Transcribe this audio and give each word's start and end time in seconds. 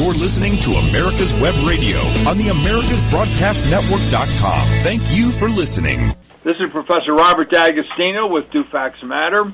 You're 0.00 0.14
listening 0.14 0.56
to 0.60 0.70
America's 0.70 1.34
Web 1.34 1.54
Radio 1.68 1.98
on 2.26 2.38
the 2.38 2.44
AmericasBroadcastNetwork.com. 2.44 4.66
Thank 4.82 5.02
you 5.14 5.30
for 5.30 5.46
listening. 5.46 6.16
This 6.42 6.56
is 6.58 6.70
Professor 6.70 7.12
Robert 7.12 7.50
D'Agostino 7.50 8.26
with 8.26 8.50
Do 8.50 8.64
Facts 8.64 9.02
Matter. 9.02 9.52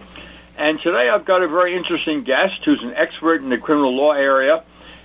And 0.56 0.78
today 0.78 1.08
I've 1.08 1.24
got 1.24 1.42
a 1.42 1.48
very 1.48 1.74
interesting 1.74 2.22
guest 2.22 2.64
who's 2.64 2.80
an 2.84 2.94
expert 2.94 3.42
in 3.42 3.48
the 3.48 3.58
criminal 3.58 3.96
law 3.96 4.12
area 4.12 4.62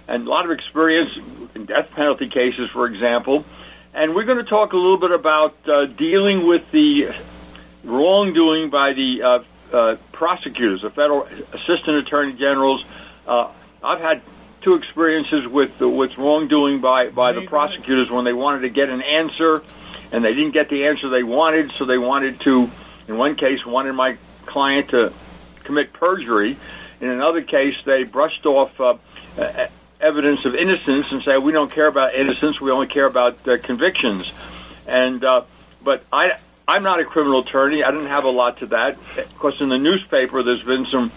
and 0.07 0.27
a 0.27 0.29
lot 0.29 0.45
of 0.45 0.51
experience 0.51 1.09
in 1.55 1.65
death 1.65 1.89
penalty 1.95 2.29
cases, 2.29 2.69
for 2.69 2.85
example. 2.85 3.43
And 3.95 4.13
we're 4.13 4.25
going 4.25 4.37
to 4.37 4.43
talk 4.43 4.73
a 4.73 4.77
little 4.77 4.99
bit 4.99 5.09
about 5.09 5.55
uh, 5.67 5.87
dealing 5.87 6.45
with 6.45 6.69
the 6.69 7.15
wrongdoing 7.83 8.69
by 8.69 8.93
the 8.93 9.23
uh, 9.23 9.39
uh, 9.73 9.95
prosecutors, 10.11 10.83
the 10.83 10.91
federal 10.91 11.23
assistant 11.51 11.97
attorney 11.97 12.33
generals. 12.33 12.85
Uh, 13.25 13.49
I've 13.83 14.01
had 14.01 14.21
two 14.61 14.75
experiences 14.75 15.47
with 15.47 15.79
with 15.79 16.17
wrongdoing 16.17 16.81
by 16.81 17.09
by 17.09 17.31
the 17.31 17.41
prosecutors 17.41 18.09
when 18.09 18.25
they 18.25 18.33
wanted 18.33 18.61
to 18.61 18.69
get 18.69 18.89
an 18.89 19.01
answer 19.01 19.63
and 20.11 20.23
they 20.23 20.33
didn't 20.33 20.51
get 20.51 20.69
the 20.69 20.87
answer 20.87 21.09
they 21.09 21.23
wanted, 21.23 21.71
so 21.77 21.85
they 21.85 21.97
wanted 21.97 22.41
to, 22.41 22.69
in 23.07 23.17
one 23.17 23.35
case, 23.35 23.65
wanted 23.65 23.93
my 23.93 24.17
client 24.45 24.89
to 24.89 25.13
commit 25.63 25.93
perjury. 25.93 26.57
In 26.99 27.09
another 27.09 27.41
case, 27.41 27.75
they 27.85 28.03
brushed 28.03 28.45
off 28.45 28.79
uh, 28.79 28.97
evidence 29.99 30.43
of 30.45 30.53
innocence 30.53 31.07
and 31.11 31.23
say 31.23 31.37
we 31.37 31.51
don't 31.51 31.71
care 31.71 31.87
about 31.87 32.13
innocence, 32.13 32.59
we 32.59 32.71
only 32.71 32.87
care 32.87 33.05
about 33.05 33.47
uh, 33.47 33.57
convictions. 33.57 34.31
And 34.85 35.23
uh, 35.23 35.43
but 35.81 36.03
I 36.11 36.37
I'm 36.67 36.83
not 36.83 36.99
a 36.99 37.05
criminal 37.05 37.39
attorney. 37.39 37.83
I 37.83 37.91
didn't 37.91 38.07
have 38.07 38.23
a 38.23 38.29
lot 38.29 38.59
to 38.59 38.67
that. 38.67 38.97
Of 39.17 39.37
course, 39.37 39.59
in 39.61 39.69
the 39.69 39.77
newspaper, 39.77 40.43
there's 40.43 40.63
been 40.63 40.85
some 40.85 41.11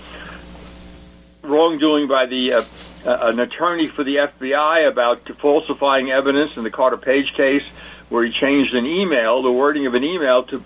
wrongdoing 1.42 2.06
by 2.06 2.26
the 2.26 2.54
uh, 2.54 2.64
an 3.04 3.40
attorney 3.40 3.88
for 3.88 4.04
the 4.04 4.16
FBI 4.16 4.88
about 4.88 5.28
falsifying 5.38 6.10
evidence 6.10 6.56
in 6.56 6.64
the 6.64 6.70
Carter 6.70 6.96
Page 6.96 7.34
case, 7.34 7.64
where 8.08 8.24
he 8.24 8.32
changed 8.32 8.74
an 8.74 8.86
email, 8.86 9.42
the 9.42 9.52
wording 9.52 9.86
of 9.86 9.94
an 9.94 10.04
email, 10.04 10.44
to 10.44 10.62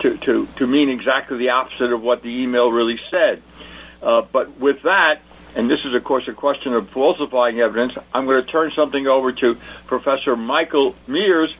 to 0.00 0.16
to, 0.18 0.46
to 0.56 0.66
mean 0.66 0.88
exactly 0.88 1.36
the 1.38 1.50
opposite 1.50 1.92
of 1.92 2.02
what 2.02 2.22
the 2.22 2.42
email 2.42 2.70
really 2.70 3.00
said. 3.10 3.42
Uh, 4.02 4.22
but 4.22 4.58
with 4.58 4.82
that, 4.82 5.22
and 5.54 5.70
this 5.70 5.84
is 5.84 5.94
of 5.94 6.02
course 6.04 6.26
a 6.28 6.32
question 6.32 6.72
of 6.74 6.88
falsifying 6.90 7.60
evidence, 7.60 7.92
I'm 8.12 8.26
going 8.26 8.44
to 8.44 8.50
turn 8.50 8.72
something 8.72 9.06
over 9.06 9.32
to 9.32 9.56
Professor 9.86 10.36
Michael 10.36 10.96
Mears 11.06 11.54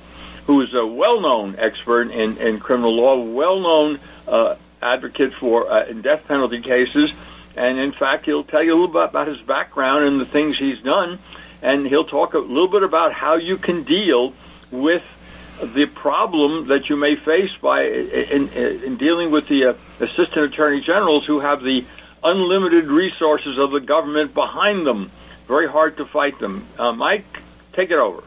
who 0.46 0.60
is 0.60 0.74
a 0.74 0.84
well-known 0.84 1.56
expert 1.58 2.10
in, 2.10 2.36
in 2.38 2.58
criminal 2.58 2.94
law, 2.94 3.22
well-known 3.22 4.00
uh, 4.26 4.56
advocate 4.80 5.32
for 5.34 5.70
uh, 5.70 5.86
in 5.86 6.02
death 6.02 6.26
penalty 6.26 6.60
cases, 6.60 7.10
and 7.56 7.78
in 7.78 7.92
fact, 7.92 8.24
he'll 8.26 8.44
tell 8.44 8.62
you 8.62 8.72
a 8.72 8.78
little 8.78 8.88
bit 8.88 9.04
about 9.04 9.26
his 9.26 9.40
background 9.40 10.04
and 10.04 10.20
the 10.20 10.26
things 10.26 10.58
he's 10.58 10.80
done, 10.80 11.18
and 11.60 11.86
he'll 11.86 12.04
talk 12.04 12.34
a 12.34 12.38
little 12.38 12.68
bit 12.68 12.82
about 12.82 13.12
how 13.12 13.36
you 13.36 13.56
can 13.56 13.84
deal 13.84 14.34
with 14.70 15.02
the 15.62 15.86
problem 15.86 16.68
that 16.68 16.88
you 16.88 16.96
may 16.96 17.14
face 17.14 17.50
by 17.60 17.84
in, 17.84 18.48
in, 18.48 18.82
in 18.82 18.96
dealing 18.96 19.30
with 19.30 19.48
the 19.48 19.66
uh, 19.66 19.74
assistant 20.00 20.52
attorney 20.52 20.80
generals 20.80 21.24
who 21.26 21.40
have 21.40 21.62
the 21.62 21.84
unlimited 22.24 22.86
resources 22.86 23.58
of 23.58 23.70
the 23.70 23.80
government 23.80 24.34
behind 24.34 24.86
them. 24.86 25.10
Very 25.46 25.68
hard 25.68 25.96
to 25.98 26.06
fight 26.06 26.38
them. 26.38 26.66
Uh, 26.78 26.92
Mike, 26.92 27.24
take 27.74 27.90
it 27.90 27.98
over. 27.98 28.22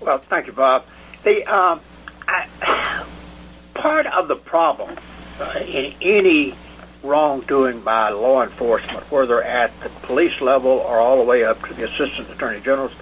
Well, 0.00 0.18
thank 0.18 0.46
you, 0.46 0.52
Bob. 0.52 0.84
The 1.22 1.44
um, 1.46 1.80
I, 2.26 3.04
part 3.74 4.06
of 4.06 4.28
the 4.28 4.36
problem 4.36 4.96
uh, 5.40 5.60
in 5.64 5.94
any 6.00 6.54
wrongdoing 7.02 7.80
by 7.80 8.10
law 8.10 8.42
enforcement, 8.42 9.10
whether 9.10 9.42
at 9.42 9.78
the 9.80 9.88
police 9.88 10.40
level 10.40 10.72
or 10.72 10.98
all 10.98 11.16
the 11.16 11.22
way 11.22 11.44
up 11.44 11.64
to 11.66 11.74
the 11.74 11.84
assistant 11.84 12.30
attorney 12.30 12.60
generals, 12.60 12.92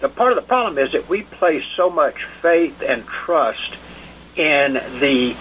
the 0.00 0.08
part 0.08 0.32
of 0.32 0.36
the 0.36 0.42
problem 0.42 0.78
is 0.84 0.92
that 0.92 1.08
we 1.08 1.22
place 1.22 1.64
so 1.76 1.90
much 1.90 2.24
faith 2.40 2.82
and 2.82 3.06
trust 3.06 3.74
in 4.36 4.74
the 5.00 5.36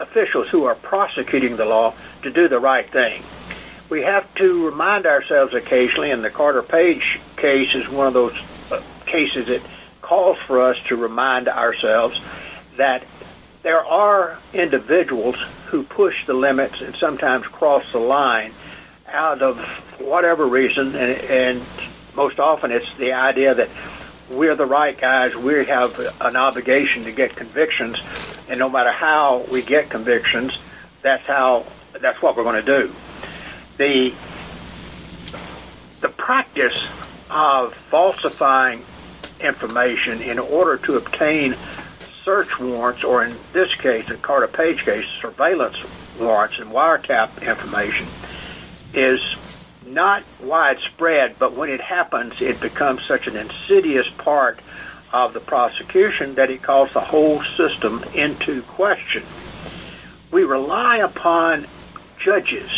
officials 0.00 0.48
who 0.48 0.64
are 0.64 0.74
prosecuting 0.74 1.56
the 1.56 1.64
law 1.64 1.94
to 2.22 2.30
do 2.30 2.48
the 2.48 2.58
right 2.58 2.88
thing. 2.90 3.22
We 3.88 4.02
have 4.02 4.32
to 4.36 4.66
remind 4.66 5.06
ourselves 5.06 5.54
occasionally, 5.54 6.10
and 6.10 6.24
the 6.24 6.30
Carter 6.30 6.62
Page 6.62 7.20
case 7.36 7.74
is 7.74 7.88
one 7.88 8.06
of 8.06 8.14
those 8.14 8.36
uh, 8.70 8.80
cases 9.06 9.48
that 9.48 9.60
calls 10.00 10.38
for 10.46 10.62
us 10.62 10.78
to 10.88 10.96
remind 10.96 11.48
ourselves 11.48 12.18
that 12.76 13.04
there 13.62 13.84
are 13.84 14.38
individuals 14.52 15.36
who 15.72 15.82
push 15.82 16.26
the 16.26 16.34
limits 16.34 16.82
and 16.82 16.94
sometimes 16.96 17.46
cross 17.46 17.82
the 17.92 17.98
line 17.98 18.52
out 19.08 19.40
of 19.40 19.58
whatever 19.98 20.46
reason, 20.46 20.94
and, 20.94 21.18
and 21.22 21.62
most 22.14 22.38
often 22.38 22.70
it's 22.70 22.94
the 22.98 23.14
idea 23.14 23.54
that 23.54 23.70
we're 24.30 24.54
the 24.54 24.66
right 24.66 24.98
guys, 24.98 25.34
we 25.34 25.64
have 25.64 25.98
an 26.20 26.36
obligation 26.36 27.04
to 27.04 27.10
get 27.10 27.34
convictions, 27.34 27.96
and 28.50 28.58
no 28.58 28.68
matter 28.68 28.92
how 28.92 29.46
we 29.50 29.62
get 29.62 29.88
convictions, 29.88 30.62
that's 31.00 31.26
how 31.26 31.64
that's 31.98 32.20
what 32.20 32.36
we're 32.36 32.44
going 32.44 32.62
to 32.62 32.86
do. 32.86 32.94
The 33.78 34.12
the 36.02 36.10
practice 36.10 36.78
of 37.30 37.74
falsifying 37.74 38.84
information 39.40 40.20
in 40.20 40.38
order 40.38 40.76
to 40.76 40.98
obtain 40.98 41.56
search 42.24 42.58
warrants, 42.58 43.04
or 43.04 43.24
in 43.24 43.36
this 43.52 43.74
case, 43.74 44.08
the 44.08 44.14
Carter 44.14 44.48
Page 44.48 44.84
case, 44.84 45.06
surveillance 45.20 45.76
warrants 46.18 46.58
and 46.58 46.70
wiretap 46.70 47.42
information, 47.42 48.06
is 48.94 49.20
not 49.86 50.22
widespread, 50.40 51.36
but 51.38 51.54
when 51.54 51.68
it 51.68 51.80
happens, 51.80 52.40
it 52.40 52.60
becomes 52.60 53.02
such 53.06 53.26
an 53.26 53.36
insidious 53.36 54.08
part 54.18 54.60
of 55.12 55.34
the 55.34 55.40
prosecution 55.40 56.36
that 56.36 56.50
it 56.50 56.62
calls 56.62 56.92
the 56.92 57.00
whole 57.00 57.42
system 57.56 58.02
into 58.14 58.62
question. 58.62 59.22
We 60.30 60.44
rely 60.44 60.98
upon 60.98 61.66
judges, 62.18 62.70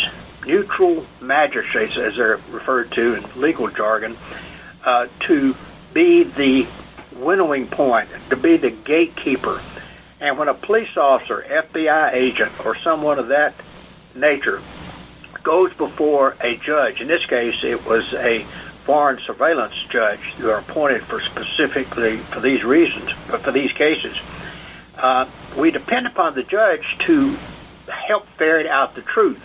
neutral 0.45 1.05
magistrates, 1.21 1.95
as 1.97 2.17
they're 2.17 2.39
referred 2.49 2.91
to 2.93 3.15
in 3.15 3.41
legal 3.41 3.69
jargon, 3.69 4.17
uh, 4.83 5.07
to 5.21 5.55
be 5.93 6.23
the 6.23 6.67
winnowing 7.15 7.67
point, 7.67 8.09
to 8.29 8.35
be 8.35 8.57
the 8.57 8.69
gatekeeper. 8.69 9.61
And 10.19 10.37
when 10.37 10.47
a 10.47 10.53
police 10.53 10.95
officer, 10.97 11.45
FBI 11.47 12.13
agent, 12.13 12.65
or 12.65 12.75
someone 12.75 13.19
of 13.19 13.29
that 13.29 13.53
nature 14.13 14.61
goes 15.43 15.73
before 15.73 16.35
a 16.41 16.57
judge, 16.57 17.01
in 17.01 17.07
this 17.07 17.25
case 17.25 17.63
it 17.63 17.85
was 17.85 18.13
a 18.13 18.45
foreign 18.85 19.19
surveillance 19.19 19.75
judge 19.89 20.19
who 20.37 20.49
are 20.49 20.59
appointed 20.59 21.03
for 21.03 21.19
specifically 21.21 22.17
for 22.17 22.39
these 22.39 22.63
reasons, 22.63 23.11
but 23.29 23.41
for 23.41 23.51
these 23.51 23.71
cases, 23.71 24.15
uh, 24.97 25.27
we 25.57 25.71
depend 25.71 26.07
upon 26.07 26.35
the 26.35 26.43
judge 26.43 26.97
to 26.99 27.37
help 27.87 28.27
ferret 28.37 28.67
out 28.67 28.95
the 28.95 29.01
truth. 29.01 29.41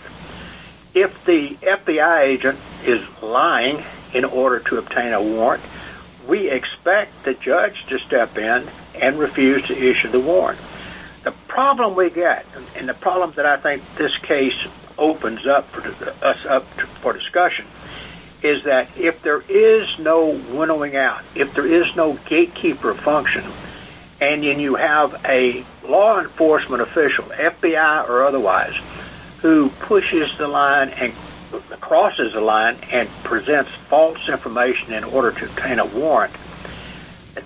If 0.93 1.25
the 1.25 1.55
FBI 1.61 2.21
agent 2.21 2.59
is 2.85 3.01
lying 3.21 3.83
in 4.13 4.25
order 4.25 4.59
to 4.59 4.77
obtain 4.77 5.13
a 5.13 5.21
warrant, 5.21 5.63
we 6.27 6.49
expect 6.49 7.23
the 7.23 7.33
judge 7.33 7.85
to 7.87 7.99
step 7.99 8.37
in 8.37 8.69
and 8.95 9.19
refuse 9.19 9.67
to 9.67 9.77
issue 9.77 10.09
the 10.09 10.19
warrant. 10.19 10.59
The 11.23 11.31
problem 11.31 11.95
we 11.95 12.09
get, 12.09 12.45
and 12.75 12.89
the 12.89 12.93
problem 12.93 13.33
that 13.35 13.45
I 13.45 13.57
think 13.57 13.83
this 13.95 14.15
case 14.17 14.55
opens 14.97 15.45
up 15.45 15.69
for 15.69 15.87
us 16.23 16.45
up 16.45 16.67
for 17.01 17.13
discussion, 17.13 17.65
is 18.41 18.63
that 18.63 18.89
if 18.97 19.21
there 19.21 19.41
is 19.41 19.87
no 19.99 20.29
winnowing 20.29 20.95
out, 20.95 21.23
if 21.35 21.53
there 21.53 21.65
is 21.65 21.95
no 21.95 22.13
gatekeeper 22.25 22.93
function, 22.95 23.45
and 24.19 24.43
then 24.43 24.59
you 24.59 24.75
have 24.75 25.21
a 25.25 25.63
law 25.83 26.19
enforcement 26.19 26.81
official, 26.81 27.25
FBI 27.25 28.07
or 28.07 28.25
otherwise, 28.25 28.73
who 29.41 29.69
pushes 29.69 30.35
the 30.37 30.47
line 30.47 30.89
and 30.89 31.13
crosses 31.79 32.33
the 32.33 32.41
line 32.41 32.77
and 32.91 33.09
presents 33.23 33.71
false 33.89 34.29
information 34.29 34.93
in 34.93 35.03
order 35.03 35.31
to 35.31 35.45
obtain 35.45 35.79
a 35.79 35.85
warrant, 35.85 36.33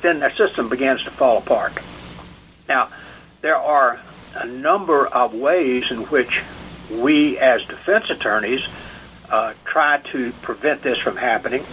then 0.01 0.19
the 0.19 0.30
system 0.35 0.69
begins 0.69 1.03
to 1.03 1.12
fall 1.12 1.38
apart. 1.38 1.74
Now, 2.68 2.89
there 3.41 3.57
are 3.57 4.00
a 4.35 4.45
number 4.45 5.06
of 5.07 5.33
ways 5.33 5.91
in 5.91 6.00
which 6.06 6.41
we 6.91 7.38
as 7.39 7.63
defense 7.65 8.09
attorneys 8.09 8.62
uh, 9.30 9.53
try 9.63 10.00
to 10.12 10.31
prevent 10.41 10.83
this 10.83 10.97
from 11.00 11.18
happening. 11.18 11.65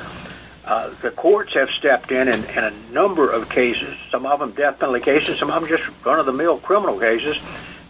Uh, 0.64 0.90
the 1.02 1.10
courts 1.10 1.54
have 1.54 1.70
stepped 1.70 2.12
in, 2.12 2.28
in 2.28 2.44
in 2.44 2.64
a 2.64 2.70
number 2.92 3.30
of 3.30 3.48
cases, 3.48 3.98
some 4.10 4.24
of 4.26 4.38
them 4.38 4.52
death 4.52 4.78
penalty 4.78 5.00
cases, 5.00 5.38
some 5.38 5.50
of 5.50 5.60
them 5.60 5.68
just 5.68 5.90
run-of-the-mill 6.04 6.58
criminal 6.58 6.98
cases, 6.98 7.36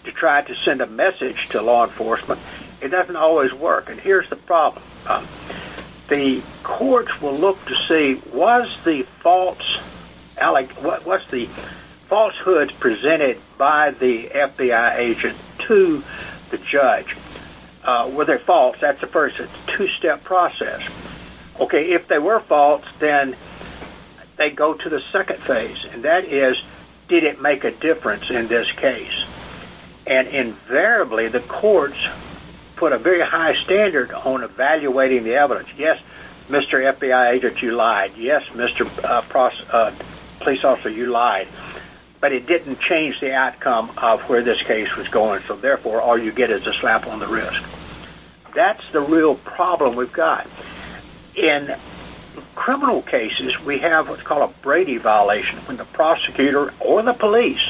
to 0.04 0.12
try 0.12 0.42
to 0.42 0.54
send 0.56 0.80
a 0.80 0.86
message 0.86 1.48
to 1.48 1.60
law 1.60 1.84
enforcement 1.84 2.40
it 2.82 2.88
doesn't 2.88 3.16
always 3.16 3.52
work. 3.52 3.88
And 3.88 4.00
here's 4.00 4.28
the 4.28 4.36
problem. 4.36 4.82
Um, 5.06 5.26
the 6.08 6.42
courts 6.62 7.20
will 7.20 7.36
look 7.36 7.64
to 7.66 7.74
see 7.88 8.20
was 8.32 8.76
the 8.84 9.02
false 9.22 9.78
what, 10.80 11.06
what's 11.06 11.30
the 11.30 11.48
falsehoods 12.08 12.72
presented 12.72 13.38
by 13.56 13.92
the 13.92 14.28
FBI 14.28 14.96
agent 14.96 15.38
to 15.60 16.02
the 16.50 16.58
judge. 16.58 17.16
Uh, 17.84 18.10
were 18.12 18.24
they 18.24 18.38
false? 18.38 18.76
That's 18.80 19.00
the 19.00 19.06
first 19.06 19.38
It's 19.38 19.52
a 19.52 19.76
two-step 19.76 20.24
process. 20.24 20.82
Okay, 21.60 21.92
if 21.92 22.08
they 22.08 22.18
were 22.18 22.40
false, 22.40 22.84
then 22.98 23.36
they 24.36 24.50
go 24.50 24.74
to 24.74 24.88
the 24.88 25.00
second 25.12 25.38
phase, 25.40 25.84
and 25.90 26.04
that 26.04 26.24
is, 26.24 26.60
did 27.08 27.24
it 27.24 27.40
make 27.40 27.64
a 27.64 27.70
difference 27.70 28.30
in 28.30 28.48
this 28.48 28.70
case? 28.72 29.24
And 30.06 30.28
invariably, 30.28 31.28
the 31.28 31.40
courts 31.40 31.98
put 32.82 32.92
a 32.92 32.98
very 32.98 33.20
high 33.20 33.54
standard 33.54 34.10
on 34.10 34.42
evaluating 34.42 35.22
the 35.22 35.36
evidence. 35.36 35.68
Yes, 35.78 36.02
Mr. 36.48 36.82
FBI 36.92 37.30
agent, 37.30 37.62
you 37.62 37.76
lied. 37.76 38.10
Yes, 38.16 38.42
Mr. 38.54 38.90
Uh, 39.04 39.22
pros- 39.22 39.62
uh, 39.70 39.94
police 40.40 40.64
officer, 40.64 40.88
you 40.88 41.06
lied. 41.06 41.46
But 42.20 42.32
it 42.32 42.44
didn't 42.44 42.80
change 42.80 43.20
the 43.20 43.32
outcome 43.34 43.92
of 43.96 44.22
where 44.22 44.42
this 44.42 44.60
case 44.62 44.96
was 44.96 45.06
going. 45.06 45.44
So 45.46 45.54
therefore, 45.54 46.00
all 46.00 46.18
you 46.18 46.32
get 46.32 46.50
is 46.50 46.66
a 46.66 46.72
slap 46.72 47.06
on 47.06 47.20
the 47.20 47.28
wrist. 47.28 47.64
That's 48.52 48.82
the 48.90 49.00
real 49.00 49.36
problem 49.36 49.94
we've 49.94 50.12
got. 50.12 50.48
In 51.36 51.76
criminal 52.56 53.02
cases, 53.02 53.60
we 53.60 53.78
have 53.78 54.08
what's 54.08 54.22
called 54.22 54.50
a 54.50 54.52
Brady 54.60 54.96
violation 54.96 55.60
when 55.66 55.76
the 55.76 55.84
prosecutor 55.84 56.74
or 56.80 57.00
the 57.04 57.14
police 57.14 57.62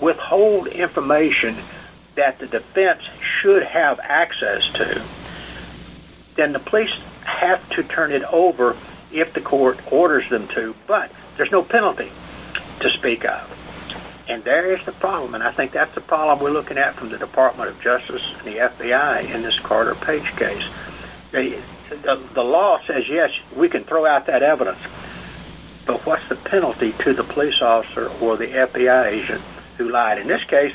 withhold 0.00 0.66
information 0.66 1.54
that 2.16 2.40
the 2.40 2.48
defense 2.48 3.02
should 3.40 3.62
have 3.62 4.00
access 4.00 4.62
to, 4.74 5.02
then 6.36 6.52
the 6.52 6.58
police 6.58 6.92
have 7.24 7.68
to 7.70 7.82
turn 7.82 8.12
it 8.12 8.24
over 8.24 8.76
if 9.12 9.32
the 9.34 9.40
court 9.40 9.78
orders 9.92 10.28
them 10.30 10.48
to, 10.48 10.74
but 10.86 11.10
there's 11.36 11.50
no 11.50 11.62
penalty 11.62 12.10
to 12.80 12.90
speak 12.90 13.24
of. 13.24 13.56
And 14.28 14.44
there 14.44 14.74
is 14.76 14.84
the 14.86 14.92
problem, 14.92 15.34
and 15.34 15.42
I 15.42 15.50
think 15.50 15.72
that's 15.72 15.94
the 15.94 16.00
problem 16.00 16.38
we're 16.38 16.52
looking 16.52 16.78
at 16.78 16.94
from 16.94 17.08
the 17.08 17.18
Department 17.18 17.70
of 17.70 17.80
Justice 17.80 18.22
and 18.38 18.46
the 18.46 18.58
FBI 18.58 19.34
in 19.34 19.42
this 19.42 19.58
Carter 19.58 19.96
Page 19.96 20.36
case. 20.36 20.62
The, 21.32 21.58
the, 22.34 22.44
law 22.44 22.80
says, 22.84 23.08
yes, 23.08 23.30
we 23.54 23.68
can 23.68 23.82
throw 23.82 24.06
out 24.06 24.26
that 24.26 24.42
evidence, 24.42 24.78
but 25.84 26.06
what's 26.06 26.28
the 26.28 26.36
penalty 26.36 26.92
to 27.00 27.12
the 27.12 27.24
police 27.24 27.60
officer 27.60 28.08
or 28.20 28.36
the 28.36 28.46
FBI 28.46 29.06
agent 29.06 29.42
who 29.78 29.88
lied? 29.88 30.18
In 30.18 30.28
this 30.28 30.44
case, 30.44 30.74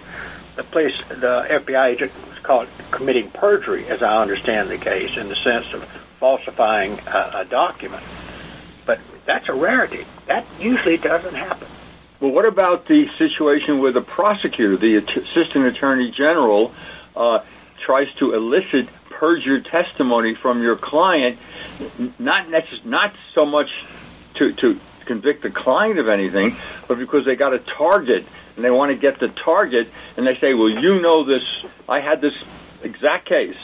the 0.58 0.64
police, 0.64 0.98
the 1.08 1.46
FBI 1.50 1.94
agent 1.94 2.12
caught 2.46 2.68
committing 2.92 3.32
perjury, 3.32 3.88
as 3.88 4.04
I 4.04 4.22
understand 4.22 4.70
the 4.70 4.78
case, 4.78 5.18
in 5.18 5.30
the 5.30 5.36
sense 5.36 5.74
of 5.74 5.84
falsifying 6.20 7.00
a, 7.08 7.32
a 7.38 7.46
document. 7.46 8.04
But 8.86 9.00
that's 9.26 9.50
a 9.50 9.54
rarity. 9.54 10.06
That 10.28 10.46
usually 10.60 10.98
doesn't 10.98 11.34
happen. 11.34 11.68
Well, 12.20 12.32
what 12.32 12.46
about 12.46 12.86
the 12.88 13.10
situation 13.18 13.80
where 13.80 13.92
the 13.92 14.02
prosecutor, 14.02 14.78
the 14.78 14.98
assistant 14.98 15.66
attorney 15.66 16.12
general, 16.12 16.74
uh, 17.16 17.40
tries 17.84 18.14
to 18.16 18.34
elicit 18.34 18.90
perjured 19.10 19.66
testimony 19.66 20.36
from 20.36 20.62
your 20.62 20.76
client, 20.76 21.40
not 22.20 22.48
necess- 22.48 22.86
not 22.86 23.14
so 23.34 23.46
much 23.46 23.70
to, 24.36 24.54
to 24.54 24.80
convict 25.06 25.44
the 25.44 25.50
client 25.50 26.00
of 26.00 26.08
anything, 26.08 26.58
but 26.88 26.98
because 26.98 27.26
they 27.26 27.36
got 27.36 27.54
a 27.54 27.60
target 27.60 28.26
and 28.56 28.66
they 28.66 28.72
want 28.72 28.92
to 28.92 28.96
get 28.96 29.20
the 29.20 29.30
target, 29.30 29.90
and 30.18 30.26
they 30.26 30.38
say, 30.38 30.54
"Well, 30.54 30.70
you 30.70 31.02
know 31.02 31.24
this. 31.24 31.44
I 31.88 32.00
had 32.00 32.22
this 32.22 32.36
exact 32.84 33.26
case. 33.26 33.58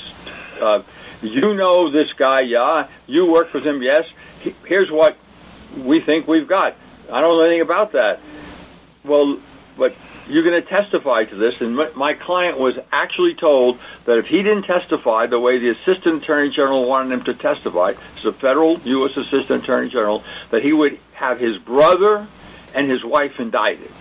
Uh, 0.59 0.83
you 1.21 1.53
know 1.53 1.89
this 1.89 2.13
guy. 2.13 2.41
Yeah, 2.41 2.87
you 3.07 3.25
worked 3.25 3.53
with 3.53 3.65
him. 3.65 3.81
Yes. 3.81 4.05
Here's 4.65 4.91
what 4.91 5.17
we 5.77 5.99
think 5.99 6.27
we've 6.27 6.47
got. 6.47 6.75
I 7.11 7.21
don't 7.21 7.37
know 7.37 7.43
anything 7.43 7.61
about 7.61 7.91
that." 7.93 8.19
well, 9.03 9.37
but 9.77 9.95
you're 10.27 10.43
going 10.43 10.61
to 10.61 10.67
testify 10.67 11.25
to 11.25 11.35
this, 11.35 11.59
and 11.61 11.75
my 11.95 12.13
client 12.13 12.57
was 12.57 12.75
actually 12.91 13.35
told 13.35 13.79
that 14.05 14.17
if 14.17 14.27
he 14.27 14.43
didn't 14.43 14.63
testify 14.63 15.27
the 15.27 15.39
way 15.39 15.57
the 15.59 15.69
Assistant 15.69 16.23
Attorney 16.23 16.49
General 16.49 16.85
wanted 16.87 17.13
him 17.13 17.23
to 17.25 17.33
testify, 17.33 17.93
it's 18.15 18.25
a 18.25 18.31
federal 18.31 18.79
U.S. 18.79 19.17
Assistant 19.17 19.63
Attorney 19.63 19.89
General, 19.89 20.23
that 20.51 20.63
he 20.63 20.73
would 20.73 20.99
have 21.13 21.39
his 21.39 21.57
brother 21.57 22.27
and 22.73 22.89
his 22.89 23.03
wife 23.03 23.39
indicted. 23.39 23.91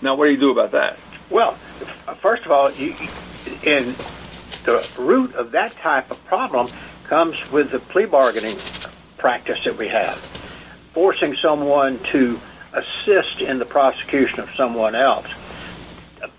Now, 0.00 0.14
what 0.14 0.26
do 0.26 0.30
you 0.30 0.40
do 0.40 0.50
about 0.50 0.70
that? 0.72 0.98
Well, 1.28 1.54
first 2.20 2.44
of 2.44 2.50
all, 2.50 2.68
in 2.68 3.94
the 4.64 4.94
root 4.98 5.34
of 5.34 5.52
that 5.52 5.72
type 5.72 6.10
of 6.10 6.24
problem 6.24 6.68
comes 7.04 7.50
with 7.50 7.70
the 7.70 7.78
plea 7.78 8.06
bargaining 8.06 8.56
practice 9.18 9.62
that 9.64 9.76
we 9.76 9.88
have, 9.88 10.16
forcing 10.94 11.36
someone 11.36 11.98
to 12.04 12.40
assist 12.72 13.40
in 13.40 13.58
the 13.58 13.64
prosecution 13.64 14.40
of 14.40 14.50
someone 14.56 14.94
else. 14.94 15.26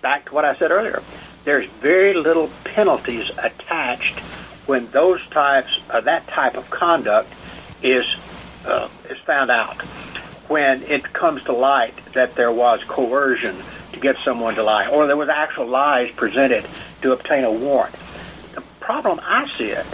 Back 0.00 0.26
to 0.26 0.34
what 0.34 0.44
I 0.44 0.56
said 0.56 0.70
earlier, 0.70 1.02
there's 1.44 1.68
very 1.80 2.14
little 2.14 2.50
penalties 2.64 3.30
attached 3.38 4.18
when 4.66 4.90
those 4.90 5.20
types, 5.28 5.70
uh, 5.90 6.00
that 6.00 6.26
type 6.28 6.56
of 6.56 6.70
conduct 6.70 7.32
is 7.82 8.06
uh, 8.64 8.88
is 9.10 9.18
found 9.18 9.50
out. 9.50 9.80
When 10.48 10.82
it 10.82 11.12
comes 11.12 11.42
to 11.44 11.52
light 11.52 11.94
that 12.14 12.34
there 12.34 12.52
was 12.52 12.82
coercion 12.84 13.56
to 13.92 14.00
get 14.00 14.16
someone 14.24 14.54
to 14.56 14.62
lie, 14.62 14.88
or 14.88 15.06
there 15.06 15.16
was 15.16 15.28
actual 15.28 15.66
lies 15.66 16.10
presented 16.14 16.66
to 17.02 17.12
obtain 17.12 17.44
a 17.44 17.50
warrant. 17.50 17.94
The 18.54 18.60
problem 18.80 19.20
I 19.22 19.50
see 19.56 19.70
it 19.70 19.86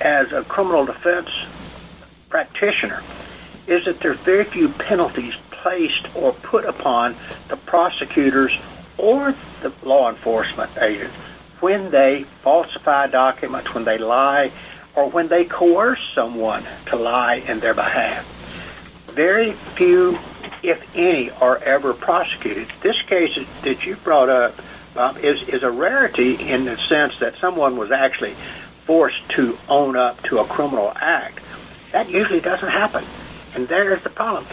as 0.00 0.32
a 0.32 0.44
criminal 0.44 0.86
defense 0.86 1.30
practitioner 2.28 3.02
is 3.66 3.84
that 3.84 4.00
there's 4.00 4.18
very 4.20 4.44
few 4.44 4.68
penalties 4.68 5.34
placed 5.66 6.06
or 6.14 6.32
put 6.32 6.64
upon 6.64 7.16
the 7.48 7.56
prosecutors 7.56 8.56
or 8.98 9.34
the 9.62 9.72
law 9.82 10.08
enforcement 10.08 10.70
agents 10.80 11.12
when 11.58 11.90
they 11.90 12.22
falsify 12.42 13.08
documents, 13.08 13.74
when 13.74 13.84
they 13.84 13.98
lie, 13.98 14.52
or 14.94 15.10
when 15.10 15.26
they 15.26 15.44
coerce 15.44 15.98
someone 16.14 16.64
to 16.86 16.94
lie 16.94 17.34
in 17.48 17.58
their 17.58 17.74
behalf. 17.74 18.24
Very 19.08 19.54
few, 19.74 20.16
if 20.62 20.80
any, 20.94 21.30
are 21.30 21.58
ever 21.58 21.92
prosecuted. 21.92 22.68
This 22.80 23.02
case 23.02 23.36
that 23.62 23.84
you 23.84 23.96
brought 23.96 24.28
up 24.28 24.54
um, 24.94 25.16
is, 25.16 25.48
is 25.48 25.64
a 25.64 25.70
rarity 25.70 26.34
in 26.34 26.64
the 26.64 26.76
sense 26.76 27.18
that 27.18 27.34
someone 27.40 27.76
was 27.76 27.90
actually 27.90 28.36
forced 28.84 29.28
to 29.30 29.58
own 29.68 29.96
up 29.96 30.22
to 30.24 30.38
a 30.38 30.44
criminal 30.44 30.92
act. 30.94 31.40
That 31.90 32.08
usually 32.08 32.40
doesn't 32.40 32.68
happen. 32.68 33.04
And 33.56 33.66
there's 33.66 34.02
the 34.04 34.10
problem 34.10 34.46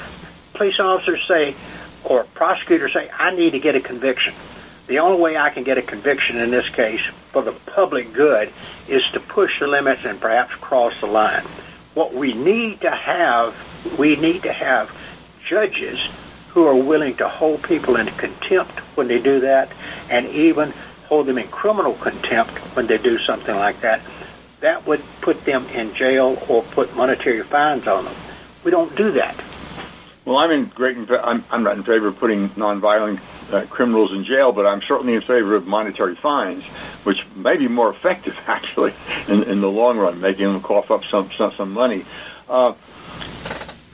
police 0.54 0.80
officers 0.80 1.24
say, 1.28 1.56
or 2.04 2.24
prosecutors 2.24 2.94
say, 2.94 3.10
I 3.10 3.36
need 3.36 3.52
to 3.52 3.60
get 3.60 3.76
a 3.76 3.82
conviction. 3.82 4.34
The 4.88 5.00
only 5.00 5.22
way 5.22 5.38
I 5.38 5.50
can 5.50 5.64
get 5.64 5.78
a 5.78 5.82
conviction 5.82 6.38
in 6.38 6.52
this 6.52 6.68
case 6.70 7.02
for 7.32 7.42
the 7.42 7.54
public 7.54 8.14
good 8.14 8.52
is 8.88 9.04
to 9.14 9.20
push 9.20 9.60
the 9.60 9.68
limits 9.68 10.02
and 10.04 10.20
perhaps 10.20 10.54
cross 10.56 10.94
the 11.00 11.08
line. 11.08 11.44
What 11.94 12.14
we 12.14 12.34
need 12.34 12.82
to 12.82 12.92
have, 12.92 13.56
we 13.98 14.16
need 14.16 14.44
to 14.44 14.52
have 14.52 14.92
judges 15.48 16.00
who 16.50 16.66
are 16.66 16.76
willing 16.76 17.16
to 17.16 17.28
hold 17.28 17.64
people 17.64 17.96
in 17.96 18.08
contempt 18.08 18.78
when 18.96 19.08
they 19.08 19.20
do 19.20 19.40
that 19.42 19.72
and 20.10 20.28
even 20.28 20.74
hold 21.08 21.28
them 21.28 21.38
in 21.38 21.48
criminal 21.48 21.94
contempt 21.94 22.52
when 22.76 22.88
they 22.88 22.98
do 22.98 23.18
something 23.20 23.56
like 23.56 23.82
that. 23.82 24.02
That 24.60 24.86
would 24.86 25.04
put 25.22 25.46
them 25.46 25.66
in 25.70 25.94
jail 25.96 26.42
or 26.48 26.64
put 26.64 26.96
monetary 26.96 27.44
fines 27.44 27.88
on 27.88 28.06
them. 28.06 28.16
We 28.64 28.72
don't 28.72 28.96
do 28.96 29.12
that. 29.12 29.36
Well, 30.26 30.38
I'm 30.38 30.52
in 30.52 30.66
great. 30.68 30.98
I'm, 31.12 31.44
I'm 31.52 31.64
not 31.64 31.76
in 31.76 31.84
favor 31.84 32.08
of 32.08 32.18
putting 32.18 32.50
nonviolent 32.52 33.20
uh, 33.52 33.66
criminals 33.66 34.14
in 34.14 34.24
jail, 34.24 34.54
but 34.54 34.66
I'm 34.66 34.82
certainly 34.82 35.16
in 35.16 35.22
favor 35.22 35.56
of 35.56 35.68
monetary 35.68 36.16
fines, 36.16 36.64
which 37.04 37.26
may 37.36 37.58
be 37.58 37.68
more 37.68 37.90
effective 37.90 38.38
actually 38.48 38.94
in, 39.28 39.44
in 39.44 39.60
the 39.60 39.70
long 39.70 39.98
run, 39.98 40.22
making 40.22 40.46
them 40.46 40.62
cough 40.62 40.92
up 40.92 41.04
some 41.06 41.30
some, 41.38 41.52
some 41.58 41.74
money. 41.74 42.06
Uh, 42.48 42.74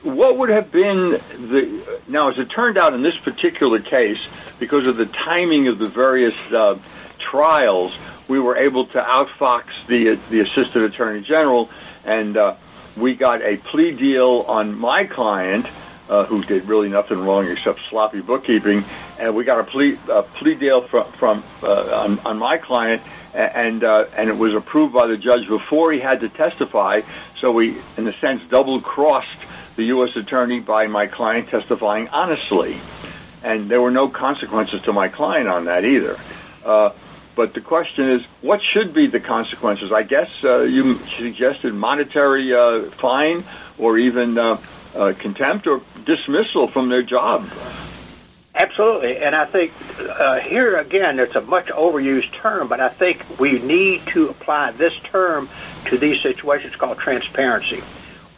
what 0.03 0.38
would 0.38 0.50
have 0.50 0.71
been 0.71 1.12
the 1.12 2.00
now, 2.07 2.29
as 2.29 2.38
it 2.38 2.50
turned 2.51 2.77
out 2.77 2.93
in 2.93 3.01
this 3.01 3.17
particular 3.17 3.79
case, 3.79 4.19
because 4.59 4.86
of 4.88 4.98
the 4.98 5.07
timing 5.07 5.67
of 5.67 5.79
the 5.79 5.88
various 5.88 6.36
uh, 6.53 6.77
trials, 7.17 7.91
we 8.27 8.39
were 8.39 8.55
able 8.55 8.86
to 8.86 9.00
outfox 9.01 9.63
the 9.88 10.19
the 10.29 10.41
assistant 10.41 10.86
attorney 10.86 11.21
general, 11.21 11.71
and 12.05 12.38
uh, 12.38 12.55
we 12.95 13.15
got 13.15 13.41
a 13.41 13.57
plea 13.57 13.91
deal 13.91 14.45
on 14.48 14.77
my 14.77 15.05
client 15.05 15.65
uh, 16.09 16.25
who 16.25 16.43
did 16.43 16.65
really 16.67 16.89
nothing 16.89 17.19
wrong 17.19 17.47
except 17.47 17.79
sloppy 17.89 18.19
bookkeeping, 18.19 18.83
and 19.19 19.35
we 19.35 19.43
got 19.43 19.59
a 19.59 19.63
plea 19.63 19.97
a 20.09 20.23
plea 20.23 20.55
deal 20.55 20.81
from 20.87 21.11
from 21.13 21.43
uh, 21.61 22.03
on, 22.03 22.19
on 22.19 22.37
my 22.39 22.57
client, 22.57 23.01
and 23.33 23.83
uh, 23.83 24.05
and 24.15 24.29
it 24.29 24.37
was 24.37 24.55
approved 24.55 24.93
by 24.93 25.07
the 25.07 25.17
judge 25.17 25.47
before 25.47 25.91
he 25.91 25.99
had 25.99 26.21
to 26.21 26.29
testify. 26.29 27.01
So 27.39 27.51
we, 27.51 27.77
in 27.95 28.07
a 28.07 28.13
sense, 28.19 28.41
double 28.49 28.81
crossed 28.81 29.27
the 29.75 29.85
U.S. 29.85 30.15
attorney 30.15 30.59
by 30.59 30.87
my 30.87 31.07
client 31.07 31.49
testifying 31.49 32.09
honestly, 32.09 32.77
and 33.43 33.69
there 33.69 33.81
were 33.81 33.91
no 33.91 34.09
consequences 34.09 34.81
to 34.83 34.93
my 34.93 35.07
client 35.07 35.47
on 35.47 35.65
that 35.65 35.85
either. 35.85 36.19
Uh, 36.65 36.91
but 37.35 37.53
the 37.53 37.61
question 37.61 38.09
is, 38.09 38.21
what 38.41 38.61
should 38.61 38.93
be 38.93 39.07
the 39.07 39.21
consequences? 39.21 39.93
I 39.93 40.03
guess 40.03 40.29
uh, 40.43 40.63
you 40.63 40.99
suggested 41.17 41.73
monetary 41.73 42.53
uh, 42.53 42.89
fine 42.99 43.45
or 43.77 43.97
even 43.97 44.37
uh, 44.37 44.59
uh, 44.96 45.13
contempt 45.17 45.67
or 45.67 45.81
dismissal 46.05 46.67
from 46.67 46.89
their 46.89 47.03
job. 47.03 47.50
Absolutely, 48.55 49.17
and 49.17 49.36
I 49.36 49.46
think 49.46 49.72
uh, 50.00 50.39
here 50.39 50.77
again, 50.77 51.19
it's 51.19 51.36
a 51.36 51.41
much 51.41 51.67
overused 51.67 52.34
term, 52.34 52.67
but 52.67 52.79
I 52.79 52.89
think 52.89 53.24
we 53.39 53.60
need 53.60 54.05
to 54.08 54.29
apply 54.29 54.72
this 54.72 54.93
term 55.03 55.48
to 55.86 55.98
these 55.98 56.22
situations 56.22 56.75
called 56.75 56.98
transparency. 56.98 57.81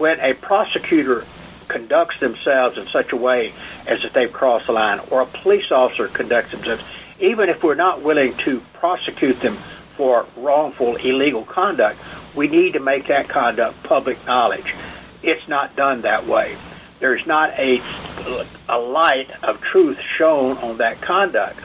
when 0.02 0.20
a 0.20 0.34
prosecutor 0.34 1.24
conducts 1.68 2.20
themselves 2.20 2.76
in 2.76 2.88
such 2.88 3.12
a 3.12 3.16
way 3.16 3.54
as 3.86 4.04
if 4.04 4.12
they've 4.14 4.34
crossed 4.34 4.66
the 4.66 4.72
line, 4.74 5.00
or 5.12 5.22
a 5.22 5.28
police 5.28 5.72
officer 5.72 6.08
conducts 6.08 6.50
themselves, 6.50 6.84
even 7.20 7.50
if 7.50 7.62
we're 7.64 7.76
not 7.76 8.02
willing 8.02 8.36
to 8.38 8.60
prosecute 8.74 9.40
them 9.42 9.56
for 9.96 10.26
wrongful, 10.36 10.96
illegal 10.96 11.46
conduct, 11.46 12.00
we 12.36 12.48
need 12.48 12.74
to 12.74 12.80
make 12.80 13.08
that 13.08 13.30
conduct 13.30 13.84
public 13.84 14.26
knowledge. 14.26 14.74
It's 15.24 15.48
not 15.48 15.76
done 15.76 16.02
that 16.02 16.26
way. 16.26 16.58
There's 17.00 17.26
not 17.26 17.52
a, 17.58 17.82
a 18.70 18.78
light 18.78 19.32
of 19.44 19.62
truth 19.62 20.00
shown 20.18 20.58
on 20.58 20.78
that 20.78 21.02
conduct. 21.02 21.60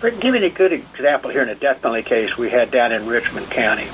But 0.00 0.22
you 0.22 0.34
a 0.34 0.50
good 0.50 0.72
example 0.72 1.30
here 1.30 1.42
in 1.42 1.48
a 1.48 1.54
death 1.54 1.80
penalty 1.80 2.02
case 2.02 2.36
we 2.36 2.50
had 2.50 2.70
down 2.70 2.92
in 2.92 3.06
Richmond 3.06 3.50
County. 3.50 3.88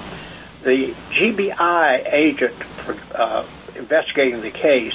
The 0.62 0.94
GBI 1.10 2.12
agent 2.12 2.54
for 2.54 2.96
uh, 3.14 3.44
investigating 3.76 4.40
the 4.40 4.50
case 4.50 4.94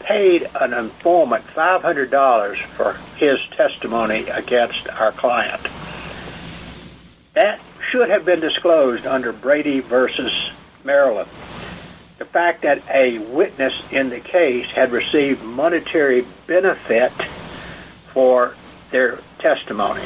paid 0.00 0.48
an 0.60 0.72
informant 0.72 1.46
$500 1.46 2.66
for 2.76 2.94
his 3.16 3.38
testimony 3.56 4.28
against 4.28 4.88
our 4.88 5.12
client. 5.12 5.66
That 7.34 7.60
should 7.90 8.10
have 8.10 8.24
been 8.24 8.40
disclosed 8.40 9.06
under 9.06 9.32
Brady 9.32 9.80
versus 9.80 10.32
Maryland. 10.84 11.28
The 12.20 12.26
fact 12.26 12.62
that 12.62 12.82
a 12.90 13.16
witness 13.16 13.72
in 13.90 14.10
the 14.10 14.20
case 14.20 14.66
had 14.66 14.92
received 14.92 15.42
monetary 15.42 16.26
benefit 16.46 17.12
for 18.12 18.54
their 18.90 19.20
testimony. 19.38 20.02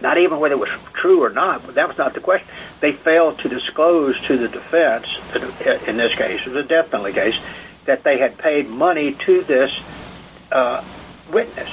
Not 0.00 0.18
even 0.18 0.40
whether 0.40 0.56
it 0.56 0.58
was 0.58 0.70
true 0.92 1.22
or 1.22 1.30
not, 1.30 1.64
but 1.64 1.76
that 1.76 1.86
was 1.86 1.96
not 1.96 2.14
the 2.14 2.20
question. 2.20 2.48
They 2.80 2.90
failed 2.90 3.38
to 3.38 3.48
disclose 3.48 4.20
to 4.22 4.38
the 4.38 4.48
defense, 4.48 5.06
in 5.86 5.98
this 5.98 6.12
case, 6.16 6.40
it 6.40 6.48
was 6.48 6.64
a 6.64 6.68
death 6.68 6.90
penalty 6.90 7.12
case, 7.12 7.38
that 7.84 8.02
they 8.02 8.18
had 8.18 8.36
paid 8.36 8.68
money 8.68 9.12
to 9.12 9.44
this 9.44 9.70
uh, 10.50 10.82
witness. 11.30 11.70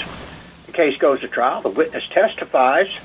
The 0.68 0.72
case 0.74 1.00
goes 1.00 1.22
to 1.22 1.28
trial. 1.28 1.64
The 1.64 1.70
witness 1.70 2.04
testifies, 2.12 2.96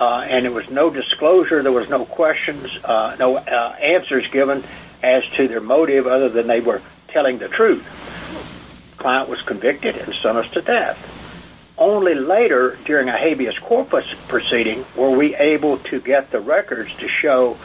uh, 0.00 0.26
and 0.26 0.44
there 0.44 0.50
was 0.50 0.68
no 0.70 0.90
disclosure. 0.90 1.62
There 1.62 1.70
was 1.70 1.88
no 1.88 2.04
questions, 2.04 2.68
uh, 2.82 3.14
no 3.16 3.36
uh, 3.36 3.76
answers 3.80 4.26
given 4.26 4.64
as 5.02 5.24
to 5.36 5.48
their 5.48 5.60
motive, 5.60 6.06
other 6.06 6.28
than 6.28 6.46
they 6.46 6.60
were 6.60 6.82
telling 7.08 7.38
the 7.38 7.48
truth. 7.48 7.84
The 8.90 8.96
client 8.96 9.28
was 9.28 9.42
convicted 9.42 9.96
and 9.96 10.14
sentenced 10.14 10.54
to 10.54 10.62
death. 10.62 10.98
Only 11.76 12.14
later, 12.14 12.78
during 12.84 13.08
a 13.08 13.16
habeas 13.16 13.58
corpus 13.58 14.06
proceeding, 14.28 14.84
were 14.94 15.10
we 15.10 15.34
able 15.34 15.78
to 15.78 16.00
get 16.00 16.30
the 16.30 16.40
records 16.40 16.94
to 16.96 17.08
show 17.08 17.56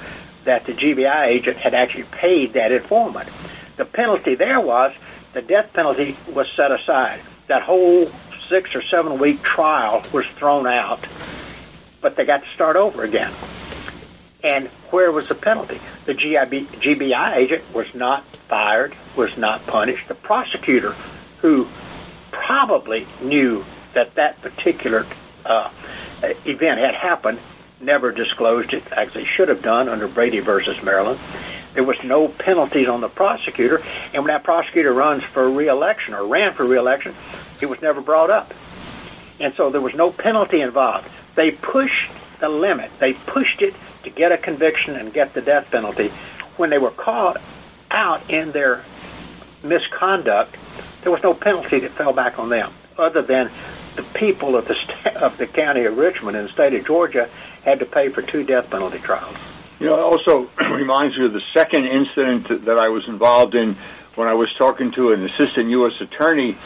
that 0.45 0.65
the 0.65 0.73
GBI 0.73 1.27
agent 1.27 1.57
had 1.57 1.73
actually 1.73 2.05
paid 2.05 2.53
that 2.53 2.71
informant. 2.71 3.29
The 3.75 3.85
penalty 3.85 4.35
there 4.35 4.59
was 4.59 4.93
the 5.33 5.41
death 5.41 5.71
penalty 5.73 6.17
was 6.33 6.47
set 6.55 6.71
aside. 6.71 7.21
That 7.45 7.61
whole 7.61 8.09
six 8.49 8.73
or 8.73 8.81
seven 8.81 9.19
week 9.19 9.43
trial 9.43 10.03
was 10.11 10.25
thrown 10.35 10.65
out, 10.65 11.05
but 12.01 12.15
they 12.15 12.25
got 12.25 12.43
to 12.43 12.49
start 12.55 12.75
over 12.75 13.03
again. 13.03 13.31
And 14.43 14.67
where 14.91 15.11
was 15.11 15.27
the 15.27 15.35
penalty? 15.35 15.79
The 16.05 16.13
GIB, 16.13 16.67
GBI 16.67 17.37
agent 17.37 17.63
was 17.73 17.93
not 17.93 18.23
fired, 18.47 18.95
was 19.15 19.35
not 19.37 19.65
punished. 19.65 20.07
The 20.07 20.15
prosecutor, 20.15 20.95
who 21.39 21.67
probably 22.31 23.07
knew 23.21 23.65
that 23.93 24.15
that 24.15 24.41
particular 24.41 25.05
uh, 25.45 25.69
event 26.45 26.79
had 26.79 26.95
happened, 26.95 27.39
never 27.81 28.11
disclosed 28.11 28.73
it, 28.73 28.83
as 28.91 29.11
they 29.13 29.25
should 29.25 29.49
have 29.49 29.61
done 29.61 29.89
under 29.89 30.07
Brady 30.07 30.39
versus 30.39 30.81
Maryland. 30.83 31.19
There 31.73 31.83
was 31.83 31.97
no 32.03 32.27
penalties 32.27 32.87
on 32.87 33.01
the 33.01 33.09
prosecutor, 33.09 33.83
and 34.13 34.23
when 34.23 34.27
that 34.27 34.43
prosecutor 34.43 34.93
runs 34.93 35.23
for 35.23 35.49
reelection 35.49 36.13
or 36.13 36.25
ran 36.25 36.53
for 36.53 36.65
reelection, 36.65 37.15
it 37.61 37.67
was 37.67 37.81
never 37.81 38.01
brought 38.01 38.29
up. 38.29 38.53
And 39.39 39.53
so 39.55 39.69
there 39.69 39.81
was 39.81 39.93
no 39.93 40.11
penalty 40.11 40.61
involved. 40.61 41.07
They 41.35 41.51
pushed 41.51 42.11
the 42.39 42.49
limit. 42.49 42.91
They 42.99 43.13
pushed 43.13 43.61
it 43.61 43.75
to 44.07 44.15
get 44.15 44.31
a 44.31 44.37
conviction 44.37 44.95
and 44.95 45.13
get 45.13 45.33
the 45.33 45.41
death 45.41 45.69
penalty. 45.69 46.11
When 46.55 46.69
they 46.69 46.77
were 46.77 46.91
caught 46.91 47.41
out 47.91 48.29
in 48.29 48.51
their 48.51 48.83
misconduct, 49.63 50.55
there 51.01 51.11
was 51.11 51.21
no 51.23 51.33
penalty 51.33 51.79
that 51.79 51.91
fell 51.91 52.13
back 52.13 52.39
on 52.39 52.49
them, 52.49 52.73
other 52.97 53.21
than 53.21 53.51
the 53.95 54.03
people 54.03 54.55
of 54.55 54.67
the 54.67 54.75
st- 54.75 55.17
of 55.17 55.37
the 55.37 55.47
county 55.47 55.85
of 55.85 55.97
Richmond 55.97 56.37
and 56.37 56.47
the 56.47 56.53
state 56.53 56.73
of 56.73 56.85
Georgia 56.85 57.29
had 57.63 57.79
to 57.79 57.85
pay 57.85 58.09
for 58.09 58.21
two 58.21 58.43
death 58.43 58.69
penalty 58.69 58.99
trials. 58.99 59.35
You 59.79 59.87
know, 59.87 59.95
it 59.95 59.99
also 59.99 60.49
reminds 60.71 61.17
me 61.17 61.25
of 61.25 61.33
the 61.33 61.43
second 61.53 61.85
incident 61.85 62.65
that 62.65 62.77
I 62.77 62.89
was 62.89 63.07
involved 63.07 63.55
in 63.55 63.75
when 64.15 64.27
I 64.27 64.33
was 64.33 64.51
talking 64.53 64.91
to 64.93 65.11
an 65.11 65.23
assistant 65.23 65.69
U.S. 65.69 65.99
attorney, 66.01 66.57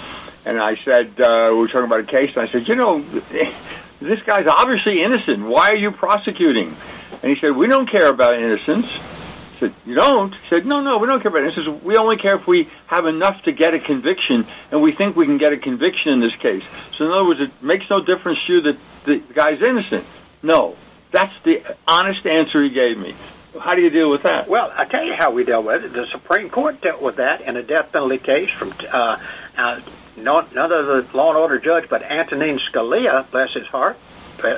and 0.45 0.59
I 0.59 0.77
said, 0.85 1.19
uh, 1.19 1.49
we 1.51 1.57
were 1.59 1.67
talking 1.67 1.85
about 1.85 2.01
a 2.01 2.03
case, 2.03 2.31
and 2.35 2.47
I 2.47 2.51
said, 2.51 2.67
you 2.67 2.75
know, 2.75 3.01
this 3.99 4.21
guy's 4.23 4.47
obviously 4.47 5.03
innocent. 5.03 5.43
Why 5.43 5.71
are 5.71 5.75
you 5.75 5.91
prosecuting? 5.91 6.75
And 7.21 7.33
he 7.33 7.39
said, 7.39 7.55
we 7.55 7.67
don't 7.67 7.89
care 7.89 8.07
about 8.07 8.35
innocence. 8.39 8.87
I 8.87 9.59
said, 9.59 9.73
you 9.85 9.93
don't? 9.93 10.33
He 10.33 10.49
said, 10.49 10.65
no, 10.65 10.81
no, 10.81 10.97
we 10.97 11.07
don't 11.07 11.21
care 11.21 11.29
about 11.29 11.43
innocence. 11.43 11.83
We 11.83 11.95
only 11.97 12.17
care 12.17 12.35
if 12.35 12.47
we 12.47 12.67
have 12.87 13.05
enough 13.05 13.43
to 13.43 13.51
get 13.51 13.73
a 13.73 13.79
conviction, 13.79 14.47
and 14.71 14.81
we 14.81 14.91
think 14.91 15.15
we 15.15 15.25
can 15.25 15.37
get 15.37 15.53
a 15.53 15.57
conviction 15.57 16.13
in 16.13 16.19
this 16.19 16.35
case. 16.35 16.63
So 16.97 17.05
in 17.05 17.11
other 17.11 17.25
words, 17.25 17.39
it 17.41 17.51
makes 17.61 17.89
no 17.89 18.01
difference 18.03 18.39
to 18.47 18.53
you 18.53 18.61
that 18.61 18.77
the 19.05 19.17
guy's 19.33 19.61
innocent. 19.61 20.05
No, 20.41 20.75
that's 21.11 21.33
the 21.43 21.63
honest 21.87 22.25
answer 22.25 22.63
he 22.63 22.69
gave 22.69 22.97
me. 22.97 23.13
How 23.59 23.75
do 23.75 23.81
you 23.81 23.89
deal 23.89 24.09
with 24.09 24.23
that? 24.23 24.47
Well, 24.47 24.71
I 24.73 24.85
tell 24.85 25.03
you 25.03 25.13
how 25.13 25.31
we 25.31 25.43
dealt 25.43 25.65
with 25.65 25.83
it. 25.83 25.93
The 25.93 26.07
Supreme 26.07 26.49
Court 26.49 26.81
dealt 26.81 27.01
with 27.01 27.17
that 27.17 27.41
in 27.41 27.57
a 27.57 27.61
death 27.61 27.91
penalty 27.91 28.17
case 28.17 28.49
from 28.49 28.73
uh, 28.91 29.19
uh, 29.57 29.81
none 30.15 30.57
other 30.57 31.01
the 31.01 31.17
law 31.17 31.29
and 31.29 31.37
order 31.37 31.59
judge, 31.59 31.89
but 31.89 32.01
Antonin 32.01 32.59
Scalia, 32.59 33.29
bless 33.29 33.51
his 33.53 33.67
heart, 33.67 33.97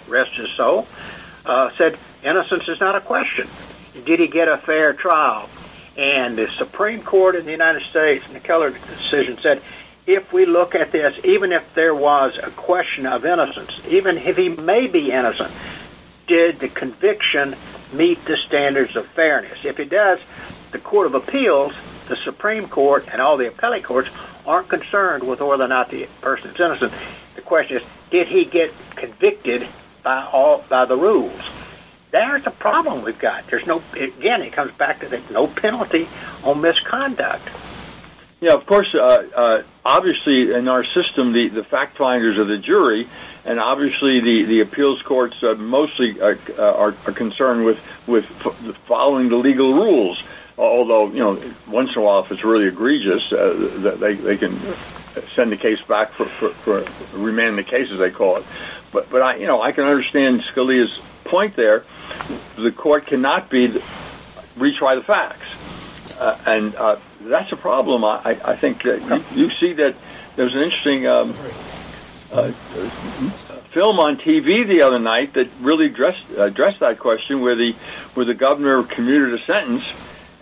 rest 0.07 0.33
his 0.33 0.49
soul, 0.51 0.87
uh, 1.45 1.71
said 1.77 1.97
innocence 2.23 2.67
is 2.67 2.79
not 2.79 2.95
a 2.95 3.01
question. 3.01 3.47
Did 4.05 4.19
he 4.19 4.27
get 4.27 4.47
a 4.47 4.57
fair 4.57 4.93
trial? 4.93 5.49
And 5.95 6.37
the 6.37 6.49
Supreme 6.57 7.03
Court 7.03 7.35
in 7.35 7.45
the 7.45 7.51
United 7.51 7.83
States, 7.83 8.25
in 8.25 8.33
the 8.33 8.39
Keller 8.39 8.71
decision, 8.71 9.37
said 9.41 9.61
if 10.05 10.33
we 10.33 10.45
look 10.45 10.75
at 10.75 10.91
this, 10.91 11.17
even 11.23 11.51
if 11.51 11.63
there 11.75 11.95
was 11.95 12.37
a 12.41 12.49
question 12.51 13.05
of 13.05 13.25
innocence, 13.25 13.71
even 13.87 14.17
if 14.17 14.37
he 14.37 14.49
may 14.49 14.87
be 14.87 15.11
innocent, 15.11 15.51
did 16.27 16.59
the 16.59 16.67
conviction 16.67 17.55
meet 17.91 18.23
the 18.25 18.37
standards 18.37 18.95
of 18.95 19.07
fairness? 19.07 19.59
If 19.63 19.79
it 19.79 19.89
does, 19.89 20.19
the 20.71 20.79
Court 20.79 21.07
of 21.07 21.15
Appeals, 21.15 21.73
the 22.07 22.17
Supreme 22.17 22.67
Court, 22.67 23.07
and 23.11 23.21
all 23.21 23.37
the 23.37 23.47
appellate 23.47 23.83
courts 23.83 24.09
aren't 24.45 24.67
concerned 24.67 25.23
with 25.23 25.39
whether 25.39 25.63
or 25.63 25.67
not 25.67 25.89
the 25.89 26.07
person 26.21 26.49
is 26.49 26.59
innocent. 26.59 26.91
The 27.35 27.41
question 27.41 27.77
is, 27.77 27.83
did 28.09 28.27
he 28.27 28.45
get 28.45 28.73
convicted 28.95 29.67
by 30.03 30.25
all 30.25 30.65
by 30.67 30.85
the 30.85 30.97
rules? 30.97 31.41
There's 32.13 32.45
a 32.45 32.51
problem 32.51 33.01
we've 33.01 33.17
got. 33.17 33.47
There's 33.47 33.65
no 33.65 33.81
again. 33.93 34.43
It 34.43 34.53
comes 34.53 34.71
back 34.73 34.99
to 34.99 35.09
the 35.09 35.19
no 35.31 35.47
penalty 35.47 36.07
on 36.43 36.61
misconduct. 36.61 37.49
Yeah, 38.39 38.53
of 38.53 38.67
course. 38.67 38.93
Uh, 38.93 39.27
uh, 39.35 39.63
obviously, 39.83 40.53
in 40.53 40.67
our 40.67 40.83
system, 40.83 41.33
the, 41.33 41.47
the 41.47 41.63
fact 41.63 41.97
finders 41.97 42.37
are 42.37 42.43
the 42.43 42.59
jury, 42.59 43.07
and 43.45 43.59
obviously 43.59 44.19
the, 44.19 44.43
the 44.43 44.59
appeals 44.59 45.01
courts 45.01 45.41
uh, 45.41 45.55
mostly 45.55 46.21
are, 46.21 46.37
are, 46.59 46.93
are 47.07 47.13
concerned 47.13 47.65
with 47.65 47.79
with 48.05 48.25
f- 48.45 48.77
following 48.85 49.29
the 49.29 49.37
legal 49.37 49.73
rules. 49.73 50.21
Although 50.55 51.07
you 51.07 51.19
know, 51.19 51.41
once 51.67 51.95
in 51.95 51.97
a 51.97 52.05
while, 52.05 52.23
if 52.25 52.31
it's 52.31 52.43
really 52.43 52.67
egregious, 52.67 53.31
uh, 53.31 53.95
they 53.99 54.13
they 54.13 54.37
can 54.37 54.59
send 55.35 55.51
the 55.51 55.57
case 55.57 55.81
back 55.81 56.11
for, 56.13 56.25
for, 56.25 56.49
for 56.49 56.85
remand 57.17 57.57
the 57.57 57.63
case, 57.63 57.89
as 57.89 57.97
they 57.97 58.11
call 58.11 58.37
it. 58.37 58.45
But 58.91 59.09
but 59.09 59.23
I 59.23 59.37
you 59.37 59.47
know 59.47 59.63
I 59.63 59.71
can 59.71 59.85
understand 59.85 60.41
Scalia's 60.53 60.95
point 61.23 61.55
there. 61.55 61.83
The 62.55 62.71
court 62.71 63.07
cannot 63.07 63.49
be 63.49 63.81
retry 64.57 64.95
the 64.95 65.03
facts, 65.03 65.47
uh, 66.19 66.37
and 66.45 66.75
uh, 66.75 66.97
that's 67.21 67.51
a 67.51 67.55
problem. 67.55 68.03
I, 68.03 68.39
I 68.43 68.55
think 68.55 68.83
that 68.83 69.25
you, 69.33 69.43
you 69.45 69.51
see 69.51 69.73
that 69.73 69.95
there's 70.35 70.53
an 70.53 70.61
interesting 70.61 71.07
um, 71.07 71.33
uh, 72.31 72.51
film 73.71 73.99
on 73.99 74.17
TV 74.17 74.67
the 74.67 74.81
other 74.83 74.99
night 74.99 75.33
that 75.33 75.49
really 75.59 75.87
addressed 75.87 76.23
addressed 76.37 76.79
that 76.79 76.99
question, 76.99 77.41
where 77.41 77.55
the 77.55 77.73
where 78.13 78.25
the 78.25 78.33
governor 78.33 78.83
commuted 78.83 79.33
a 79.33 79.45
sentence, 79.45 79.83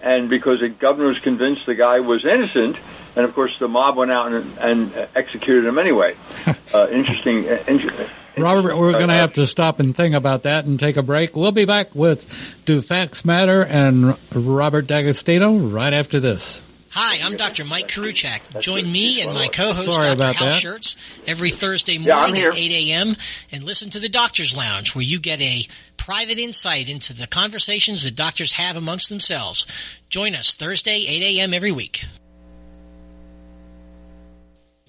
and 0.02 0.30
because 0.30 0.60
the 0.60 0.70
governor 0.70 1.08
was 1.08 1.20
convinced 1.20 1.66
the 1.66 1.76
guy 1.76 2.00
was 2.00 2.26
innocent, 2.26 2.78
and 3.16 3.26
of 3.26 3.34
course 3.34 3.58
the 3.60 3.68
mob 3.68 3.96
went 3.96 4.12
out 4.12 4.32
and, 4.32 4.58
and 4.58 5.08
executed 5.16 5.66
him 5.66 5.78
anyway. 5.78 6.16
Uh, 6.74 6.88
interesting. 6.90 7.50
Uh, 7.50 7.62
interesting. 7.68 8.08
Robert, 8.42 8.78
we're 8.78 8.92
going 8.94 9.08
to 9.10 9.14
have 9.14 9.34
to 9.34 9.46
stop 9.48 9.80
and 9.80 9.96
think 9.96 10.16
about 10.16 10.44
that 10.44 10.66
and 10.66 10.80
take 10.80 10.98
a 10.98 11.04
break. 11.04 11.36
We'll 11.36 11.52
be 11.52 11.66
back 11.66 11.96
with 11.96 12.26
Do 12.66 12.82
Facts 12.82 13.24
Matter 13.24 13.64
and 13.64 14.18
Robert 14.34 14.88
D'Agostino 14.88 15.58
right 15.58 15.94
after 15.94 16.20
this. 16.20 16.62
Hi, 16.94 17.26
I'm 17.26 17.38
Dr. 17.38 17.64
Mike 17.64 17.88
Karuchak. 17.88 18.60
Join 18.60 18.92
me 18.92 19.22
and 19.22 19.34
my 19.34 19.48
co-host 19.48 19.94
Sorry 19.94 20.08
Dr. 20.08 20.14
about 20.14 20.36
Hal 20.36 20.48
that. 20.50 20.60
Shirts 20.60 20.98
every 21.26 21.50
Thursday 21.50 21.98
morning 21.98 22.36
here. 22.36 22.52
at 22.52 22.58
8 22.58 22.72
a.m. 22.90 23.16
and 23.50 23.64
listen 23.64 23.90
to 23.92 24.00
the 24.00 24.10
Doctor's 24.10 24.58
Lounge 24.58 24.94
where 24.94 25.04
you 25.04 25.18
get 25.18 25.40
a 25.40 25.64
private 25.96 26.38
insight 26.38 26.90
into 26.90 27.14
the 27.14 27.28
conversations 27.28 28.04
that 28.04 28.18
doctors 28.18 28.52
have 28.54 28.76
amongst 28.76 29.08
themselves. 29.08 29.66
Join 30.10 30.36
us 30.36 30.54
Thursday, 30.54 31.06
8 31.08 31.38
a.m. 31.38 31.54
every 31.54 31.72
week. 31.72 32.04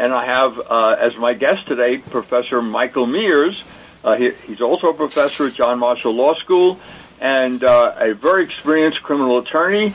And 0.00 0.14
I 0.14 0.24
have 0.24 0.58
uh, 0.58 0.96
as 0.98 1.14
my 1.18 1.34
guest 1.34 1.66
today 1.66 1.98
Professor 1.98 2.62
Michael 2.62 3.04
Mears. 3.04 3.62
Uh, 4.02 4.16
he, 4.16 4.30
he's 4.46 4.62
also 4.62 4.86
a 4.86 4.94
professor 4.94 5.48
at 5.48 5.52
John 5.52 5.78
Marshall 5.78 6.14
Law 6.14 6.32
School 6.36 6.80
and 7.20 7.62
uh, 7.62 7.96
a 7.98 8.14
very 8.14 8.44
experienced 8.44 9.02
criminal 9.02 9.40
attorney. 9.40 9.94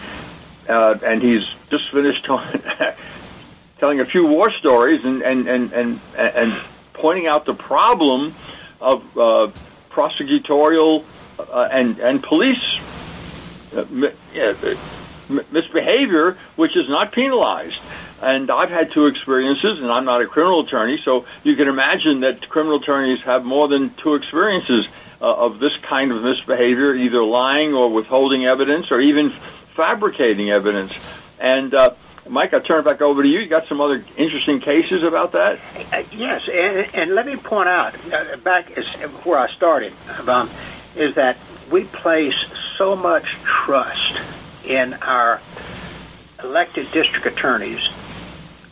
Uh, 0.69 0.99
and 1.03 1.23
he's 1.23 1.51
just 1.71 1.89
finished 1.89 2.23
telling 3.79 3.99
a 3.99 4.05
few 4.05 4.27
war 4.27 4.51
stories 4.51 5.03
and, 5.03 5.23
and, 5.23 5.47
and, 5.47 5.73
and, 5.73 5.99
and 6.15 6.61
pointing 6.93 7.25
out 7.25 7.45
the 7.45 7.55
problem 7.55 8.35
of 8.79 9.01
uh, 9.17 9.49
prosecutorial 9.89 11.03
uh, 11.39 11.67
and, 11.71 11.97
and 11.97 12.21
police 12.21 12.79
misbehavior, 15.51 16.37
which 16.57 16.77
is 16.77 16.87
not 16.87 17.11
penalized. 17.11 17.79
And 18.21 18.49
I've 18.49 18.69
had 18.69 18.91
two 18.91 19.07
experiences, 19.07 19.79
and 19.79 19.91
I'm 19.91 20.05
not 20.05 20.21
a 20.21 20.27
criminal 20.27 20.61
attorney, 20.61 21.01
so 21.03 21.25
you 21.43 21.55
can 21.55 21.67
imagine 21.67 22.21
that 22.21 22.47
criminal 22.47 22.77
attorneys 22.77 23.21
have 23.21 23.43
more 23.43 23.67
than 23.67 23.93
two 23.95 24.15
experiences 24.15 24.87
uh, 25.21 25.33
of 25.33 25.59
this 25.59 25.75
kind 25.77 26.11
of 26.11 26.23
misbehavior, 26.23 26.95
either 26.95 27.23
lying 27.23 27.73
or 27.73 27.89
withholding 27.89 28.45
evidence 28.45 28.91
or 28.91 29.01
even 29.01 29.33
fabricating 29.75 30.49
evidence. 30.49 30.93
And 31.39 31.73
uh, 31.73 31.93
Mike, 32.27 32.53
I'll 32.53 32.61
turn 32.61 32.79
it 32.79 32.85
back 32.85 33.01
over 33.01 33.21
to 33.21 33.29
you. 33.29 33.39
You 33.39 33.47
got 33.47 33.67
some 33.67 33.81
other 33.81 34.03
interesting 34.17 34.59
cases 34.59 35.03
about 35.03 35.33
that? 35.33 35.59
Uh, 35.91 36.03
yes, 36.11 36.47
and, 36.51 36.95
and, 36.95 37.15
let 37.15 37.25
me 37.25 37.35
point 37.35 37.69
out, 37.69 37.95
uh, 38.11 38.37
back 38.37 38.71
as, 38.77 38.85
where 39.23 39.37
I 39.37 39.51
started, 39.53 39.93
um, 40.27 40.49
is 40.95 41.15
that 41.15 41.37
we 41.69 41.83
place 41.83 42.35
so 42.77 42.95
much 42.95 43.25
trust 43.43 44.19
in 44.63 44.93
our 44.95 45.41
elected 46.41 46.91
district 46.91 47.25
attorneys 47.25 47.87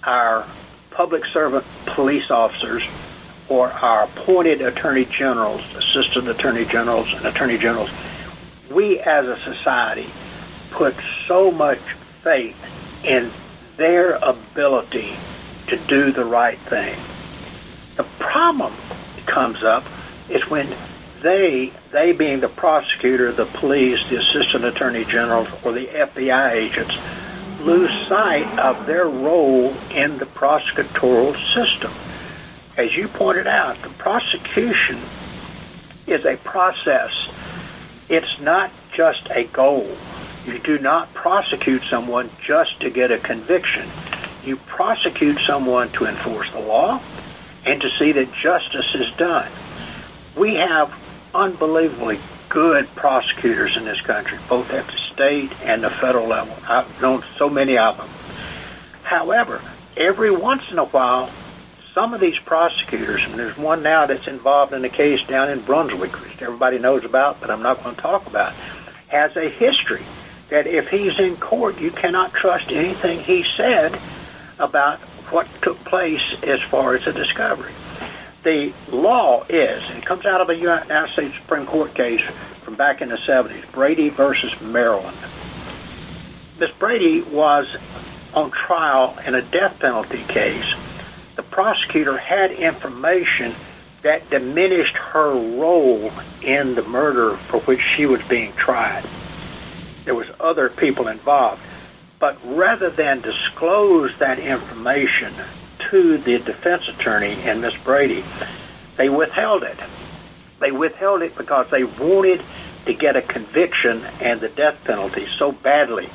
our 0.05 0.45
public 0.91 1.25
servant 1.25 1.65
police 1.85 2.29
officers 2.29 2.83
or 3.49 3.71
our 3.71 4.05
appointed 4.05 4.61
attorney 4.61 5.05
generals, 5.05 5.61
assistant 5.75 6.27
attorney 6.27 6.65
generals, 6.65 7.11
and 7.13 7.25
attorney 7.25 7.57
generals, 7.57 7.89
we 8.71 8.99
as 8.99 9.27
a 9.27 9.37
society 9.41 10.09
put 10.71 10.95
so 11.27 11.51
much 11.51 11.79
faith 12.23 12.57
in 13.03 13.31
their 13.77 14.15
ability 14.15 15.15
to 15.67 15.77
do 15.77 16.11
the 16.11 16.25
right 16.25 16.57
thing. 16.59 16.97
The 17.95 18.03
problem 18.19 18.73
comes 19.25 19.63
up 19.63 19.85
is 20.29 20.49
when 20.49 20.73
they, 21.21 21.71
they 21.91 22.11
being 22.11 22.39
the 22.39 22.49
prosecutor, 22.49 23.31
the 23.31 23.45
police, 23.45 24.07
the 24.09 24.17
assistant 24.17 24.65
attorney 24.65 25.05
generals, 25.05 25.47
or 25.63 25.71
the 25.71 25.85
FBI 25.85 26.51
agents, 26.51 26.95
lose 27.63 27.91
sight 28.07 28.59
of 28.59 28.85
their 28.85 29.07
role 29.07 29.73
in 29.91 30.17
the 30.17 30.25
prosecutorial 30.25 31.33
system. 31.53 31.91
As 32.75 32.95
you 32.95 33.07
pointed 33.07 33.47
out, 33.47 33.81
the 33.81 33.89
prosecution 33.89 34.99
is 36.05 36.25
a 36.25 36.37
process. 36.37 37.29
It's 38.09 38.39
not 38.39 38.71
just 38.93 39.27
a 39.29 39.45
goal. 39.45 39.95
You 40.45 40.59
do 40.59 40.77
not 40.77 41.13
prosecute 41.13 41.83
someone 41.89 42.29
just 42.45 42.81
to 42.81 42.89
get 42.89 43.11
a 43.11 43.17
conviction. 43.17 43.87
You 44.43 44.57
prosecute 44.57 45.39
someone 45.39 45.89
to 45.93 46.05
enforce 46.05 46.51
the 46.51 46.59
law 46.59 47.01
and 47.65 47.81
to 47.81 47.89
see 47.91 48.11
that 48.11 48.33
justice 48.33 48.93
is 48.93 49.11
done. 49.13 49.49
We 50.35 50.55
have 50.55 50.93
unbelievably 51.33 52.19
good 52.53 52.87
prosecutors 52.93 53.75
in 53.75 53.83
this 53.83 53.99
country, 54.01 54.37
both 54.47 54.69
at 54.69 54.85
the 54.85 54.97
state 55.11 55.51
and 55.63 55.83
the 55.83 55.89
federal 55.89 56.27
level. 56.27 56.55
I've 56.67 57.01
known 57.01 57.23
so 57.35 57.49
many 57.49 57.79
of 57.79 57.97
them. 57.97 58.07
However, 59.01 59.59
every 59.97 60.29
once 60.29 60.61
in 60.69 60.77
a 60.77 60.85
while, 60.85 61.31
some 61.95 62.13
of 62.13 62.21
these 62.21 62.37
prosecutors, 62.37 63.23
and 63.25 63.33
there's 63.33 63.57
one 63.57 63.81
now 63.81 64.05
that's 64.05 64.27
involved 64.27 64.71
in 64.71 64.85
a 64.85 64.89
case 64.89 65.23
down 65.23 65.49
in 65.49 65.61
Brunswick, 65.61 66.13
which 66.21 66.43
everybody 66.43 66.77
knows 66.77 67.03
about, 67.03 67.41
but 67.41 67.49
I'm 67.49 67.63
not 67.63 67.83
going 67.83 67.95
to 67.95 68.01
talk 68.01 68.27
about, 68.27 68.53
has 69.07 69.35
a 69.35 69.49
history 69.49 70.03
that 70.49 70.67
if 70.67 70.89
he's 70.89 71.19
in 71.19 71.37
court, 71.37 71.79
you 71.79 71.89
cannot 71.89 72.33
trust 72.33 72.69
anything 72.69 73.19
he 73.19 73.43
said 73.57 73.99
about 74.59 74.99
what 75.31 75.47
took 75.63 75.83
place 75.85 76.35
as 76.43 76.61
far 76.61 76.93
as 76.93 77.07
a 77.07 77.13
discovery 77.13 77.73
the 78.43 78.73
law 78.91 79.43
is, 79.49 79.83
it 79.89 80.05
comes 80.05 80.25
out 80.25 80.41
of 80.41 80.49
a 80.49 80.55
United 80.55 81.11
States 81.13 81.35
Supreme 81.35 81.65
Court 81.65 81.93
case 81.93 82.21
from 82.61 82.75
back 82.75 83.01
in 83.01 83.09
the 83.09 83.17
70s, 83.17 83.71
Brady 83.71 84.09
versus 84.09 84.59
Maryland. 84.61 85.17
Miss 86.59 86.71
Brady 86.71 87.21
was 87.21 87.67
on 88.33 88.51
trial 88.51 89.17
in 89.25 89.35
a 89.35 89.41
death 89.41 89.79
penalty 89.79 90.23
case. 90.27 90.73
The 91.35 91.43
prosecutor 91.43 92.17
had 92.17 92.51
information 92.51 93.55
that 94.01 94.29
diminished 94.29 94.95
her 94.95 95.31
role 95.31 96.11
in 96.41 96.75
the 96.75 96.83
murder 96.83 97.37
for 97.37 97.59
which 97.61 97.79
she 97.79 98.05
was 98.05 98.21
being 98.23 98.53
tried. 98.53 99.05
There 100.03 100.15
was 100.15 100.27
other 100.39 100.69
people 100.69 101.07
involved. 101.07 101.61
But 102.19 102.37
rather 102.45 102.89
than 102.89 103.21
disclose 103.21 104.17
that 104.19 104.39
information 104.39 105.33
to 105.93 106.17
the 106.17 106.39
defense 106.39 106.87
attorney 106.87 107.33
and 107.43 107.61
Miss 107.61 107.77
Brady, 107.77 108.25
they 108.97 109.09
withheld 109.09 109.61
it. 109.61 109.77
They 110.59 110.71
withheld 110.71 111.21
it 111.21 111.37
because 111.37 111.69
they 111.69 111.83
wanted 111.83 112.41
to 112.87 112.93
get 112.95 113.15
a 113.15 113.21
conviction 113.21 114.03
and 114.19 114.41
the 114.41 114.49
death 114.49 114.83
penalty 114.85 115.27
so 115.37 115.51
badly. 115.51 116.09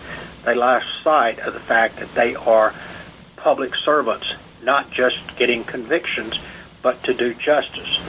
They 0.45 0.57
lost 0.57 0.87
sight 1.05 1.39
of 1.39 1.55
the 1.55 1.61
fact 1.61 2.01
that 2.01 2.13
they 2.17 2.35
are 2.35 2.75
public 3.37 3.77
servants, 3.77 4.27
not 4.65 4.91
just 4.91 5.37
getting 5.37 5.63
convictions, 5.63 6.35
but 6.83 7.05
to 7.05 7.15
do 7.15 7.33
justice. 7.35 8.01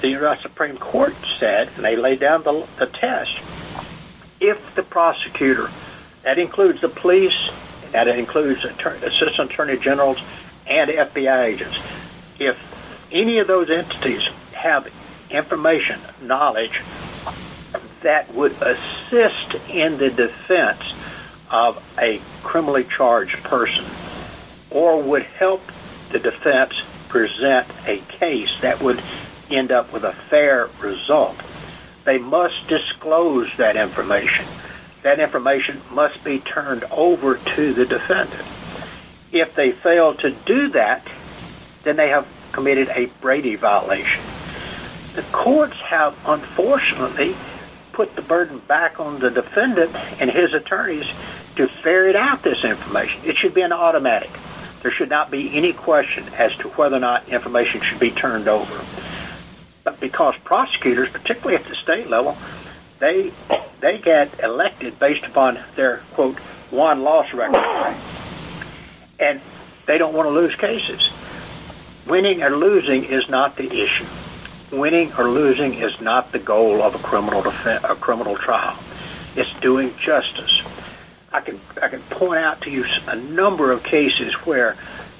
The 0.00 0.08
U.S. 0.08 0.42
Supreme 0.42 0.76
Court 0.76 1.14
said, 1.38 1.70
and 1.76 1.84
they 1.84 1.94
laid 1.94 2.18
down 2.18 2.42
the, 2.42 2.66
the 2.80 2.86
test, 2.86 3.38
if 4.40 4.74
the 4.74 4.82
prosecutor, 4.82 5.70
that 6.24 6.40
includes 6.40 6.80
the 6.80 6.88
police, 6.88 7.48
that 7.92 8.08
includes 8.08 8.64
assistant 8.64 9.52
attorney 9.52 9.76
generals 9.76 10.18
and 10.66 10.90
FBI 10.90 11.44
agents. 11.44 11.78
If 12.38 12.56
any 13.10 13.38
of 13.38 13.46
those 13.46 13.70
entities 13.70 14.26
have 14.52 14.88
information, 15.30 16.00
knowledge 16.20 16.82
that 18.02 18.32
would 18.34 18.52
assist 18.60 19.54
in 19.68 19.98
the 19.98 20.10
defense 20.10 20.82
of 21.50 21.82
a 21.98 22.20
criminally 22.42 22.84
charged 22.84 23.42
person 23.42 23.84
or 24.70 25.02
would 25.02 25.22
help 25.22 25.62
the 26.10 26.18
defense 26.18 26.74
present 27.08 27.66
a 27.86 27.98
case 28.08 28.50
that 28.60 28.82
would 28.82 29.02
end 29.50 29.72
up 29.72 29.92
with 29.92 30.04
a 30.04 30.12
fair 30.12 30.68
result, 30.80 31.36
they 32.04 32.18
must 32.18 32.68
disclose 32.68 33.48
that 33.56 33.76
information. 33.76 34.44
That 35.02 35.20
information 35.20 35.80
must 35.90 36.22
be 36.24 36.40
turned 36.40 36.84
over 36.84 37.36
to 37.36 37.74
the 37.74 37.86
defendant. 37.86 38.44
If 39.32 39.54
they 39.54 39.72
fail 39.72 40.14
to 40.16 40.30
do 40.30 40.68
that, 40.68 41.06
then 41.82 41.96
they 41.96 42.08
have 42.08 42.26
committed 42.52 42.88
a 42.88 43.06
Brady 43.20 43.56
violation. 43.56 44.22
The 45.14 45.22
courts 45.22 45.76
have 45.76 46.16
unfortunately 46.26 47.36
put 47.92 48.14
the 48.14 48.22
burden 48.22 48.58
back 48.58 49.00
on 49.00 49.18
the 49.18 49.30
defendant 49.30 49.94
and 50.20 50.30
his 50.30 50.52
attorneys 50.52 51.06
to 51.56 51.66
ferret 51.66 52.16
out 52.16 52.42
this 52.42 52.64
information. 52.64 53.22
It 53.24 53.36
should 53.36 53.54
be 53.54 53.62
an 53.62 53.72
automatic. 53.72 54.30
There 54.82 54.90
should 54.90 55.08
not 55.08 55.30
be 55.30 55.56
any 55.56 55.72
question 55.72 56.24
as 56.36 56.54
to 56.56 56.68
whether 56.68 56.96
or 56.96 57.00
not 57.00 57.28
information 57.28 57.80
should 57.80 57.98
be 57.98 58.10
turned 58.10 58.46
over. 58.46 58.84
But 59.82 59.98
because 60.00 60.34
prosecutors, 60.44 61.08
particularly 61.08 61.56
at 61.56 61.64
the 61.64 61.74
state 61.76 62.08
level, 62.10 62.36
they 62.98 63.32
they 63.80 63.98
get 63.98 64.40
elected 64.40 64.98
based 64.98 65.24
upon 65.24 65.58
their 65.76 65.98
quote 66.12 66.38
won 66.70 67.02
loss 67.02 67.32
record 67.32 67.96
and 69.18 69.40
they 69.86 69.98
don't 69.98 70.14
want 70.14 70.28
to 70.28 70.32
lose 70.32 70.54
cases. 70.54 71.10
Winning 72.06 72.42
or 72.42 72.50
losing 72.50 73.04
is 73.04 73.28
not 73.28 73.56
the 73.56 73.82
issue. 73.82 74.06
Winning 74.72 75.12
or 75.14 75.28
losing 75.28 75.74
is 75.74 76.00
not 76.00 76.32
the 76.32 76.38
goal 76.38 76.82
of 76.82 76.94
a 76.94 76.98
criminal 76.98 77.42
defense, 77.42 77.84
a 77.88 77.94
criminal 77.94 78.36
trial. 78.36 78.78
It's 79.36 79.52
doing 79.60 79.94
justice. 79.98 80.62
I 81.32 81.40
can 81.40 81.60
I 81.82 81.88
can 81.88 82.00
point 82.02 82.38
out 82.38 82.62
to 82.62 82.70
you 82.70 82.84
a 83.06 83.16
number 83.16 83.70
of 83.72 83.82
cases 83.82 84.32
where 84.46 84.76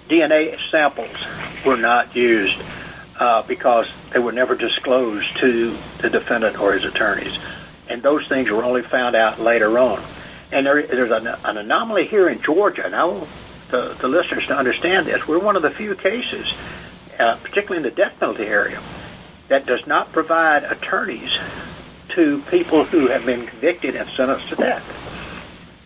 DNA 0.09 0.59
samples 0.71 1.17
were 1.65 1.77
not 1.77 2.15
used 2.15 2.59
uh, 3.19 3.43
because 3.43 3.89
they 4.13 4.19
were 4.19 4.33
never 4.33 4.55
disclosed 4.55 5.37
to 5.39 5.77
the 5.99 6.11
defendant 6.11 6.59
or 6.59 6.73
his 6.73 6.85
attorneys. 6.85 7.37
And 7.89 8.03
those 8.03 8.27
things 8.27 8.51
were 8.51 8.65
only 8.65 8.83
found 8.83 9.17
out 9.17 9.41
later 9.41 9.79
on. 9.79 10.03
And 10.53 10.67
there, 10.67 10.83
there's 10.87 11.11
an, 11.11 11.27
an 11.27 11.57
anomaly 11.57 12.07
here 12.07 12.29
in 12.29 12.41
Georgia, 12.41 12.85
and 12.85 12.95
I 12.95 13.05
want 13.05 13.29
the, 13.71 13.97
the 14.01 14.09
listeners 14.09 14.47
to 14.47 14.57
understand 14.57 15.07
this. 15.07 15.27
We're 15.27 15.39
one 15.39 15.57
of 15.57 15.63
the 15.63 15.71
few 15.71 15.95
cases, 15.95 16.53
uh, 17.19 17.37
particularly 17.43 17.79
in 17.79 17.83
the 17.83 17.91
death 17.91 18.19
penalty 18.19 18.45
area, 18.45 18.81
that 19.49 19.67
does 19.67 19.87
not 19.87 20.13
provide 20.13 20.65
attorneys 20.65 21.37
to 22.11 22.43
people 22.51 22.85
who 22.85 23.09
have 23.09 23.27
been 23.27 23.47
convicted 23.47 23.97
and 23.97 24.09
sentenced 24.11 24.49
to 24.49 24.57
death. 24.57 24.85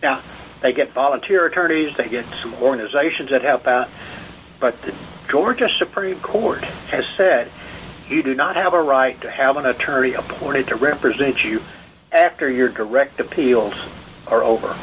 Now, 0.01 0.21
they 0.61 0.73
get 0.73 0.93
volunteer 0.93 1.45
attorneys, 1.45 1.95
they 1.97 2.07
get 2.07 2.25
some 2.41 2.53
organizations 2.55 3.31
that 3.31 3.41
help 3.41 3.67
out, 3.67 3.89
but 4.59 4.79
the 4.83 4.93
Georgia 5.29 5.69
Supreme 5.69 6.19
Court 6.19 6.63
has 6.63 7.05
said 7.17 7.51
you 8.07 8.21
do 8.21 8.35
not 8.35 8.55
have 8.55 8.73
a 8.73 8.81
right 8.81 9.19
to 9.21 9.31
have 9.31 9.57
an 9.57 9.65
attorney 9.65 10.13
appointed 10.13 10.67
to 10.67 10.75
represent 10.75 11.43
you 11.43 11.61
after 12.11 12.49
your 12.49 12.69
direct 12.69 13.19
appeals 13.19 13.73
are 14.27 14.43
over. 14.43 14.77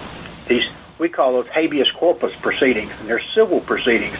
These 0.47 0.69
we 0.99 1.09
call 1.09 1.35
those 1.35 1.49
habeas 1.49 1.91
corpus 1.93 2.35
proceedings, 2.37 2.93
and 3.01 3.09
they're 3.09 3.23
civil 3.35 3.61
proceedings. 3.61 4.17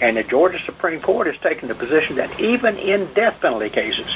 And 0.00 0.16
the 0.16 0.22
Georgia 0.22 0.58
Supreme 0.64 1.00
Court 1.00 1.26
has 1.26 1.38
taken 1.38 1.68
the 1.68 1.74
position 1.74 2.16
that 2.16 2.40
even 2.40 2.76
in 2.76 3.12
death 3.14 3.40
penalty 3.40 3.70
cases, 3.70 4.08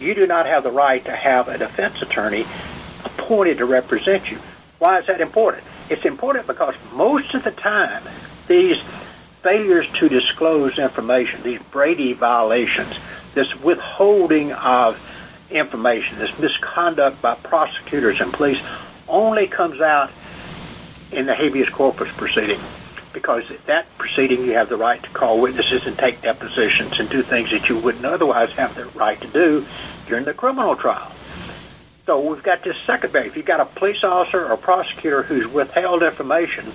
you 0.00 0.14
do 0.14 0.26
not 0.26 0.46
have 0.46 0.64
the 0.64 0.72
right 0.72 1.04
to 1.04 1.14
have 1.14 1.48
a 1.48 1.58
defense 1.58 2.02
attorney 2.02 2.44
appointed 3.04 3.58
to 3.58 3.64
represent 3.64 4.30
you. 4.30 4.38
Why 4.78 4.98
is 4.98 5.06
that 5.06 5.20
important? 5.20 5.64
It's 5.88 6.04
important 6.04 6.46
because 6.46 6.74
most 6.92 7.34
of 7.34 7.44
the 7.44 7.52
time, 7.52 8.02
these 8.48 8.78
failures 9.42 9.86
to 9.98 10.08
disclose 10.08 10.78
information, 10.78 11.42
these 11.42 11.60
Brady 11.70 12.14
violations, 12.14 12.94
this 13.34 13.54
withholding 13.60 14.52
of 14.52 14.98
information, 15.50 16.18
this 16.18 16.36
misconduct 16.38 17.22
by 17.22 17.34
prosecutors 17.34 18.20
and 18.20 18.32
police 18.32 18.60
only 19.06 19.46
comes 19.46 19.80
out 19.80 20.10
in 21.12 21.26
the 21.26 21.34
habeas 21.34 21.68
corpus 21.68 22.08
proceeding 22.16 22.60
because 23.12 23.44
that 23.66 23.86
proceeding 23.98 24.44
you 24.44 24.52
have 24.52 24.68
the 24.68 24.76
right 24.76 25.02
to 25.02 25.08
call 25.10 25.40
witnesses 25.40 25.86
and 25.86 25.98
take 25.98 26.22
depositions 26.22 26.98
and 26.98 27.08
do 27.10 27.22
things 27.22 27.50
that 27.50 27.68
you 27.68 27.78
wouldn't 27.78 28.04
otherwise 28.04 28.50
have 28.52 28.74
the 28.74 28.86
right 28.86 29.20
to 29.20 29.28
do 29.28 29.66
during 30.06 30.24
the 30.24 30.32
criminal 30.32 30.74
trial. 30.76 31.12
So 32.06 32.20
we've 32.20 32.42
got 32.42 32.64
this 32.64 32.76
second 32.86 33.12
barrier. 33.12 33.28
If 33.28 33.36
you've 33.36 33.46
got 33.46 33.60
a 33.60 33.66
police 33.66 34.02
officer 34.02 34.50
or 34.50 34.56
prosecutor 34.56 35.22
who's 35.22 35.46
withheld 35.46 36.02
information, 36.02 36.72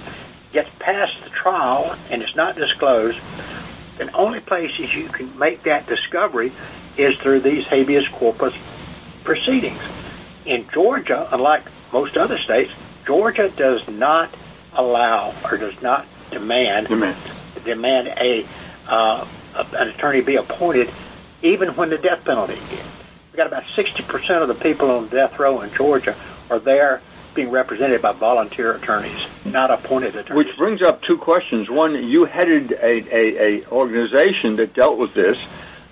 gets 0.53 0.69
past 0.79 1.13
the 1.23 1.29
trial 1.29 1.95
and 2.09 2.21
it's 2.21 2.35
not 2.35 2.55
disclosed, 2.55 3.19
the 3.97 4.11
only 4.13 4.39
places 4.39 4.93
you 4.93 5.09
can 5.09 5.37
make 5.37 5.63
that 5.63 5.87
discovery 5.87 6.51
is 6.97 7.17
through 7.17 7.41
these 7.41 7.65
habeas 7.65 8.07
corpus 8.07 8.53
proceedings. 9.23 9.81
In 10.45 10.65
Georgia, 10.73 11.27
unlike 11.31 11.63
most 11.91 12.15
other 12.15 12.37
states, 12.37 12.71
Georgia 13.07 13.49
does 13.49 13.87
not 13.87 14.29
allow 14.73 15.33
or 15.49 15.57
does 15.57 15.81
not 15.81 16.05
demand 16.29 16.87
Demand. 16.87 17.17
demand 17.63 18.07
a 18.09 18.45
uh, 18.85 19.25
an 19.73 19.87
attorney 19.87 20.21
be 20.21 20.35
appointed 20.35 20.91
even 21.41 21.69
when 21.69 21.89
the 21.89 21.97
death 21.97 22.23
penalty. 22.25 22.59
We've 22.59 23.37
got 23.37 23.47
about 23.47 23.63
60% 23.63 24.41
of 24.41 24.47
the 24.47 24.55
people 24.55 24.91
on 24.91 25.07
death 25.07 25.39
row 25.39 25.61
in 25.61 25.73
Georgia 25.73 26.15
are 26.49 26.59
there 26.59 27.01
being 27.33 27.49
represented 27.49 28.01
by 28.01 28.11
volunteer 28.11 28.73
attorneys, 28.73 29.19
not 29.45 29.71
appointed 29.71 30.15
attorneys. 30.15 30.45
Which 30.47 30.57
brings 30.57 30.81
up 30.81 31.03
two 31.03 31.17
questions. 31.17 31.69
One, 31.69 32.07
you 32.07 32.25
headed 32.25 32.71
a, 32.71 32.75
a, 32.83 33.61
a 33.61 33.67
organization 33.67 34.55
that 34.57 34.73
dealt 34.73 34.97
with 34.97 35.13
this, 35.13 35.37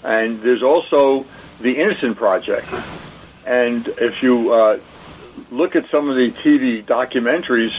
and 0.04 0.42
there's 0.42 0.64
also 0.64 1.26
the 1.62 1.78
Innocent 1.78 2.18
Project. 2.18 2.68
And 3.46 3.88
if 3.88 4.24
you 4.24 4.54
uh, 4.54 4.80
look 5.52 5.76
at 5.76 5.90
some 5.90 6.10
of 6.10 6.16
the 6.16 6.32
TV 6.32 6.84
documentaries, 6.84 7.74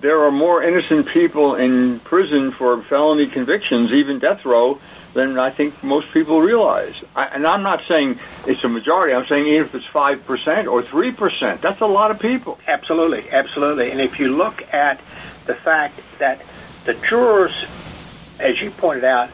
there 0.00 0.22
are 0.24 0.30
more 0.30 0.62
innocent 0.62 1.08
people 1.08 1.54
in 1.54 2.00
prison 2.00 2.52
for 2.52 2.82
felony 2.82 3.26
convictions, 3.26 3.92
even 3.92 4.18
death 4.18 4.44
row, 4.44 4.78
than 5.14 5.38
I 5.38 5.50
think 5.50 5.82
most 5.82 6.12
people 6.12 6.42
realize. 6.42 6.94
I, 7.14 7.24
and 7.26 7.46
I'm 7.46 7.62
not 7.62 7.82
saying 7.88 8.18
it's 8.46 8.62
a 8.62 8.68
majority. 8.68 9.14
I'm 9.14 9.26
saying 9.26 9.46
even 9.46 9.66
if 9.66 9.74
it's 9.74 9.86
5% 9.86 10.70
or 10.70 10.82
3%, 10.82 11.60
that's 11.62 11.80
a 11.80 11.86
lot 11.86 12.10
of 12.10 12.18
people. 12.18 12.58
Absolutely, 12.66 13.30
absolutely. 13.30 13.90
And 13.90 14.00
if 14.00 14.20
you 14.20 14.36
look 14.36 14.62
at 14.74 15.00
the 15.46 15.54
fact 15.54 15.98
that 16.18 16.42
the 16.84 16.92
jurors, 16.94 17.64
as 18.38 18.60
you 18.60 18.70
pointed 18.70 19.04
out 19.04 19.30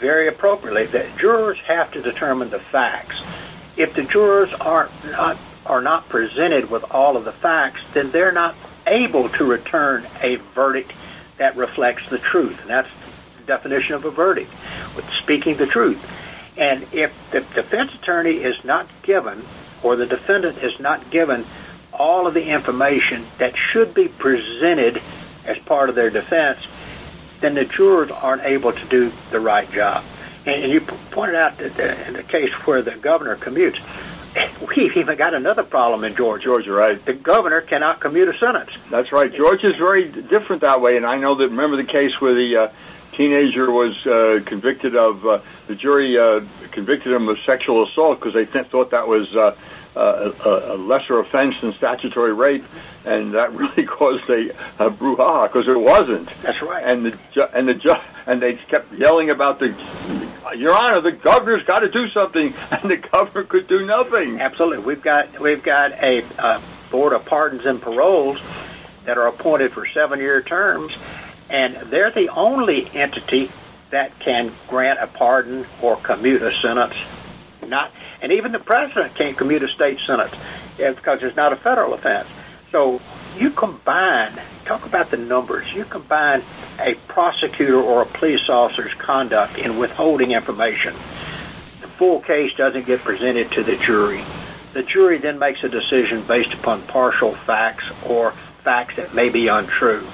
very 0.00 0.28
appropriately, 0.28 0.86
that 0.86 1.18
jurors 1.18 1.58
have 1.66 1.92
to 1.92 2.00
determine 2.00 2.48
the 2.48 2.58
facts. 2.58 3.20
If 3.76 3.94
the 3.94 4.04
jurors 4.04 4.52
are 4.54 4.90
not 5.04 5.36
are 5.66 5.82
not 5.82 6.08
presented 6.08 6.70
with 6.70 6.84
all 6.90 7.16
of 7.16 7.24
the 7.24 7.32
facts, 7.32 7.80
then 7.92 8.10
they're 8.10 8.32
not 8.32 8.54
able 8.86 9.28
to 9.30 9.44
return 9.44 10.06
a 10.22 10.36
verdict 10.36 10.92
that 11.38 11.56
reflects 11.56 12.08
the 12.08 12.18
truth. 12.18 12.60
And 12.60 12.70
that's 12.70 12.88
the 13.38 13.46
definition 13.46 13.94
of 13.94 14.04
a 14.04 14.10
verdict, 14.10 14.50
with 14.94 15.04
speaking 15.22 15.56
the 15.56 15.66
truth. 15.66 16.04
And 16.56 16.86
if 16.92 17.12
the 17.30 17.40
defense 17.40 17.94
attorney 17.94 18.36
is 18.36 18.64
not 18.64 18.88
given, 19.02 19.44
or 19.82 19.96
the 19.96 20.06
defendant 20.06 20.58
is 20.58 20.80
not 20.80 21.10
given 21.10 21.44
all 21.92 22.26
of 22.26 22.34
the 22.34 22.44
information 22.44 23.26
that 23.38 23.56
should 23.56 23.94
be 23.94 24.08
presented 24.08 25.02
as 25.44 25.58
part 25.58 25.88
of 25.88 25.94
their 25.94 26.10
defense, 26.10 26.60
then 27.40 27.54
the 27.54 27.64
jurors 27.64 28.10
aren't 28.10 28.42
able 28.42 28.72
to 28.72 28.84
do 28.86 29.12
the 29.30 29.40
right 29.40 29.70
job. 29.70 30.04
And, 30.46 30.70
you 30.70 30.80
pointed 30.80 31.36
out 31.36 31.58
that 31.58 32.06
in 32.06 32.14
the 32.14 32.22
case 32.22 32.52
where 32.66 32.80
the 32.80 32.92
governor 32.92 33.36
commutes, 33.36 33.78
we've 34.76 34.96
even 34.96 35.16
got 35.16 35.34
another 35.34 35.62
problem 35.62 36.04
in 36.04 36.14
Georgia. 36.14 36.44
Georgia, 36.44 36.72
right? 36.72 37.04
The 37.04 37.12
governor 37.12 37.60
cannot 37.60 38.00
commute 38.00 38.28
a 38.28 38.38
sentence. 38.38 38.70
That's 38.90 39.12
right. 39.12 39.32
Georgia's 39.32 39.76
very 39.76 40.08
different 40.08 40.62
that 40.62 40.80
way, 40.80 40.96
and 40.96 41.06
I 41.06 41.16
know 41.16 41.34
that. 41.36 41.48
Remember 41.48 41.76
the 41.76 41.84
case 41.84 42.20
where 42.20 42.34
the 42.34 42.56
uh, 42.56 42.68
teenager 43.16 43.70
was 43.70 44.06
uh, 44.06 44.40
convicted 44.44 44.94
of 44.94 45.26
uh, 45.26 45.40
the 45.66 45.74
jury 45.74 46.18
uh, 46.18 46.40
convicted 46.70 47.12
him 47.12 47.28
of 47.28 47.38
sexual 47.40 47.86
assault 47.86 48.20
because 48.20 48.34
they 48.34 48.44
th- 48.44 48.66
thought 48.66 48.90
that 48.90 49.08
was 49.08 49.34
uh, 49.34 49.56
uh, 49.96 50.32
a, 50.44 50.74
a 50.74 50.76
lesser 50.76 51.18
offense 51.18 51.54
than 51.62 51.72
statutory 51.72 52.32
rape, 52.32 52.64
and 53.04 53.34
that 53.34 53.52
really 53.54 53.84
caused 53.84 54.28
a, 54.28 54.50
a 54.78 54.90
brouhaha 54.90 55.50
because 55.50 55.66
it 55.66 55.80
wasn't. 55.80 56.28
That's 56.42 56.60
right. 56.62 56.84
And 56.84 57.06
the 57.06 57.18
ju- 57.32 57.48
and 57.52 57.68
the 57.68 57.74
ju- 57.74 57.96
and 58.26 58.42
they 58.42 58.54
kept 58.54 58.92
yelling 58.92 59.30
about 59.30 59.58
the. 59.58 59.74
Your 60.56 60.76
Honor, 60.76 61.00
the 61.00 61.10
governor's 61.10 61.64
got 61.64 61.80
to 61.80 61.88
do 61.90 62.08
something, 62.10 62.54
and 62.70 62.90
the 62.90 62.98
governor 62.98 63.44
could 63.44 63.66
do 63.66 63.84
nothing. 63.84 64.40
Absolutely, 64.40 64.84
we've 64.84 65.02
got 65.02 65.40
we've 65.40 65.62
got 65.62 65.92
a 65.92 66.24
uh, 66.38 66.60
board 66.90 67.12
of 67.12 67.24
pardons 67.24 67.64
and 67.64 67.80
paroles 67.80 68.38
that 69.04 69.18
are 69.18 69.28
appointed 69.28 69.72
for 69.72 69.86
seven-year 69.86 70.42
terms, 70.42 70.92
and 71.48 71.76
they're 71.90 72.10
the 72.10 72.28
only 72.28 72.90
entity 72.94 73.50
that 73.90 74.18
can 74.18 74.52
grant 74.68 74.98
a 75.00 75.06
pardon 75.06 75.66
or 75.80 75.96
commute 75.96 76.42
a 76.42 76.52
sentence. 76.60 76.94
Not, 77.66 77.92
and 78.20 78.32
even 78.32 78.52
the 78.52 78.58
president 78.58 79.14
can't 79.14 79.36
commute 79.36 79.62
a 79.62 79.68
state 79.68 79.98
sentence 80.06 80.34
eh, 80.78 80.92
because 80.92 81.22
it's 81.22 81.36
not 81.36 81.52
a 81.52 81.56
federal 81.56 81.94
offense. 81.94 82.28
So 82.72 83.00
you 83.38 83.50
combine, 83.50 84.32
talk 84.64 84.86
about 84.86 85.10
the 85.10 85.16
numbers. 85.16 85.72
You 85.72 85.84
combine 85.84 86.42
a 86.78 86.94
prosecutor 86.94 87.80
or 87.80 88.02
a 88.02 88.06
police 88.06 88.48
officer's 88.48 88.94
conduct 88.94 89.58
in 89.58 89.78
withholding 89.78 90.32
information. 90.32 90.94
The 91.80 91.88
full 91.88 92.20
case 92.20 92.54
doesn't 92.54 92.86
get 92.86 93.02
presented 93.02 93.52
to 93.52 93.62
the 93.62 93.76
jury. 93.76 94.24
The 94.72 94.82
jury 94.82 95.18
then 95.18 95.38
makes 95.38 95.64
a 95.64 95.68
decision 95.68 96.22
based 96.22 96.52
upon 96.52 96.82
partial 96.82 97.34
facts 97.34 97.84
or 98.04 98.32
facts 98.62 98.96
that 98.96 99.14
may 99.14 99.28
be 99.28 99.48
untrue. 99.48 100.06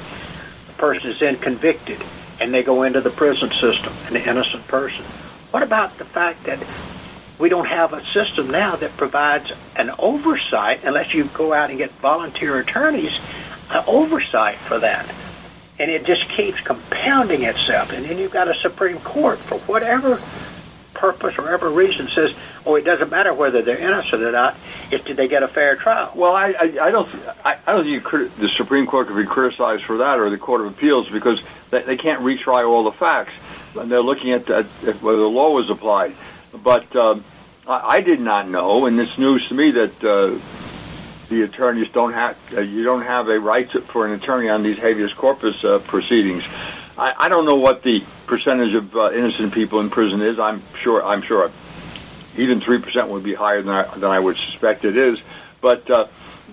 Person 0.83 1.13
is 1.13 1.21
then 1.21 1.37
convicted 1.37 2.03
and 2.41 2.53
they 2.53 2.65
go 2.65 2.83
into 2.83 3.01
the 3.01 3.11
prison 3.11 3.53
system, 3.53 3.93
an 4.09 4.17
innocent 4.17 4.67
person. 4.67 5.05
What 5.53 5.63
about 5.63 5.97
the 5.97 6.05
fact 6.05 6.43
that 6.47 6.59
we 7.39 7.49
don't 7.49 7.69
have 7.69 7.93
a 7.93 8.05
system 8.07 8.51
now 8.51 8.75
that 8.75 8.97
provides 8.97 9.53
an 9.77 9.93
oversight 9.97 10.81
unless 10.83 11.15
you 11.15 11.27
go 11.27 11.53
out 11.53 11.71
and 11.71 11.79
get 11.79 11.93
volunteer 12.01 12.59
attorneys, 12.59 13.17
an 13.71 13.85
oversight 13.87 14.59
for 14.59 14.81
that. 14.81 15.09
And 15.79 15.89
it 15.89 16.05
just 16.05 16.29
keeps 16.29 16.61
compounding 16.61 17.45
itself. 17.45 17.93
And 17.93 18.05
then 18.05 18.19
you've 18.19 18.33
got 18.33 18.49
a 18.49 18.55
Supreme 18.55 18.99
Court 18.99 19.39
for 19.39 19.59
whatever 19.61 20.21
purpose 20.95 21.39
or 21.39 21.43
whatever 21.43 21.71
reason 21.71 22.09
says, 22.09 22.35
oh, 22.65 22.77
it 22.77 22.85
doesn't 22.85 23.11
matter 23.11 23.33
whether 23.35 23.63
they're 23.63 23.79
innocent 23.79 24.23
or 24.23 24.33
not. 24.33 24.57
It's 24.91 25.05
did 25.05 25.17
they 25.17 25.29
get 25.29 25.43
a 25.43 25.49
fair 25.49 25.77
trial? 25.77 26.13
Well, 26.15 26.35
I, 26.35 26.53
I, 26.53 26.87
I 26.87 26.91
don't, 26.91 27.09
I, 27.45 27.59
I 27.67 27.73
don't 27.73 27.85
think 27.85 28.03
crit- 28.03 28.37
the 28.39 28.49
Supreme 28.49 28.87
Court 28.87 29.09
could 29.09 29.17
be 29.17 29.25
criticized 29.25 29.85
for 29.85 29.99
that, 29.99 30.19
or 30.19 30.31
the 30.31 30.39
Court 30.39 30.61
of 30.61 30.69
Appeals, 30.69 31.09
because 31.11 31.41
they, 31.71 31.83
they 31.83 31.97
can't 31.97 32.23
retry 32.23 32.67
all 32.67 32.85
the 32.85 32.93
facts, 32.93 33.33
and 33.75 33.91
they're 33.91 34.03
looking 34.03 34.33
at, 34.33 34.49
at, 34.51 34.67
at 34.87 35.03
whether 35.03 35.19
the 35.19 35.25
law 35.29 35.51
was 35.51 35.71
applied. 35.71 36.15
But 36.53 36.95
um, 36.95 37.25
I, 37.67 37.97
I 37.97 38.01
did 38.01 38.21
not 38.21 38.49
know, 38.49 38.87
and 38.87 38.99
it's 39.01 39.19
news 39.19 39.47
to 39.49 39.55
me 39.55 39.71
that 39.73 40.05
uh, 40.05 40.39
the 41.29 41.43
attorneys 41.43 41.89
don't 41.91 42.13
have, 42.13 42.37
uh, 42.53 42.61
you 42.61 42.85
don't 42.85 43.03
have 43.03 43.29
a 43.29 43.41
right 43.41 43.71
to, 43.71 43.81
for 43.81 44.07
an 44.07 44.13
attorney 44.13 44.49
on 44.49 44.63
these 44.63 44.79
habeas 44.79 45.13
corpus 45.15 45.65
uh, 45.65 45.79
proceedings. 45.79 46.45
I, 46.99 47.15
I 47.17 47.29
don't 47.31 47.47
know 47.47 47.57
what 47.57 47.83
the 47.83 48.05
percentage 48.27 48.75
of 48.75 48.95
uh, 48.95 49.13
innocent 49.13 49.55
people 49.55 49.81
in 49.81 49.89
prison 49.89 50.21
is. 50.21 50.39
I'm 50.39 50.63
sure. 50.83 51.03
I'm 51.03 51.23
sure. 51.23 51.51
Even 52.37 52.61
three 52.61 52.81
percent 52.81 53.09
would 53.09 53.23
be 53.23 53.35
higher 53.35 53.63
than 53.63 53.75
I, 53.75 53.95
than 53.95 54.11
I 54.11 54.19
would 54.19 54.37
suspect 54.37 54.85
it 54.85 54.97
is. 54.97 55.19
But 55.61 55.91
uh, 55.91 56.07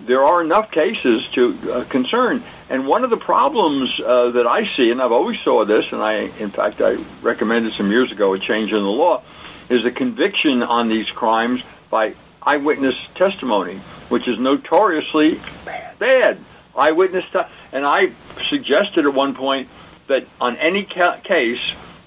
there 0.06 0.24
are 0.24 0.42
enough 0.42 0.72
cases 0.72 1.28
to 1.34 1.72
uh, 1.72 1.84
concern. 1.86 2.44
And 2.70 2.88
one 2.88 3.04
of 3.04 3.10
the 3.10 3.18
problems 3.18 4.00
uh, 4.00 4.32
that 4.32 4.46
I 4.46 4.68
see, 4.76 4.92
and 4.92 5.02
I've 5.02 5.12
always 5.12 5.40
saw 5.42 5.66
this, 5.66 5.86
and 5.92 6.02
I, 6.02 6.14
in 6.40 6.52
fact, 6.52 6.82
I 6.82 6.98
recommended 7.22 7.74
some 7.74 7.92
years 7.92 8.12
ago 8.12 8.34
a 8.34 8.40
change 8.40 8.72
in 8.72 8.84
the 8.84 8.90
law, 8.90 9.24
is 9.70 9.86
a 9.86 9.92
conviction 9.92 10.64
on 10.64 10.90
these 10.90 11.10
crimes 11.10 11.62
by 11.90 12.14
eyewitness 12.42 12.96
testimony, 13.16 13.78
which 14.10 14.28
is 14.28 14.38
notoriously 14.40 15.40
bad. 16.00 16.40
Eyewitness, 16.76 17.26
te- 17.32 17.42
and 17.72 17.86
I 17.86 18.12
suggested 18.50 19.06
at 19.06 19.14
one 19.14 19.36
point 19.36 19.68
that 20.08 20.26
on 20.40 20.56
any 20.58 20.86
ca- 20.86 21.20
case 21.20 21.62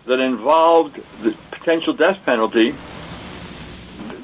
that 0.06 0.18
involved 0.18 1.00
the 1.22 1.36
potential 1.50 1.92
death 1.92 2.20
penalty, 2.24 2.74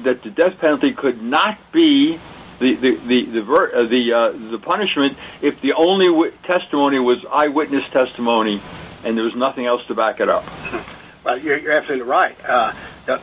that 0.03 0.23
the 0.23 0.29
death 0.29 0.59
penalty 0.59 0.93
could 0.93 1.21
not 1.21 1.57
be 1.71 2.19
the 2.59 2.75
the 2.75 2.95
the 2.95 3.25
the 3.25 3.41
uh, 3.41 3.83
the, 3.83 4.13
uh, 4.13 4.31
the 4.51 4.59
punishment 4.59 5.17
if 5.41 5.61
the 5.61 5.73
only 5.73 6.07
w- 6.07 6.31
testimony 6.43 6.99
was 6.99 7.25
eyewitness 7.31 7.89
testimony 7.89 8.61
and 9.03 9.17
there 9.17 9.23
was 9.23 9.35
nothing 9.35 9.65
else 9.65 9.85
to 9.87 9.95
back 9.95 10.19
it 10.19 10.29
up. 10.29 10.45
Well, 11.21 11.37
you're, 11.37 11.57
you're 11.57 11.73
absolutely 11.73 12.07
right. 12.07 12.37
Uh, 12.45 12.73
the, 13.05 13.19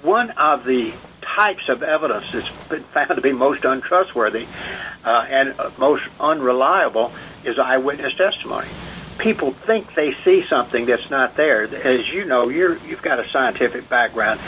one 0.00 0.30
of 0.30 0.64
the 0.64 0.92
types 1.20 1.68
of 1.68 1.82
evidence 1.82 2.26
that's 2.32 2.48
been 2.68 2.84
found 2.84 3.16
to 3.16 3.20
be 3.20 3.32
most 3.32 3.64
untrustworthy 3.64 4.46
uh, 5.04 5.26
and 5.28 5.54
most 5.76 6.04
unreliable 6.20 7.12
is 7.44 7.58
eyewitness 7.58 8.14
testimony. 8.14 8.68
People 9.18 9.52
think 9.52 9.94
they 9.94 10.14
see 10.24 10.46
something 10.46 10.86
that's 10.86 11.10
not 11.10 11.34
there. 11.34 11.62
As 11.62 12.08
you 12.08 12.24
know, 12.24 12.48
you're, 12.48 12.76
you've 12.86 13.02
got 13.02 13.18
a 13.18 13.28
scientific 13.28 13.88
background 13.88 14.40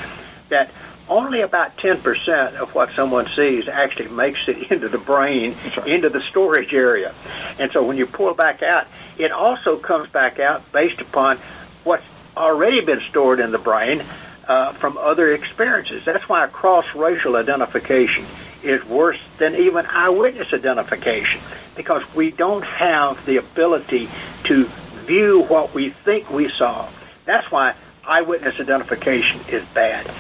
that 0.48 0.70
only 1.10 1.40
about 1.42 1.76
10% 1.76 2.54
of 2.54 2.74
what 2.74 2.92
someone 2.94 3.28
sees 3.34 3.68
actually 3.68 4.08
makes 4.08 4.46
it 4.46 4.56
into 4.70 4.88
the 4.88 4.98
brain, 4.98 5.56
right. 5.76 5.88
into 5.88 6.08
the 6.08 6.22
storage 6.22 6.72
area. 6.72 7.12
And 7.58 7.70
so 7.72 7.82
when 7.82 7.96
you 7.96 8.06
pull 8.06 8.32
back 8.34 8.62
out, 8.62 8.86
it 9.18 9.32
also 9.32 9.76
comes 9.76 10.08
back 10.08 10.38
out 10.38 10.72
based 10.72 11.00
upon 11.00 11.38
what's 11.84 12.04
already 12.36 12.80
been 12.80 13.00
stored 13.08 13.40
in 13.40 13.50
the 13.50 13.58
brain 13.58 14.04
uh, 14.46 14.72
from 14.74 14.96
other 14.96 15.32
experiences. 15.32 16.04
That's 16.04 16.28
why 16.28 16.46
cross-racial 16.46 17.36
identification 17.36 18.24
is 18.62 18.84
worse 18.84 19.18
than 19.38 19.54
even 19.56 19.86
eyewitness 19.86 20.52
identification 20.52 21.40
because 21.76 22.02
we 22.14 22.30
don't 22.30 22.64
have 22.64 23.24
the 23.26 23.38
ability 23.38 24.08
to 24.44 24.64
view 25.06 25.42
what 25.42 25.74
we 25.74 25.90
think 25.90 26.30
we 26.30 26.48
saw. 26.50 26.88
That's 27.24 27.50
why 27.50 27.74
eyewitness 28.04 28.60
identification 28.60 29.40
is 29.48 29.64
bad. 29.74 30.10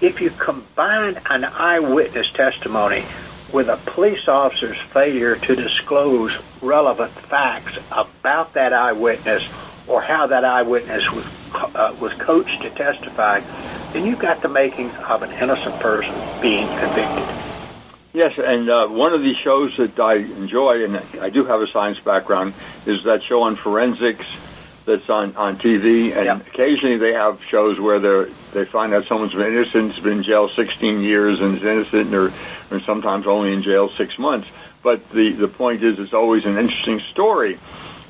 If 0.00 0.20
you 0.22 0.30
combine 0.30 1.20
an 1.28 1.44
eyewitness 1.44 2.30
testimony 2.32 3.04
with 3.52 3.68
a 3.68 3.76
police 3.76 4.28
officer's 4.28 4.78
failure 4.92 5.36
to 5.36 5.54
disclose 5.54 6.38
relevant 6.62 7.12
facts 7.12 7.76
about 7.90 8.54
that 8.54 8.72
eyewitness 8.72 9.46
or 9.86 10.00
how 10.00 10.28
that 10.28 10.44
eyewitness 10.44 11.10
was 11.12 11.26
uh, 11.52 11.94
was 12.00 12.12
coached 12.14 12.62
to 12.62 12.70
testify, 12.70 13.40
then 13.92 14.06
you've 14.06 14.20
got 14.20 14.40
the 14.40 14.48
makings 14.48 14.94
of 15.08 15.22
an 15.22 15.32
innocent 15.32 15.78
person 15.80 16.14
being 16.40 16.66
convicted. 16.78 17.28
Yes, 18.12 18.38
and 18.38 18.70
uh, 18.70 18.88
one 18.88 19.12
of 19.12 19.22
the 19.22 19.34
shows 19.34 19.76
that 19.76 19.98
I 19.98 20.14
enjoy, 20.14 20.84
and 20.84 20.96
I 21.20 21.30
do 21.30 21.44
have 21.44 21.60
a 21.60 21.66
science 21.66 21.98
background, 22.00 22.54
is 22.86 23.04
that 23.04 23.22
show 23.22 23.42
on 23.42 23.56
forensics 23.56 24.24
that's 24.90 25.08
on, 25.08 25.36
on 25.36 25.58
TV. 25.58 26.14
And 26.16 26.26
Yeah. 26.26 26.40
occasionally 26.52 26.98
they 26.98 27.12
have 27.12 27.38
shows 27.50 27.78
where 27.78 27.98
they 27.98 28.32
they 28.52 28.64
find 28.64 28.92
out 28.92 29.06
someone's 29.06 29.32
been 29.32 29.46
innocent, 29.54 29.92
has 29.92 30.02
been 30.02 30.18
in 30.18 30.22
jail 30.24 30.48
16 30.56 31.02
years, 31.02 31.40
and 31.40 31.56
is 31.56 31.62
innocent, 31.62 32.12
or, 32.12 32.32
or 32.70 32.80
sometimes 32.80 33.26
only 33.26 33.52
in 33.52 33.62
jail 33.62 33.88
six 33.96 34.18
months. 34.18 34.48
But 34.82 35.08
the 35.10 35.32
the 35.32 35.48
point 35.48 35.82
is, 35.84 35.98
it's 35.98 36.12
always 36.12 36.44
an 36.44 36.58
interesting 36.58 37.00
story, 37.12 37.58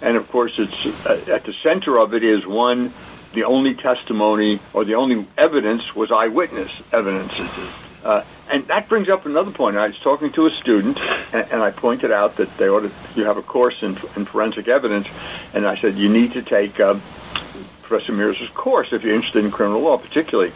and 0.00 0.16
of 0.16 0.30
course, 0.30 0.52
it's 0.58 1.06
uh, 1.06 1.32
at 1.34 1.44
the 1.44 1.52
center 1.62 1.98
of 1.98 2.14
it 2.14 2.24
is 2.24 2.46
one. 2.46 2.92
The 3.32 3.44
only 3.44 3.74
testimony 3.74 4.58
or 4.72 4.84
the 4.84 4.94
only 4.94 5.24
evidence 5.38 5.94
was 5.94 6.10
eyewitness 6.10 6.70
evidence. 6.92 7.32
Uh, 8.04 8.24
and 8.50 8.66
that 8.68 8.88
brings 8.88 9.08
up 9.08 9.26
another 9.26 9.50
point. 9.50 9.76
I 9.76 9.88
was 9.88 9.98
talking 9.98 10.32
to 10.32 10.46
a 10.46 10.50
student, 10.50 10.98
and, 11.32 11.52
and 11.52 11.62
I 11.62 11.70
pointed 11.70 12.10
out 12.10 12.36
that 12.36 12.56
they 12.56 12.68
ought 12.68 12.80
to, 12.80 12.90
you 13.14 13.24
have 13.24 13.36
a 13.36 13.42
course 13.42 13.82
in, 13.82 13.98
in 14.16 14.24
forensic 14.24 14.68
evidence, 14.68 15.06
and 15.52 15.66
I 15.66 15.76
said 15.76 15.96
you 15.96 16.08
need 16.08 16.32
to 16.32 16.42
take 16.42 16.80
uh, 16.80 16.98
Professor 17.82 18.12
Mears' 18.12 18.48
course 18.54 18.88
if 18.92 19.02
you're 19.02 19.14
interested 19.14 19.44
in 19.44 19.50
criminal 19.50 19.82
law, 19.82 19.98
particularly. 19.98 20.52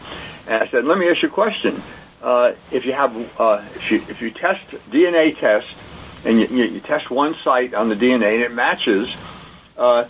And 0.46 0.62
I 0.62 0.68
said, 0.68 0.84
let 0.84 0.98
me 0.98 1.08
ask 1.10 1.22
you 1.22 1.28
a 1.28 1.32
question. 1.32 1.82
Uh, 2.22 2.52
if 2.70 2.86
you 2.86 2.92
have, 2.92 3.14
uh, 3.38 3.62
if 3.74 3.90
you 3.90 4.02
if 4.08 4.22
you 4.22 4.30
test 4.30 4.64
DNA 4.90 5.38
test, 5.38 5.66
and 6.24 6.40
you, 6.40 6.46
you, 6.46 6.64
you 6.64 6.80
test 6.80 7.10
one 7.10 7.36
site 7.44 7.74
on 7.74 7.90
the 7.90 7.94
DNA 7.94 8.36
and 8.36 8.42
it 8.44 8.52
matches, 8.52 9.14
uh, 9.76 10.06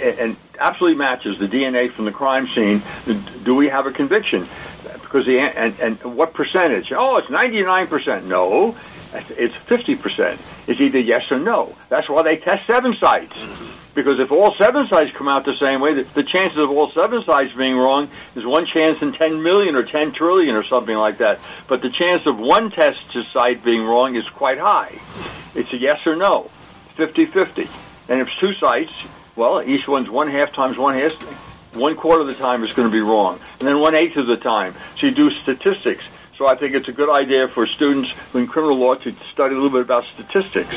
and 0.00 0.18
and 0.18 0.36
absolutely 0.58 0.98
matches 0.98 1.38
the 1.38 1.46
DNA 1.46 1.92
from 1.92 2.04
the 2.04 2.12
crime 2.12 2.48
scene, 2.48 2.82
do 3.44 3.54
we 3.54 3.68
have 3.68 3.86
a 3.86 3.92
conviction? 3.92 4.48
Because 5.12 5.26
the 5.26 5.40
and, 5.40 5.78
and 5.78 6.16
what 6.16 6.32
percentage? 6.32 6.90
Oh, 6.90 7.18
it's 7.18 7.28
ninety 7.28 7.62
nine 7.62 7.86
percent. 7.86 8.24
No, 8.24 8.74
it's 9.12 9.54
fifty 9.66 9.94
percent. 9.94 10.40
It's 10.66 10.80
either 10.80 10.98
yes 10.98 11.30
or 11.30 11.38
no. 11.38 11.76
That's 11.90 12.08
why 12.08 12.22
they 12.22 12.38
test 12.38 12.66
seven 12.66 12.96
sites. 12.98 13.34
Mm-hmm. 13.34 13.72
Because 13.94 14.20
if 14.20 14.32
all 14.32 14.54
seven 14.54 14.88
sites 14.88 15.14
come 15.14 15.28
out 15.28 15.44
the 15.44 15.54
same 15.58 15.82
way, 15.82 15.92
the, 15.92 16.04
the 16.14 16.22
chances 16.22 16.56
of 16.56 16.70
all 16.70 16.90
seven 16.92 17.22
sites 17.24 17.52
being 17.52 17.76
wrong 17.76 18.08
is 18.34 18.46
one 18.46 18.64
chance 18.64 19.02
in 19.02 19.12
10 19.12 19.42
million 19.42 19.76
or 19.76 19.82
10 19.82 20.12
trillion 20.12 20.56
or 20.56 20.64
something 20.64 20.96
like 20.96 21.18
that. 21.18 21.40
But 21.68 21.82
the 21.82 21.90
chance 21.90 22.24
of 22.24 22.38
one 22.38 22.70
test 22.70 23.00
site 23.34 23.62
being 23.62 23.84
wrong 23.84 24.16
is 24.16 24.26
quite 24.30 24.58
high. 24.58 24.98
It's 25.54 25.74
a 25.74 25.76
yes 25.76 26.06
or 26.06 26.16
no, 26.16 26.50
50-50. 26.96 27.68
And 28.08 28.18
if 28.22 28.28
it's 28.28 28.38
two 28.38 28.54
sites, 28.54 28.92
well, 29.36 29.62
each 29.62 29.86
one's 29.86 30.08
one 30.08 30.30
half 30.30 30.54
times 30.54 30.78
one 30.78 30.94
half. 30.94 31.12
One 31.74 31.96
quarter 31.96 32.20
of 32.20 32.26
the 32.26 32.34
time 32.34 32.62
is 32.64 32.72
going 32.72 32.88
to 32.88 32.92
be 32.92 33.00
wrong, 33.00 33.40
and 33.58 33.68
then 33.68 33.78
one 33.78 33.94
eighth 33.94 34.16
of 34.16 34.26
the 34.26 34.36
time. 34.36 34.74
So 34.98 35.06
you 35.06 35.12
do 35.12 35.30
statistics. 35.30 36.04
So 36.36 36.46
I 36.46 36.54
think 36.54 36.74
it's 36.74 36.88
a 36.88 36.92
good 36.92 37.10
idea 37.10 37.48
for 37.48 37.66
students 37.66 38.10
in 38.34 38.46
criminal 38.46 38.76
law 38.76 38.94
to 38.96 39.14
study 39.32 39.54
a 39.54 39.58
little 39.58 39.70
bit 39.70 39.82
about 39.82 40.04
statistics. 40.14 40.74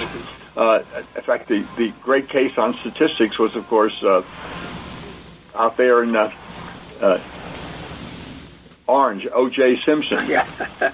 Uh, 0.56 0.84
in 1.16 1.22
fact, 1.24 1.48
the, 1.48 1.66
the 1.76 1.92
great 2.02 2.30
case 2.30 2.58
on 2.58 2.78
statistics 2.80 3.38
was, 3.38 3.56
of 3.56 3.68
course, 3.68 4.02
uh, 4.04 4.24
out 5.54 5.76
there 5.76 6.04
in 6.04 6.16
uh, 6.16 6.32
uh, 7.02 7.20
Orange, 8.88 9.28
O.J. 9.34 9.82
Simpson. 9.82 10.28
Yeah. 10.28 10.48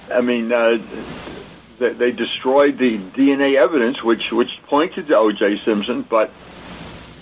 I 0.12 0.22
mean, 0.22 0.52
uh, 0.52 0.82
they, 1.78 1.94
they 1.94 2.12
destroyed 2.12 2.78
the 2.78 2.98
DNA 2.98 3.60
evidence, 3.60 4.02
which 4.02 4.32
which 4.32 4.58
pointed 4.68 5.08
to 5.08 5.18
O.J. 5.18 5.64
Simpson, 5.66 6.04
but 6.04 6.32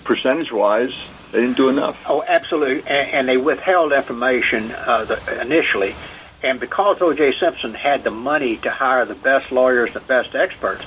percentage-wise, 0.04 0.94
they 1.32 1.42
didn't 1.42 1.58
do 1.58 1.70
enough. 1.70 1.98
Oh, 2.06 2.24
absolutely. 2.28 2.80
And, 2.90 3.10
and 3.12 3.28
they 3.28 3.38
withheld 3.38 3.94
information 3.94 4.72
uh, 4.72 5.06
the, 5.06 5.42
initially. 5.42 5.96
And 6.42 6.60
because 6.60 7.02
O.J. 7.02 7.34
Simpson 7.38 7.74
had 7.74 8.04
the 8.04 8.12
money 8.12 8.58
to 8.58 8.70
hire 8.70 9.06
the 9.06 9.16
best 9.16 9.52
lawyers, 9.52 9.94
the 9.94 10.00
best 10.00 10.36
experts, 10.36 10.86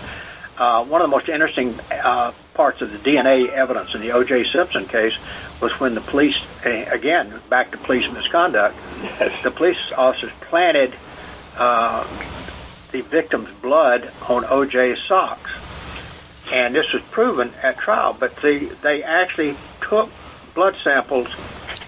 uh, 0.57 0.85
one 0.85 1.01
of 1.03 1.11
the 1.11 1.17
most 1.17 1.29
interesting 1.29 1.79
uh, 1.91 2.33
parts 2.55 2.81
of 2.81 2.91
the 2.93 2.99
DNA 2.99 3.49
evidence 3.49 3.95
in 3.95 4.01
the 4.01 4.13
O.J. 4.13 4.45
Simpson 4.51 4.87
case 4.87 5.15
was 5.61 5.73
when 5.79 5.95
the 5.95 6.01
police, 6.01 6.37
again, 6.65 7.33
back 7.49 7.71
to 7.73 7.79
police 7.79 8.11
misconduct, 8.13 8.77
Yes. 9.03 9.43
the 9.43 9.51
police 9.51 9.79
officers 9.97 10.33
planted 10.41 10.95
uh, 11.57 12.07
the 12.93 13.03
victim's 13.03 13.51
blood 13.61 14.11
on 14.29 14.45
O.J.'s 14.45 14.99
socks. 15.07 15.51
And 16.51 16.75
this 16.75 16.93
was 16.93 17.03
proven 17.11 17.53
at 17.63 17.79
trial, 17.79 18.17
but 18.19 18.37
they, 18.37 18.59
they 18.59 19.03
actually 19.03 19.57
took 19.81 20.11
blood 20.55 20.77
samples 20.83 21.29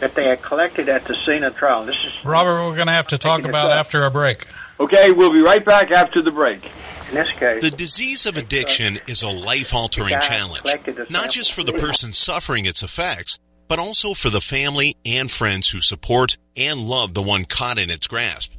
that 0.00 0.14
they 0.14 0.28
had 0.28 0.42
collected 0.42 0.88
at 0.88 1.04
the 1.04 1.14
scene 1.14 1.44
of 1.44 1.56
trial. 1.56 1.84
This 1.84 1.96
is 1.96 2.12
Robert, 2.24 2.68
we're 2.68 2.74
going 2.74 2.86
to 2.86 2.92
have 2.92 3.06
to 3.08 3.18
talk 3.18 3.38
Taking 3.38 3.46
a 3.46 3.58
about 3.58 3.70
after 3.70 4.04
a 4.04 4.10
break. 4.10 4.46
Okay, 4.80 5.12
we'll 5.12 5.32
be 5.32 5.42
right 5.42 5.64
back 5.64 5.90
after 5.90 6.20
the 6.20 6.30
break. 6.30 6.64
in 7.08 7.14
this 7.14 7.30
case. 7.32 7.62
The 7.62 7.70
disease 7.70 8.26
of 8.26 8.36
uh, 8.36 8.40
addiction 8.40 8.98
is 9.06 9.22
a 9.22 9.28
life 9.28 9.72
altering 9.72 10.18
challenge, 10.20 10.66
not 11.10 11.30
just 11.30 11.52
for 11.52 11.62
the 11.62 11.72
person 11.72 12.12
suffering 12.12 12.66
its 12.66 12.82
effects, 12.82 13.38
but 13.68 13.78
also 13.78 14.14
for 14.14 14.30
the 14.30 14.40
family 14.40 14.96
and 15.04 15.30
friends 15.30 15.70
who 15.70 15.80
support 15.80 16.36
and 16.56 16.80
love 16.80 17.14
the 17.14 17.22
one 17.22 17.44
caught 17.44 17.78
in 17.78 17.90
its 17.90 18.06
grasp. 18.06 18.52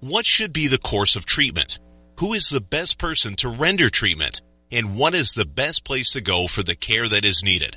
What 0.00 0.26
should 0.26 0.52
be 0.52 0.66
the 0.66 0.78
course 0.78 1.16
of 1.16 1.26
treatment? 1.26 1.78
Who 2.18 2.32
is 2.32 2.48
the 2.48 2.60
best 2.60 2.98
person 2.98 3.34
to 3.36 3.48
render 3.48 3.88
treatment? 3.88 4.42
And 4.72 4.96
what 4.96 5.14
is 5.14 5.32
the 5.32 5.44
best 5.44 5.84
place 5.84 6.12
to 6.12 6.20
go 6.20 6.46
for 6.46 6.62
the 6.62 6.76
care 6.76 7.08
that 7.08 7.24
is 7.24 7.42
needed? 7.42 7.76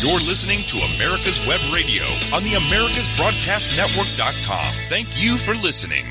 You're 0.00 0.18
listening 0.20 0.60
to 0.68 0.78
America's 0.96 1.38
Web 1.46 1.60
Radio 1.74 2.04
on 2.34 2.42
the 2.42 2.54
AmericasBroadcastNetwork.com. 2.54 4.72
Thank 4.88 5.08
you 5.22 5.36
for 5.36 5.52
listening. 5.52 6.06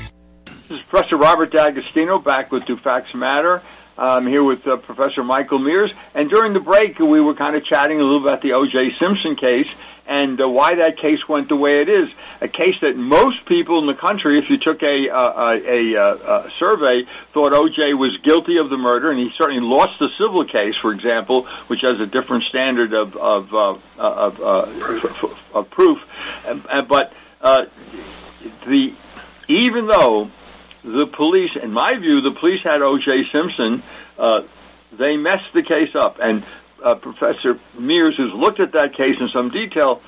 This 0.68 0.78
is 0.78 0.84
Professor 0.88 1.16
Robert 1.16 1.50
D'Agostino 1.50 2.20
back 2.20 2.52
with 2.52 2.66
Do 2.66 2.76
Facts 2.76 3.12
Matter. 3.16 3.60
I'm 3.98 4.28
here 4.28 4.44
with 4.44 4.64
uh, 4.64 4.76
Professor 4.76 5.24
Michael 5.24 5.58
Mears. 5.58 5.90
And 6.14 6.30
during 6.30 6.52
the 6.52 6.60
break, 6.60 7.00
we 7.00 7.20
were 7.20 7.34
kind 7.34 7.56
of 7.56 7.64
chatting 7.64 8.00
a 8.00 8.04
little 8.04 8.22
about 8.22 8.42
the 8.42 8.52
O.J. 8.52 8.94
Simpson 8.96 9.34
case 9.34 9.66
and 10.10 10.40
uh, 10.40 10.48
why 10.48 10.74
that 10.74 10.96
case 10.96 11.26
went 11.28 11.48
the 11.48 11.56
way 11.56 11.82
it 11.82 11.88
is. 11.88 12.08
A 12.40 12.48
case 12.48 12.74
that 12.80 12.96
most 12.96 13.46
people 13.46 13.78
in 13.78 13.86
the 13.86 13.94
country, 13.94 14.40
if 14.40 14.50
you 14.50 14.58
took 14.58 14.82
a, 14.82 15.08
uh, 15.08 15.52
a, 15.54 15.94
a, 15.94 16.14
a 16.14 16.50
survey, 16.58 17.06
thought 17.32 17.52
O.J. 17.52 17.94
was 17.94 18.16
guilty 18.18 18.56
of 18.56 18.70
the 18.70 18.76
murder, 18.76 19.12
and 19.12 19.20
he 19.20 19.30
certainly 19.38 19.62
lost 19.62 20.00
the 20.00 20.08
civil 20.18 20.44
case, 20.44 20.74
for 20.76 20.90
example, 20.92 21.44
which 21.68 21.82
has 21.82 22.00
a 22.00 22.06
different 22.06 22.42
standard 22.44 22.92
of, 22.92 23.16
of, 23.16 23.54
uh, 23.54 23.78
of, 23.96 24.40
uh, 24.40 25.28
of 25.54 25.70
proof. 25.70 26.00
But 26.88 27.12
uh, 27.40 27.66
the 28.66 28.94
even 29.46 29.86
though 29.86 30.30
the 30.82 31.06
police, 31.06 31.54
in 31.54 31.72
my 31.72 31.96
view, 31.96 32.20
the 32.20 32.32
police 32.32 32.62
had 32.62 32.82
O.J. 32.82 33.30
Simpson. 33.30 33.84
Uh, 34.18 34.42
they 34.92 35.16
messed 35.16 35.52
the 35.54 35.62
case 35.62 35.94
up, 35.94 36.18
and 36.20 36.44
uh, 36.82 36.94
Professor 36.96 37.58
Mears, 37.78 38.16
who's 38.16 38.32
looked 38.32 38.60
at 38.60 38.72
that 38.72 38.94
case 38.94 39.20
in 39.20 39.28
some 39.28 39.50
detail, 39.50 40.02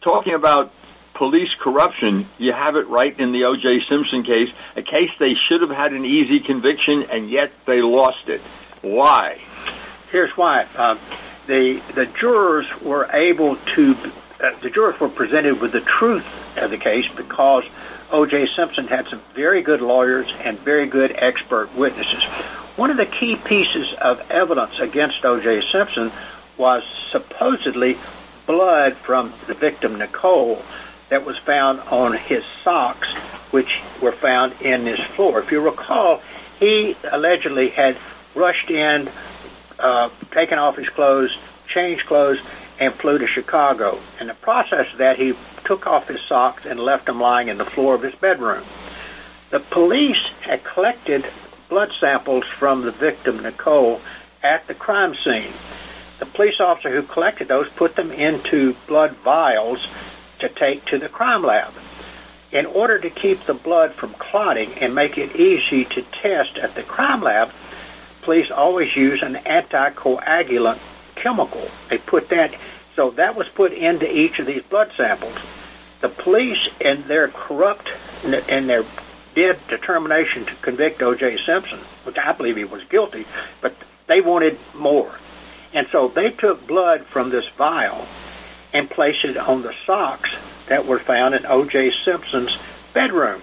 talking 0.00 0.34
about 0.34 0.72
police 1.14 1.54
corruption, 1.58 2.28
you 2.38 2.52
have 2.52 2.76
it 2.76 2.88
right 2.88 3.18
in 3.18 3.32
the 3.32 3.44
O.J. 3.44 3.86
Simpson 3.88 4.22
case, 4.22 4.50
a 4.76 4.82
case 4.82 5.10
they 5.18 5.34
should 5.34 5.60
have 5.60 5.70
had 5.70 5.92
an 5.92 6.04
easy 6.04 6.40
conviction, 6.40 7.04
and 7.04 7.30
yet 7.30 7.52
they 7.66 7.80
lost 7.80 8.28
it. 8.28 8.40
Why? 8.82 9.40
Here's 10.10 10.36
why. 10.36 10.66
Uh, 10.76 10.98
the 11.46 11.80
the 11.94 12.06
jurors 12.06 12.66
were 12.80 13.08
able 13.12 13.56
to. 13.74 13.96
Uh, 14.40 14.58
the 14.60 14.70
jurors 14.70 14.98
were 15.00 15.08
presented 15.08 15.60
with 15.60 15.72
the 15.72 15.80
truth 15.80 16.26
of 16.56 16.70
the 16.70 16.78
case 16.78 17.06
because 17.16 17.64
O.J. 18.14 18.46
Simpson 18.54 18.86
had 18.86 19.08
some 19.08 19.20
very 19.34 19.60
good 19.60 19.80
lawyers 19.80 20.32
and 20.44 20.56
very 20.60 20.86
good 20.86 21.12
expert 21.18 21.74
witnesses. 21.74 22.22
One 22.76 22.92
of 22.92 22.96
the 22.96 23.06
key 23.06 23.34
pieces 23.34 23.92
of 24.00 24.22
evidence 24.30 24.78
against 24.78 25.24
O.J. 25.24 25.68
Simpson 25.72 26.12
was 26.56 26.84
supposedly 27.10 27.98
blood 28.46 28.96
from 28.98 29.34
the 29.48 29.54
victim, 29.54 29.98
Nicole, 29.98 30.62
that 31.08 31.24
was 31.24 31.36
found 31.38 31.80
on 31.80 32.12
his 32.12 32.44
socks, 32.62 33.12
which 33.50 33.80
were 34.00 34.12
found 34.12 34.52
in 34.60 34.86
his 34.86 35.00
floor. 35.16 35.40
If 35.40 35.50
you 35.50 35.60
recall, 35.60 36.22
he 36.60 36.96
allegedly 37.10 37.70
had 37.70 37.98
rushed 38.36 38.70
in, 38.70 39.10
uh, 39.80 40.10
taken 40.30 40.60
off 40.60 40.76
his 40.76 40.88
clothes, 40.88 41.36
changed 41.66 42.06
clothes, 42.06 42.38
and 42.78 42.94
flew 42.94 43.18
to 43.18 43.26
Chicago. 43.26 44.00
In 44.20 44.26
the 44.26 44.34
process 44.34 44.92
of 44.92 44.98
that, 44.98 45.18
he 45.18 45.34
took 45.64 45.86
off 45.86 46.08
his 46.08 46.20
socks 46.28 46.64
and 46.66 46.78
left 46.80 47.06
them 47.06 47.20
lying 47.20 47.48
in 47.48 47.58
the 47.58 47.64
floor 47.64 47.94
of 47.94 48.02
his 48.02 48.14
bedroom. 48.14 48.64
The 49.50 49.60
police 49.60 50.22
had 50.40 50.64
collected 50.64 51.26
blood 51.68 51.92
samples 52.00 52.44
from 52.58 52.82
the 52.82 52.90
victim, 52.90 53.40
Nicole, 53.42 54.00
at 54.42 54.66
the 54.66 54.74
crime 54.74 55.14
scene. 55.14 55.52
The 56.18 56.26
police 56.26 56.60
officer 56.60 56.90
who 56.90 57.02
collected 57.02 57.48
those 57.48 57.68
put 57.70 57.96
them 57.96 58.12
into 58.12 58.74
blood 58.86 59.16
vials 59.18 59.86
to 60.40 60.48
take 60.48 60.84
to 60.86 60.98
the 60.98 61.08
crime 61.08 61.42
lab. 61.42 61.72
In 62.52 62.66
order 62.66 62.98
to 62.98 63.10
keep 63.10 63.40
the 63.40 63.54
blood 63.54 63.94
from 63.94 64.14
clotting 64.14 64.72
and 64.74 64.94
make 64.94 65.18
it 65.18 65.34
easy 65.34 65.84
to 65.86 66.02
test 66.02 66.56
at 66.56 66.74
the 66.74 66.82
crime 66.82 67.22
lab, 67.22 67.50
police 68.22 68.50
always 68.50 68.94
use 68.94 69.22
an 69.22 69.34
anticoagulant 69.34 70.78
chemical. 71.24 71.68
They 71.88 71.98
put 71.98 72.28
that, 72.28 72.54
so 72.94 73.10
that 73.12 73.34
was 73.34 73.48
put 73.48 73.72
into 73.72 74.06
each 74.10 74.38
of 74.38 74.46
these 74.46 74.62
blood 74.62 74.92
samples. 74.96 75.36
The 76.02 76.10
police, 76.10 76.68
in 76.80 77.08
their 77.08 77.28
corrupt 77.28 77.88
and 78.22 78.68
their 78.68 78.84
dead 79.34 79.58
determination 79.68 80.44
to 80.44 80.54
convict 80.56 81.02
O.J. 81.02 81.38
Simpson, 81.38 81.80
which 82.04 82.18
I 82.18 82.32
believe 82.32 82.56
he 82.56 82.64
was 82.64 82.84
guilty, 82.84 83.26
but 83.62 83.74
they 84.06 84.20
wanted 84.20 84.58
more. 84.74 85.14
And 85.72 85.86
so 85.90 86.08
they 86.08 86.30
took 86.30 86.66
blood 86.66 87.06
from 87.06 87.30
this 87.30 87.46
vial 87.56 88.06
and 88.72 88.88
placed 88.90 89.24
it 89.24 89.38
on 89.38 89.62
the 89.62 89.74
socks 89.86 90.30
that 90.66 90.86
were 90.86 90.98
found 90.98 91.34
in 91.34 91.46
O.J. 91.46 91.92
Simpson's 92.04 92.56
bedroom. 92.92 93.40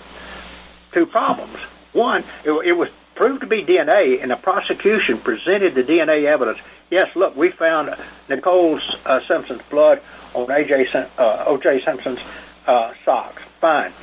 Two 0.92 1.08
problems. 1.08 1.58
One, 1.94 2.24
it, 2.46 2.52
it 2.52 2.74
was 2.74 2.90
proved 3.22 3.42
to 3.42 3.46
be 3.46 3.64
DNA, 3.64 4.20
and 4.20 4.32
the 4.32 4.36
prosecution 4.36 5.20
presented 5.20 5.76
the 5.76 5.84
DNA 5.84 6.26
evidence. 6.26 6.58
Yes, 6.90 7.16
look, 7.16 7.36
we 7.36 7.52
found 7.52 7.96
Nicole 8.28 8.80
uh, 9.06 9.20
Simpson's 9.28 9.62
blood 9.70 10.02
on 10.34 10.48
AJ, 10.48 11.08
uh, 11.20 11.44
O.J. 11.46 11.86
Simpson's 11.86 12.18
uh, 12.66 12.94
socks. 13.06 13.44
Fine. 13.60 13.94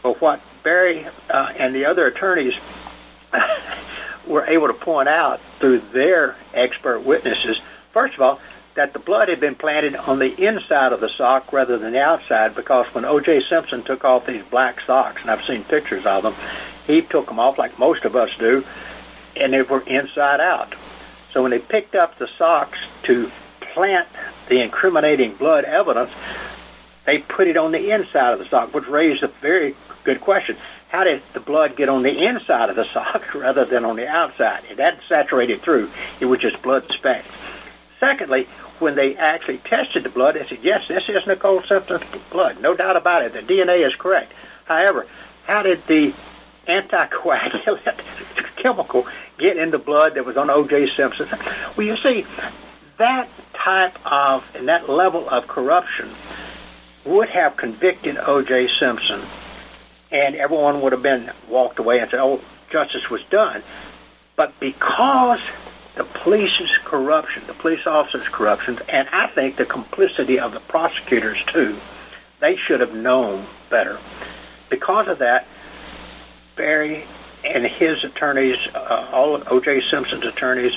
But 0.00 0.20
what 0.20 0.40
Barry 0.62 1.08
uh, 1.28 1.52
and 1.56 1.74
the 1.74 1.86
other 1.86 2.06
attorneys 2.06 2.54
were 4.28 4.46
able 4.46 4.68
to 4.68 4.74
point 4.74 5.08
out 5.08 5.40
through 5.58 5.80
their 5.92 6.36
expert 6.54 7.00
witnesses, 7.00 7.60
first 7.92 8.14
of 8.14 8.20
all, 8.20 8.40
that 8.74 8.92
the 8.92 9.00
blood 9.00 9.28
had 9.28 9.40
been 9.40 9.56
planted 9.56 9.96
on 9.96 10.20
the 10.20 10.46
inside 10.46 10.92
of 10.92 11.00
the 11.00 11.08
sock 11.08 11.52
rather 11.52 11.78
than 11.78 11.94
the 11.94 12.00
outside 12.00 12.54
because 12.54 12.86
when 12.94 13.04
O.J. 13.04 13.42
Simpson 13.48 13.82
took 13.82 14.04
off 14.04 14.24
these 14.24 14.44
black 14.44 14.80
socks, 14.86 15.20
and 15.22 15.32
I've 15.32 15.44
seen 15.44 15.64
pictures 15.64 16.06
of 16.06 16.22
them, 16.22 16.34
he 16.86 17.02
took 17.02 17.26
them 17.26 17.38
off 17.38 17.58
like 17.58 17.78
most 17.78 18.04
of 18.04 18.16
us 18.16 18.30
do, 18.38 18.64
and 19.34 19.52
they 19.52 19.62
were 19.62 19.80
inside 19.80 20.40
out. 20.40 20.74
So 21.32 21.42
when 21.42 21.50
they 21.50 21.58
picked 21.58 21.94
up 21.94 22.18
the 22.18 22.28
socks 22.38 22.78
to 23.04 23.30
plant 23.60 24.08
the 24.48 24.60
incriminating 24.60 25.34
blood 25.34 25.64
evidence, 25.64 26.10
they 27.04 27.18
put 27.18 27.46
it 27.46 27.56
on 27.56 27.72
the 27.72 27.90
inside 27.90 28.32
of 28.32 28.38
the 28.38 28.48
sock, 28.48 28.74
which 28.74 28.86
raised 28.86 29.22
a 29.22 29.28
very 29.28 29.76
good 30.04 30.20
question. 30.20 30.56
How 30.88 31.04
did 31.04 31.22
the 31.34 31.40
blood 31.40 31.76
get 31.76 31.88
on 31.88 32.02
the 32.02 32.24
inside 32.24 32.70
of 32.70 32.76
the 32.76 32.84
sock 32.92 33.34
rather 33.34 33.64
than 33.64 33.84
on 33.84 33.96
the 33.96 34.08
outside? 34.08 34.64
It 34.70 34.78
hadn't 34.78 35.02
saturated 35.08 35.62
through. 35.62 35.90
It 36.20 36.26
was 36.26 36.40
just 36.40 36.62
blood 36.62 36.90
specks. 36.90 37.28
Secondly, 38.00 38.48
when 38.78 38.94
they 38.94 39.16
actually 39.16 39.58
tested 39.58 40.02
the 40.02 40.08
blood, 40.08 40.34
they 40.34 40.46
said, 40.46 40.58
yes, 40.62 40.86
this 40.88 41.08
is 41.08 41.26
Nicole 41.26 41.62
Simpson's 41.62 42.04
blood. 42.30 42.60
No 42.60 42.74
doubt 42.74 42.96
about 42.96 43.22
it. 43.24 43.32
The 43.32 43.40
DNA 43.40 43.86
is 43.86 43.94
correct. 43.94 44.32
However, 44.66 45.06
how 45.46 45.62
did 45.62 45.86
the 45.86 46.12
anticoagulant 46.66 48.00
chemical 48.56 49.06
get 49.38 49.56
in 49.56 49.70
the 49.70 49.78
blood 49.78 50.14
that 50.14 50.24
was 50.24 50.36
on 50.36 50.50
O.J. 50.50 50.94
Simpson? 50.96 51.28
Well, 51.76 51.86
you 51.86 51.96
see, 51.98 52.26
that 52.98 53.28
type 53.54 53.98
of 54.04 54.44
and 54.54 54.68
that 54.68 54.88
level 54.88 55.28
of 55.28 55.46
corruption 55.46 56.10
would 57.04 57.28
have 57.28 57.56
convicted 57.56 58.16
O.J. 58.18 58.68
Simpson, 58.78 59.22
and 60.10 60.34
everyone 60.36 60.80
would 60.80 60.92
have 60.92 61.02
been 61.02 61.30
walked 61.48 61.78
away 61.78 62.00
and 62.00 62.10
said, 62.10 62.20
"Oh, 62.20 62.40
justice 62.70 63.08
was 63.10 63.22
done." 63.30 63.62
But 64.34 64.58
because 64.60 65.40
the 65.94 66.04
police's 66.04 66.70
corruption, 66.84 67.42
the 67.46 67.54
police 67.54 67.86
officers' 67.86 68.28
corruption, 68.28 68.78
and 68.88 69.08
I 69.10 69.28
think 69.28 69.56
the 69.56 69.64
complicity 69.64 70.38
of 70.38 70.52
the 70.52 70.60
prosecutors 70.60 71.42
too, 71.46 71.78
they 72.40 72.56
should 72.56 72.80
have 72.80 72.94
known 72.94 73.46
better. 73.70 73.98
Because 74.68 75.08
of 75.08 75.18
that, 75.18 75.46
Barry 76.56 77.04
and 77.44 77.64
his 77.66 78.02
attorneys, 78.02 78.56
uh, 78.74 79.10
all 79.12 79.34
of 79.34 79.46
O.J. 79.52 79.82
Simpson's 79.90 80.24
attorneys, 80.24 80.72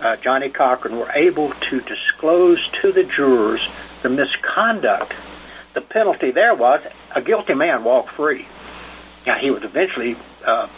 uh, 0.00 0.16
Johnnie 0.16 0.48
Cochran, 0.48 0.96
were 0.96 1.10
able 1.12 1.50
to 1.50 1.80
disclose 1.80 2.66
to 2.80 2.92
the 2.92 3.02
jurors 3.02 3.60
the 4.02 4.08
misconduct. 4.08 5.12
The 5.74 5.80
penalty 5.80 6.30
there 6.30 6.54
was 6.54 6.80
a 7.14 7.20
guilty 7.20 7.54
man 7.54 7.82
walked 7.82 8.10
free. 8.10 8.46
Now 9.26 9.38
he 9.38 9.50
was 9.50 9.64
eventually 9.64 10.16
uh, 10.44 10.68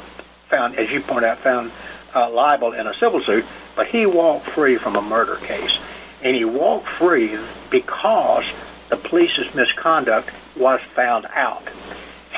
found, 0.48 0.76
as 0.76 0.90
you 0.90 1.00
point 1.00 1.26
out, 1.26 1.38
found 1.40 1.70
uh, 2.14 2.30
liable 2.30 2.72
in 2.72 2.86
a 2.86 2.94
civil 2.94 3.22
suit, 3.22 3.44
but 3.76 3.88
he 3.88 4.06
walked 4.06 4.46
free 4.48 4.78
from 4.78 4.96
a 4.96 5.02
murder 5.02 5.36
case, 5.36 5.78
and 6.22 6.34
he 6.34 6.46
walked 6.46 6.88
free 6.88 7.38
because 7.68 8.44
the 8.88 8.96
police's 8.96 9.54
misconduct 9.54 10.30
was 10.56 10.80
found 10.94 11.26
out. 11.26 11.68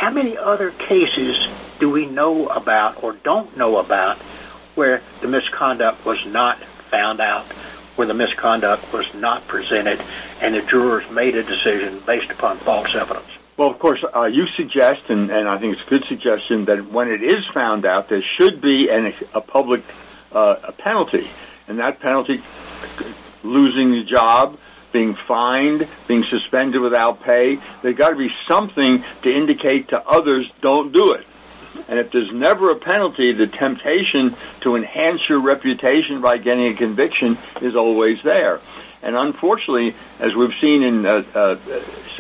How 0.03 0.11
many 0.11 0.37
other 0.37 0.73
cases 0.73 1.37
do 1.79 1.89
we 1.89 2.07
know 2.07 2.49
about 2.49 3.05
or 3.05 3.13
don't 3.13 3.57
know 3.57 3.77
about 3.77 4.19
where 4.75 5.01
the 5.21 5.29
misconduct 5.29 6.05
was 6.05 6.19
not 6.27 6.59
found 6.91 7.21
out, 7.21 7.45
where 7.95 8.09
the 8.09 8.13
misconduct 8.13 8.93
was 8.93 9.07
not 9.15 9.47
presented, 9.47 10.03
and 10.41 10.57
the 10.57 10.63
jurors 10.63 11.09
made 11.09 11.37
a 11.37 11.45
decision 11.45 12.03
based 12.05 12.33
upon 12.33 12.59
false 12.59 12.97
evidence? 12.97 13.29
Well, 13.57 13.71
of 13.71 13.79
course, 13.79 14.05
uh, 14.13 14.25
you 14.25 14.49
suggest, 14.49 15.03
and, 15.09 15.31
and 15.31 15.49
I 15.49 15.57
think 15.59 15.75
it's 15.75 15.87
a 15.87 15.91
good 15.91 16.05
suggestion, 16.07 16.65
that 16.65 16.91
when 16.91 17.09
it 17.09 17.23
is 17.23 17.47
found 17.55 17.87
out, 17.87 18.09
there 18.09 18.23
should 18.23 18.61
be 18.61 18.89
an, 18.91 19.15
a 19.33 19.41
public 19.41 19.85
uh, 20.33 20.57
a 20.65 20.73
penalty, 20.73 21.31
and 21.69 21.79
that 21.79 22.01
penalty, 22.01 22.43
losing 23.45 23.93
the 23.93 24.03
job, 24.03 24.59
being 24.93 25.15
fined, 25.15 25.89
being 26.07 26.25
suspended 26.25 26.81
without 26.81 27.23
pay. 27.23 27.59
There's 27.83 27.97
got 27.97 28.11
to 28.11 28.17
be 28.17 28.33
something 28.47 29.05
to 29.23 29.35
indicate 29.35 29.89
to 29.89 30.07
others, 30.07 30.51
don't 30.61 30.93
do 30.93 31.13
it. 31.13 31.27
And 31.89 31.99
if 31.99 32.11
there's 32.13 32.33
never 32.33 32.71
a 32.71 32.77
penalty, 32.77 33.33
the 33.33 33.47
temptation 33.47 34.37
to 34.61 34.77
enhance 34.77 35.29
your 35.29 35.41
reputation 35.41 36.21
by 36.21 36.39
getting 36.39 36.67
a 36.67 36.75
conviction 36.75 37.39
is 37.61 37.75
always 37.75 38.23
there. 38.23 38.61
And 39.03 39.17
unfortunately, 39.17 39.95
as 40.21 40.35
we've 40.35 40.55
seen 40.61 40.83
in 40.83 41.05
uh, 41.05 41.25
uh, 41.35 41.57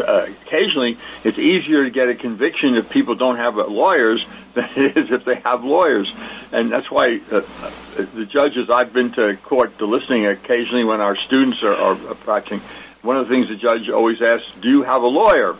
uh, 0.00 0.26
occasionally, 0.46 0.98
it's 1.22 1.38
easier 1.38 1.84
to 1.84 1.90
get 1.90 2.08
a 2.08 2.14
conviction 2.14 2.74
if 2.74 2.90
people 2.90 3.14
don't 3.14 3.36
have 3.36 3.56
lawyers 3.56 4.24
than 4.54 4.68
it 4.76 4.96
is 4.96 5.10
if 5.10 5.24
they 5.24 5.36
have 5.36 5.64
lawyers. 5.64 6.12
And 6.50 6.72
that's 6.72 6.90
why 6.90 7.20
uh, 7.30 7.36
uh, 7.36 7.70
the 8.14 8.26
judges, 8.26 8.68
I've 8.68 8.92
been 8.92 9.12
to 9.12 9.36
court 9.36 9.78
to 9.78 9.86
listening 9.86 10.26
occasionally 10.26 10.84
when 10.84 11.00
our 11.00 11.16
students 11.16 11.62
are, 11.62 11.74
are 11.74 11.96
practicing. 12.16 12.60
One 13.02 13.16
of 13.16 13.28
the 13.28 13.34
things 13.34 13.48
the 13.48 13.56
judge 13.56 13.88
always 13.88 14.20
asks, 14.20 14.46
do 14.60 14.68
you 14.68 14.82
have 14.82 15.02
a 15.02 15.08
lawyer? 15.08 15.56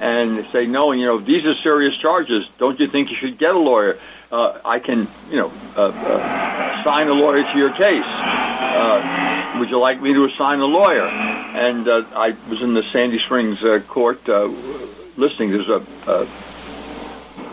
And 0.00 0.46
say, 0.50 0.66
no, 0.66 0.92
you 0.92 1.04
know, 1.04 1.20
these 1.20 1.44
are 1.44 1.54
serious 1.56 1.94
charges. 1.96 2.46
Don't 2.58 2.80
you 2.80 2.88
think 2.88 3.10
you 3.10 3.16
should 3.16 3.38
get 3.38 3.54
a 3.54 3.58
lawyer? 3.58 3.98
uh, 4.32 4.60
I 4.64 4.78
can, 4.78 5.08
you 5.30 5.36
know, 5.36 5.52
uh, 5.76 5.88
uh, 5.88 6.80
assign 6.80 7.08
a 7.08 7.12
lawyer 7.12 7.42
to 7.42 7.58
your 7.58 7.72
case. 7.72 8.04
Would 9.60 9.68
you 9.68 9.78
like 9.78 10.00
me 10.00 10.14
to 10.14 10.24
assign 10.24 10.60
a 10.60 10.64
lawyer? 10.64 11.06
And 11.06 11.86
uh, 11.86 12.04
I 12.14 12.34
was 12.48 12.62
in 12.62 12.72
the 12.72 12.82
Sandy 12.94 13.18
Springs 13.18 13.62
uh, 13.62 13.80
court 13.86 14.26
uh, 14.26 14.46
listening. 15.18 15.50
There's 15.50 15.68
a 15.68 15.84
uh, 16.06 16.26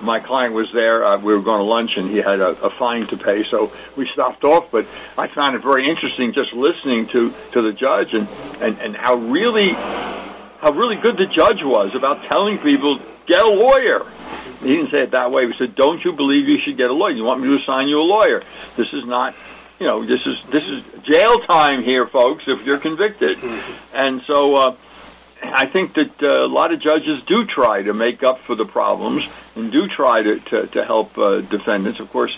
my 0.01 0.21
client 0.21 0.53
was 0.53 0.71
there. 0.73 1.03
Uh, 1.03 1.17
we 1.17 1.33
were 1.33 1.41
going 1.41 1.59
to 1.59 1.65
lunch, 1.65 1.97
and 1.97 2.09
he 2.09 2.15
had 2.15 2.39
a, 2.39 2.51
a 2.63 2.69
fine 2.69 3.07
to 3.07 3.17
pay, 3.17 3.43
so 3.51 3.73
we 3.97 4.07
stopped 4.07 4.45
off. 4.45 4.71
But 4.71 4.87
I 5.17 5.27
found 5.27 5.57
it 5.57 5.61
very 5.61 5.89
interesting 5.89 6.31
just 6.31 6.53
listening 6.53 7.07
to 7.07 7.33
to 7.51 7.61
the 7.61 7.73
judge 7.73 8.13
and 8.13 8.29
and 8.61 8.79
and 8.79 8.95
how 8.95 9.15
really 9.15 9.73
how 9.73 10.71
really 10.71 10.95
good 10.95 11.17
the 11.17 11.25
judge 11.25 11.61
was 11.61 11.93
about 11.93 12.23
telling 12.29 12.57
people 12.59 13.01
get 13.25 13.41
a 13.41 13.49
lawyer 13.51 14.09
he 14.61 14.75
didn't 14.75 14.91
say 14.91 15.03
it 15.03 15.11
that 15.11 15.31
way. 15.31 15.47
He 15.47 15.53
said, 15.57 15.75
"Don't 15.75 16.03
you 16.03 16.13
believe 16.13 16.47
you 16.47 16.59
should 16.59 16.77
get 16.77 16.89
a 16.89 16.93
lawyer? 16.93 17.11
You 17.11 17.23
want 17.23 17.41
me 17.41 17.49
to 17.49 17.61
assign 17.61 17.87
you 17.87 17.99
a 17.99 18.01
lawyer? 18.01 18.43
This 18.75 18.91
is 18.91 19.05
not." 19.05 19.35
You 19.79 19.85
know, 19.85 20.05
this 20.05 20.25
is 20.25 20.37
this 20.51 20.63
is 20.63 20.83
jail 21.03 21.39
time 21.39 21.83
here, 21.83 22.07
folks. 22.07 22.45
If 22.47 22.65
you're 22.65 22.79
convicted, 22.79 23.37
mm-hmm. 23.37 23.95
and 23.95 24.23
so 24.25 24.55
uh, 24.55 24.75
I 25.43 25.67
think 25.67 25.93
that 25.95 26.21
uh, 26.21 26.45
a 26.45 26.47
lot 26.47 26.73
of 26.73 26.79
judges 26.79 27.21
do 27.27 27.45
try 27.45 27.83
to 27.83 27.93
make 27.93 28.23
up 28.23 28.39
for 28.41 28.55
the 28.55 28.65
problems 28.65 29.23
and 29.55 29.71
do 29.71 29.87
try 29.87 30.23
to 30.23 30.39
to, 30.39 30.67
to 30.67 30.83
help 30.83 31.15
uh, 31.17 31.41
defendants. 31.41 31.99
Of 31.99 32.11
course, 32.11 32.35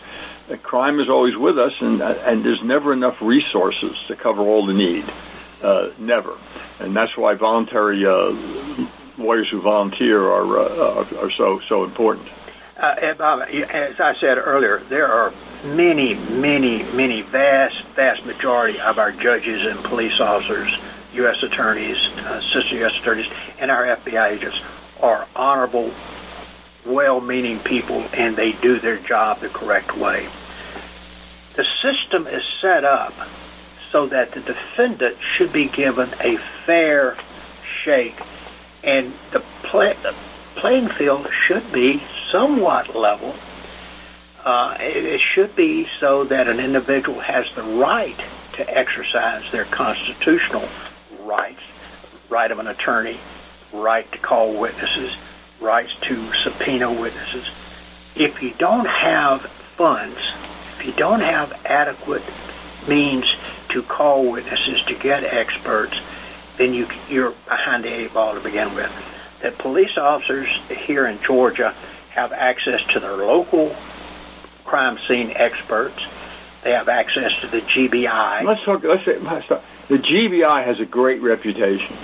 crime 0.64 1.00
is 1.00 1.08
always 1.08 1.38
with 1.38 1.58
us, 1.58 1.74
and 1.80 2.02
uh, 2.02 2.16
and 2.26 2.44
there's 2.44 2.64
never 2.64 2.92
enough 2.92 3.22
resources 3.22 3.96
to 4.08 4.16
cover 4.16 4.42
all 4.42 4.66
the 4.66 4.74
need. 4.74 5.06
Uh, 5.62 5.92
never, 5.98 6.38
and 6.80 6.96
that's 6.96 7.16
why 7.16 7.36
voluntary 7.36 8.06
uh, 8.06 8.36
lawyers 9.18 9.50
who 9.50 9.62
volunteer 9.62 10.22
are 10.22 10.60
uh, 10.60 11.06
are 11.20 11.32
so 11.32 11.62
so 11.68 11.84
important. 11.84 12.28
Uh, 12.80 12.96
as 12.98 14.00
I 14.00 14.16
said 14.22 14.38
earlier, 14.38 14.80
there 14.88 15.12
are 15.12 15.34
many, 15.66 16.14
many, 16.14 16.84
many 16.84 17.24
vast, 17.24 17.84
vast 17.88 18.26
majority 18.26 18.80
of 18.80 18.98
our 18.98 19.12
judges 19.12 19.66
and 19.66 19.84
police 19.84 20.22
officers, 20.22 20.74
U.S. 21.16 21.44
attorneys, 21.44 21.98
uh, 22.20 22.42
assistant 22.42 22.80
U.S. 22.80 22.98
attorneys, 23.02 23.28
and 23.58 23.70
our 23.70 23.84
FBI 23.84 24.32
agents 24.32 24.62
are 25.02 25.28
honorable, 25.36 25.94
well-meaning 26.86 27.60
people, 27.60 28.06
and 28.14 28.38
they 28.38 28.54
do 28.54 28.80
their 28.80 28.98
job 28.98 29.42
the 29.42 29.50
correct 29.50 29.98
way. 29.98 30.30
The 31.56 31.66
system 31.82 32.28
is 32.28 32.44
set 32.62 32.86
up 32.86 33.14
so 33.92 34.08
that 34.08 34.32
the 34.32 34.40
defendant 34.40 35.18
should 35.36 35.52
be 35.52 35.66
given 35.66 36.12
a 36.22 36.38
fair 36.66 37.18
shake 37.84 38.16
and 38.84 39.14
the, 39.32 39.42
play, 39.64 39.98
the 40.02 40.16
playing 40.56 40.88
field 40.88 41.28
should 41.46 41.74
be 41.74 42.02
somewhat 42.32 42.96
level. 42.96 43.36
Uh, 44.44 44.78
it, 44.80 45.06
it 45.06 45.22
should 45.22 45.56
be 45.56 45.88
so 46.00 46.24
that 46.26 46.48
an 46.48 46.60
individual 46.60 47.20
has 47.20 47.46
the 47.56 47.64
right 47.64 48.20
to 48.54 48.78
exercise 48.78 49.44
their 49.52 49.66
constitutional 49.66 50.68
rights, 51.22 51.62
right 52.30 52.52
of 52.52 52.60
an 52.60 52.68
attorney, 52.68 53.20
right 53.74 54.10
to 54.12 54.18
call 54.18 54.54
witnesses, 54.54 55.16
rights 55.60 55.94
to 56.02 56.34
subpoena 56.44 56.92
witnesses. 56.92 57.50
If 58.16 58.42
you 58.42 58.54
don't 58.58 58.88
have 58.88 59.42
funds, 59.78 60.20
if 60.80 60.86
you 60.86 60.94
don't 60.94 61.22
have 61.22 61.54
adequate 61.66 62.24
means 62.88 63.26
to 63.70 63.84
call 63.84 64.32
witnesses, 64.32 64.82
to 64.88 64.96
get 64.96 65.24
experts, 65.24 65.96
then 66.58 66.74
you, 66.74 66.88
you're 67.10 67.32
behind 67.48 67.84
the 67.84 67.90
eight 67.94 68.14
ball 68.14 68.34
to 68.34 68.40
begin 68.40 68.74
with. 68.76 68.92
That 69.42 69.58
police 69.58 69.98
officers 69.98 70.50
here 70.70 71.06
in 71.06 71.22
Georgia 71.22 71.74
have 72.12 72.32
access 72.32 72.82
to 72.94 73.00
their 73.00 73.16
local 73.16 73.76
crime 74.66 75.00
scene 75.08 75.32
experts. 75.36 76.04
They 76.64 76.72
have 76.72 76.90
access 76.90 77.32
to 77.42 77.48
the 77.48 77.62
GBI. 77.62 78.44
Let's 78.44 78.64
talk. 78.64 78.84
Let's 78.84 79.06
say 79.06 79.18
let's 79.20 79.48
talk. 79.48 79.64
the 79.88 79.98
GBI 79.98 80.66
has 80.66 80.80
a 80.80 80.86
great 80.86 81.22
reputation. 81.22 81.96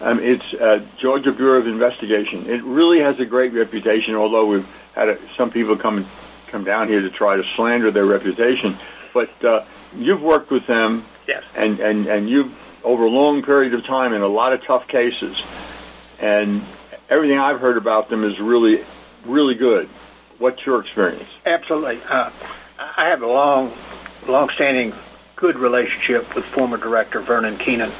Um, 0.00 0.20
it's 0.20 0.54
uh, 0.54 0.84
Georgia 0.98 1.32
Bureau 1.32 1.60
of 1.60 1.66
Investigation. 1.66 2.48
It 2.48 2.62
really 2.62 3.00
has 3.00 3.18
a 3.20 3.24
great 3.24 3.52
reputation. 3.52 4.14
Although 4.14 4.46
we've 4.46 4.68
had 4.94 5.08
a, 5.10 5.18
some 5.36 5.50
people 5.50 5.76
come 5.76 6.06
come 6.48 6.64
down 6.64 6.88
here 6.88 7.00
to 7.00 7.10
try 7.10 7.36
to 7.36 7.44
slander 7.56 7.90
their 7.90 8.06
reputation, 8.06 8.78
but 9.14 9.44
uh, 9.44 9.64
you've 9.96 10.22
worked 10.22 10.50
with 10.50 10.66
them, 10.66 11.04
yes, 11.26 11.44
and 11.54 11.80
and 11.80 12.06
and 12.06 12.28
you've 12.28 12.52
over 12.84 13.04
a 13.04 13.10
long 13.10 13.42
period 13.42 13.74
of 13.74 13.84
time 13.84 14.12
in 14.12 14.22
a 14.22 14.28
lot 14.28 14.52
of 14.52 14.64
tough 14.64 14.88
cases. 14.88 15.40
And 16.18 16.64
everything 17.08 17.38
I've 17.38 17.60
heard 17.60 17.76
about 17.76 18.08
them 18.08 18.24
is 18.24 18.38
really, 18.40 18.84
really 19.24 19.54
good. 19.54 19.88
What's 20.38 20.64
your 20.66 20.80
experience? 20.80 21.28
Absolutely. 21.46 22.00
Uh, 22.02 22.30
I 22.78 23.08
have 23.08 23.22
a 23.22 23.26
long, 23.26 23.72
long-standing 24.26 24.92
good 25.36 25.56
relationship 25.56 26.34
with 26.34 26.44
former 26.46 26.76
director 26.76 27.20
Vernon 27.20 27.58
Keenan. 27.58 27.92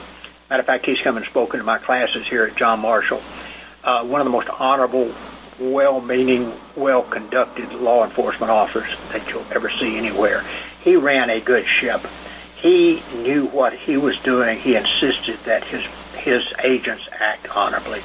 Matter 0.51 0.61
of 0.61 0.67
fact, 0.67 0.87
he's 0.87 1.01
come 1.01 1.17
and 1.17 1.27
spoken 1.27 1.59
to 1.59 1.65
my 1.65 1.79
classes 1.79 2.27
here 2.27 2.45
at 2.45 2.57
John 2.57 2.81
Marshall. 2.81 3.23
Uh, 3.83 4.05
one 4.05 4.21
of 4.21 4.25
the 4.25 4.31
most 4.31 4.49
honorable, 4.49 5.13
well-meaning, 5.59 6.53
well-conducted 6.77 7.73
law 7.73 8.05
enforcement 8.05 8.51
officers 8.51 8.97
that 9.11 9.29
you'll 9.29 9.47
ever 9.51 9.71
see 9.71 9.97
anywhere. 9.97 10.45
He 10.83 10.97
ran 10.97 11.31
a 11.31 11.41
good 11.41 11.67
ship 11.67 12.07
he 12.63 13.03
knew 13.17 13.47
what 13.47 13.75
he 13.75 13.97
was 13.97 14.17
doing. 14.21 14.61
He 14.61 14.77
insisted 14.77 15.39
that 15.45 15.65
his 15.65 15.85
his 16.17 16.45
agents 16.63 17.03
act 17.11 17.49
honorably. 17.49 18.01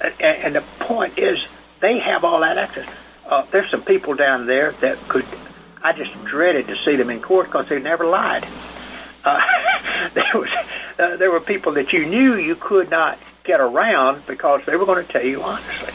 And, 0.00 0.14
and 0.20 0.56
the 0.56 0.60
point 0.80 1.18
is, 1.18 1.42
they 1.80 1.98
have 1.98 2.24
all 2.24 2.40
that 2.40 2.58
access. 2.58 2.88
Uh, 3.26 3.44
there's 3.50 3.70
some 3.70 3.82
people 3.82 4.14
down 4.14 4.46
there 4.46 4.72
that 4.80 5.08
could. 5.08 5.26
I 5.82 5.92
just 5.92 6.12
dreaded 6.24 6.66
to 6.68 6.76
see 6.84 6.96
them 6.96 7.10
in 7.10 7.20
court 7.20 7.46
because 7.46 7.68
they 7.68 7.78
never 7.78 8.06
lied. 8.06 8.46
Uh, 9.24 9.40
there 10.14 10.30
was 10.34 10.48
uh, 10.98 11.16
there 11.16 11.30
were 11.30 11.40
people 11.40 11.72
that 11.74 11.92
you 11.92 12.06
knew 12.06 12.36
you 12.36 12.56
could 12.56 12.90
not 12.90 13.18
get 13.44 13.60
around 13.60 14.26
because 14.26 14.62
they 14.66 14.76
were 14.76 14.86
going 14.86 15.04
to 15.04 15.12
tell 15.12 15.24
you 15.24 15.42
honestly. 15.42 15.92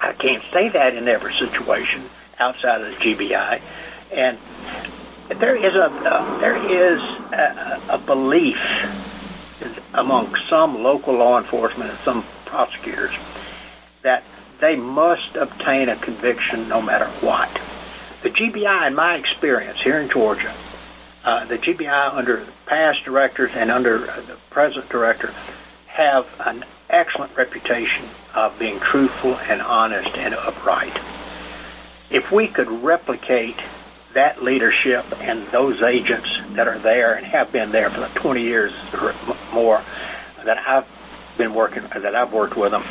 I 0.00 0.12
can't 0.12 0.42
say 0.52 0.68
that 0.68 0.94
in 0.94 1.08
every 1.08 1.34
situation 1.34 2.08
outside 2.38 2.82
of 2.82 2.90
the 2.90 2.96
GBI, 2.96 3.60
and 4.12 4.38
there 5.28 5.56
is 5.56 5.74
a 5.74 5.84
uh, 5.84 6.38
there 6.40 6.56
is 6.56 7.00
a, 7.32 7.80
a 7.90 7.98
belief 7.98 8.58
among 9.94 10.34
some 10.48 10.82
local 10.82 11.14
law 11.14 11.38
enforcement 11.38 11.90
and 11.90 11.98
some 12.00 12.24
prosecutors 12.44 13.14
that 14.02 14.22
they 14.64 14.76
must 14.76 15.36
obtain 15.36 15.90
a 15.90 15.96
conviction 15.96 16.68
no 16.68 16.80
matter 16.80 17.04
what. 17.20 17.50
The 18.22 18.30
GBI, 18.30 18.86
in 18.86 18.94
my 18.94 19.16
experience 19.16 19.78
here 19.82 20.00
in 20.00 20.08
Georgia, 20.08 20.54
uh, 21.22 21.44
the 21.44 21.58
GBI 21.58 22.14
under 22.14 22.46
past 22.64 23.04
directors 23.04 23.50
and 23.54 23.70
under 23.70 23.98
the 23.98 24.36
present 24.48 24.88
director 24.88 25.34
have 25.88 26.26
an 26.40 26.64
excellent 26.88 27.36
reputation 27.36 28.08
of 28.34 28.58
being 28.58 28.80
truthful 28.80 29.36
and 29.36 29.60
honest 29.60 30.16
and 30.16 30.34
upright. 30.34 30.98
If 32.08 32.32
we 32.32 32.48
could 32.48 32.70
replicate 32.70 33.56
that 34.14 34.42
leadership 34.42 35.04
and 35.20 35.46
those 35.48 35.82
agents 35.82 36.30
that 36.52 36.68
are 36.68 36.78
there 36.78 37.12
and 37.12 37.26
have 37.26 37.52
been 37.52 37.70
there 37.70 37.90
for 37.90 38.00
the 38.00 38.08
20 38.08 38.40
years 38.40 38.72
or 38.94 39.14
more 39.52 39.82
that 40.42 40.56
I've 40.56 40.86
been 41.36 41.52
working, 41.52 41.82
that 41.82 42.14
I've 42.14 42.32
worked 42.32 42.56
with 42.56 42.70
them, 42.70 42.84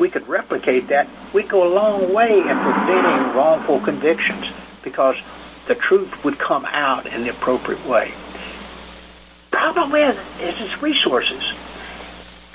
we 0.00 0.08
could 0.08 0.26
replicate 0.26 0.88
that, 0.88 1.06
we'd 1.32 1.48
go 1.48 1.62
a 1.62 1.72
long 1.72 2.12
way 2.12 2.38
in 2.38 2.58
preventing 2.58 3.36
wrongful 3.36 3.78
convictions 3.80 4.46
because 4.82 5.16
the 5.66 5.74
truth 5.74 6.24
would 6.24 6.38
come 6.38 6.64
out 6.64 7.06
in 7.06 7.22
the 7.22 7.28
appropriate 7.28 7.86
way. 7.86 8.12
Problem 9.50 9.94
is, 9.94 10.16
is 10.40 10.58
its 10.58 10.82
resources. 10.82 11.52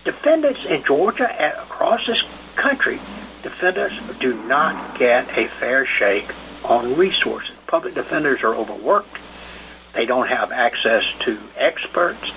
Defendants 0.04 0.66
in 0.66 0.84
Georgia 0.84 1.32
and 1.32 1.54
across 1.54 2.06
this 2.08 2.22
country, 2.56 3.00
defendants 3.44 3.96
do 4.20 4.34
not 4.34 4.98
get 4.98 5.30
a 5.38 5.48
fair 5.48 5.86
shake 5.86 6.34
on 6.64 6.98
resources. 6.98 7.56
Public 7.68 7.94
defenders 7.94 8.42
are 8.42 8.56
overworked. 8.56 9.18
They 9.94 10.08
don't 10.08 10.28
have 10.28 10.52
access 10.52 11.04
to 11.22 11.38
experts. 11.56 12.32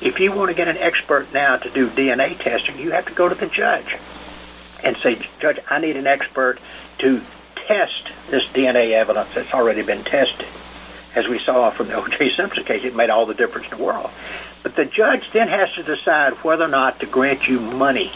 If 0.00 0.20
you 0.20 0.32
want 0.32 0.50
to 0.50 0.54
get 0.54 0.68
an 0.68 0.76
expert 0.76 1.32
now 1.32 1.56
to 1.56 1.70
do 1.70 1.88
DNA 1.88 2.38
testing, 2.38 2.78
you 2.78 2.90
have 2.90 3.06
to 3.06 3.14
go 3.14 3.28
to 3.28 3.34
the 3.34 3.46
judge 3.46 3.96
and 4.86 4.96
say, 4.98 5.18
Judge, 5.40 5.58
I 5.68 5.80
need 5.80 5.96
an 5.96 6.06
expert 6.06 6.60
to 6.98 7.20
test 7.66 8.08
this 8.30 8.44
DNA 8.54 8.92
evidence 8.92 9.30
that's 9.34 9.52
already 9.52 9.82
been 9.82 10.04
tested. 10.04 10.46
As 11.16 11.26
we 11.26 11.40
saw 11.40 11.70
from 11.70 11.88
the 11.88 11.94
O.J. 11.96 12.36
Simpson 12.36 12.62
case, 12.62 12.84
it 12.84 12.94
made 12.94 13.10
all 13.10 13.26
the 13.26 13.34
difference 13.34 13.66
in 13.70 13.78
the 13.78 13.84
world. 13.84 14.10
But 14.62 14.76
the 14.76 14.84
judge 14.84 15.24
then 15.32 15.48
has 15.48 15.72
to 15.74 15.82
decide 15.82 16.34
whether 16.44 16.64
or 16.64 16.68
not 16.68 17.00
to 17.00 17.06
grant 17.06 17.48
you 17.48 17.58
money. 17.58 18.12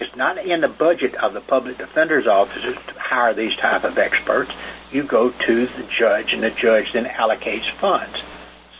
It's 0.00 0.14
not 0.16 0.38
in 0.38 0.60
the 0.60 0.68
budget 0.68 1.14
of 1.14 1.34
the 1.34 1.40
public 1.40 1.78
defender's 1.78 2.26
offices 2.26 2.76
to 2.88 2.98
hire 2.98 3.32
these 3.32 3.56
type 3.56 3.84
of 3.84 3.96
experts. 3.96 4.50
You 4.90 5.04
go 5.04 5.30
to 5.30 5.66
the 5.66 5.84
judge, 5.84 6.32
and 6.32 6.42
the 6.42 6.50
judge 6.50 6.92
then 6.92 7.04
allocates 7.06 7.70
funds. 7.70 8.16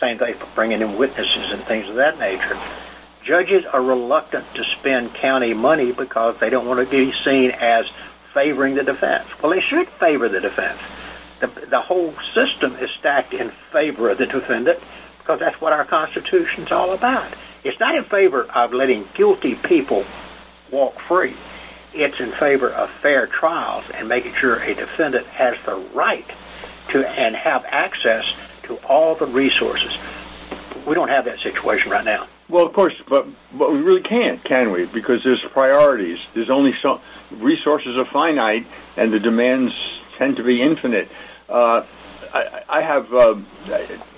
Same 0.00 0.18
thing 0.18 0.34
for 0.34 0.46
bringing 0.56 0.82
in 0.82 0.98
witnesses 0.98 1.52
and 1.52 1.62
things 1.62 1.88
of 1.88 1.94
that 1.94 2.18
nature. 2.18 2.58
Judges 3.26 3.64
are 3.64 3.82
reluctant 3.82 4.54
to 4.54 4.62
spend 4.62 5.12
county 5.12 5.52
money 5.52 5.90
because 5.90 6.38
they 6.38 6.48
don't 6.48 6.64
want 6.64 6.78
to 6.78 6.88
be 6.88 7.12
seen 7.24 7.50
as 7.50 7.86
favoring 8.32 8.76
the 8.76 8.84
defense. 8.84 9.26
Well, 9.42 9.50
they 9.50 9.60
should 9.60 9.88
favor 9.88 10.28
the 10.28 10.40
defense. 10.40 10.78
The, 11.40 11.48
the 11.48 11.80
whole 11.80 12.14
system 12.34 12.76
is 12.76 12.88
stacked 12.92 13.34
in 13.34 13.50
favor 13.72 14.10
of 14.10 14.18
the 14.18 14.26
defendant 14.26 14.78
because 15.18 15.40
that's 15.40 15.60
what 15.60 15.72
our 15.72 15.84
Constitution's 15.84 16.70
all 16.70 16.92
about. 16.92 17.26
It's 17.64 17.80
not 17.80 17.96
in 17.96 18.04
favor 18.04 18.44
of 18.44 18.72
letting 18.72 19.08
guilty 19.14 19.56
people 19.56 20.04
walk 20.70 21.00
free. 21.00 21.34
It's 21.92 22.20
in 22.20 22.30
favor 22.30 22.70
of 22.70 22.90
fair 23.02 23.26
trials 23.26 23.86
and 23.92 24.08
making 24.08 24.34
sure 24.34 24.62
a 24.62 24.72
defendant 24.72 25.26
has 25.26 25.56
the 25.66 25.74
right 25.74 26.30
to 26.90 27.04
and 27.04 27.34
have 27.34 27.64
access 27.66 28.32
to 28.64 28.76
all 28.88 29.16
the 29.16 29.26
resources. 29.26 29.98
We 30.86 30.94
don't 30.94 31.08
have 31.08 31.24
that 31.24 31.40
situation 31.40 31.90
right 31.90 32.04
now. 32.04 32.28
Well, 32.48 32.64
of 32.64 32.72
course, 32.72 32.94
but 33.08 33.26
but 33.52 33.72
we 33.72 33.80
really 33.80 34.02
can't, 34.02 34.42
can 34.44 34.70
we? 34.70 34.86
Because 34.86 35.24
there's 35.24 35.42
priorities. 35.42 36.20
There's 36.32 36.48
only 36.48 36.74
so 36.80 37.00
resources 37.32 37.96
are 37.96 38.04
finite, 38.04 38.66
and 38.96 39.12
the 39.12 39.18
demands 39.18 39.74
tend 40.16 40.36
to 40.36 40.44
be 40.44 40.62
infinite. 40.62 41.08
Uh, 41.48 41.84
I, 42.32 42.62
I 42.68 42.80
have 42.82 43.12
uh, 43.12 43.36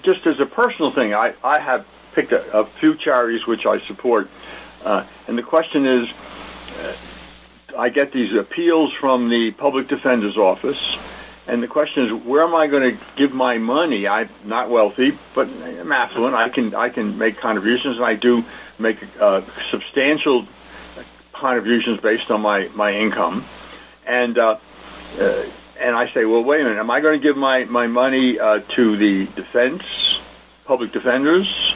just 0.02 0.26
as 0.26 0.38
a 0.40 0.46
personal 0.46 0.92
thing, 0.92 1.14
I, 1.14 1.34
I 1.42 1.58
have 1.58 1.86
picked 2.12 2.32
a, 2.32 2.60
a 2.60 2.66
few 2.66 2.94
charities 2.96 3.46
which 3.46 3.64
I 3.64 3.80
support, 3.86 4.28
uh, 4.84 5.04
and 5.26 5.38
the 5.38 5.42
question 5.42 5.86
is, 5.86 6.08
uh, 6.80 6.92
I 7.78 7.88
get 7.88 8.12
these 8.12 8.34
appeals 8.34 8.92
from 8.92 9.30
the 9.30 9.52
public 9.52 9.88
defender's 9.88 10.36
office 10.36 10.98
and 11.48 11.62
the 11.62 11.66
question 11.66 12.04
is, 12.04 12.12
where 12.12 12.44
am 12.44 12.54
I 12.54 12.66
going 12.66 12.96
to 12.96 13.04
give 13.16 13.32
my 13.32 13.56
money? 13.56 14.06
I'm 14.06 14.28
not 14.44 14.68
wealthy, 14.68 15.16
but 15.34 15.48
I'm 15.48 15.90
affluent. 15.90 16.34
I 16.34 16.50
can 16.50 16.74
I 16.74 16.90
can 16.90 17.16
make 17.16 17.38
contributions, 17.38 17.96
and 17.96 18.04
I 18.04 18.14
do 18.14 18.44
make 18.78 18.98
uh, 19.18 19.40
substantial 19.70 20.46
contributions 21.32 22.00
based 22.00 22.30
on 22.30 22.42
my 22.42 22.68
my 22.74 22.92
income. 22.92 23.46
And 24.06 24.38
uh, 24.38 24.58
uh, 25.18 25.44
and 25.80 25.96
I 25.96 26.12
say, 26.12 26.26
well, 26.26 26.44
wait 26.44 26.60
a 26.60 26.64
minute. 26.64 26.78
Am 26.78 26.90
I 26.90 27.00
going 27.00 27.18
to 27.18 27.22
give 27.22 27.36
my 27.36 27.64
my 27.64 27.86
money 27.86 28.38
uh, 28.38 28.60
to 28.76 28.96
the 28.98 29.24
defense, 29.34 29.82
public 30.66 30.92
defenders, 30.92 31.74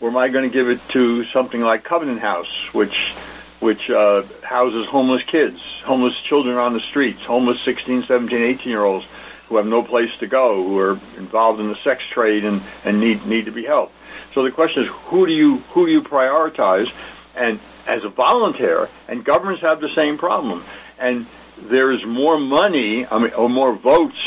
or 0.00 0.08
am 0.08 0.16
I 0.16 0.28
going 0.28 0.50
to 0.50 0.52
give 0.52 0.68
it 0.68 0.80
to 0.90 1.24
something 1.26 1.60
like 1.60 1.84
Covenant 1.84 2.20
House, 2.20 2.52
which 2.72 3.14
which 3.62 3.88
uh, 3.88 4.24
houses 4.42 4.86
homeless 4.88 5.22
kids, 5.22 5.60
homeless 5.84 6.18
children 6.28 6.56
on 6.56 6.72
the 6.72 6.80
streets, 6.80 7.22
homeless 7.22 7.60
16, 7.64 8.06
17, 8.06 8.42
18 8.42 8.68
year 8.68 8.84
olds 8.84 9.06
who 9.48 9.56
have 9.56 9.66
no 9.66 9.84
place 9.84 10.10
to 10.18 10.26
go, 10.26 10.64
who 10.64 10.78
are 10.78 10.98
involved 11.16 11.60
in 11.60 11.68
the 11.68 11.76
sex 11.84 12.02
trade 12.10 12.44
and, 12.44 12.60
and 12.84 12.98
need 12.98 13.24
need 13.24 13.44
to 13.44 13.52
be 13.52 13.64
helped. 13.64 13.94
So 14.34 14.42
the 14.42 14.50
question 14.50 14.82
is, 14.82 14.88
who 15.04 15.26
do 15.26 15.32
you 15.32 15.58
who 15.70 15.86
do 15.86 15.92
you 15.92 16.02
prioritize? 16.02 16.92
And 17.36 17.60
as 17.86 18.02
a 18.02 18.08
volunteer, 18.08 18.88
and 19.06 19.24
governments 19.24 19.62
have 19.62 19.80
the 19.80 19.94
same 19.94 20.18
problem. 20.18 20.64
And 20.98 21.26
there 21.56 21.92
is 21.92 22.04
more 22.04 22.38
money, 22.38 23.06
I 23.06 23.18
mean, 23.20 23.32
or 23.32 23.48
more 23.48 23.74
votes 23.76 24.18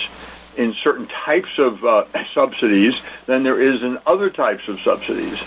in 0.55 0.75
certain 0.81 1.07
types 1.07 1.57
of 1.57 1.83
uh, 1.83 2.05
subsidies 2.33 2.93
than 3.25 3.43
there 3.43 3.61
is 3.61 3.81
in 3.81 3.99
other 4.07 4.29
types 4.29 4.65
of 4.69 4.79
subsidies. 4.79 5.37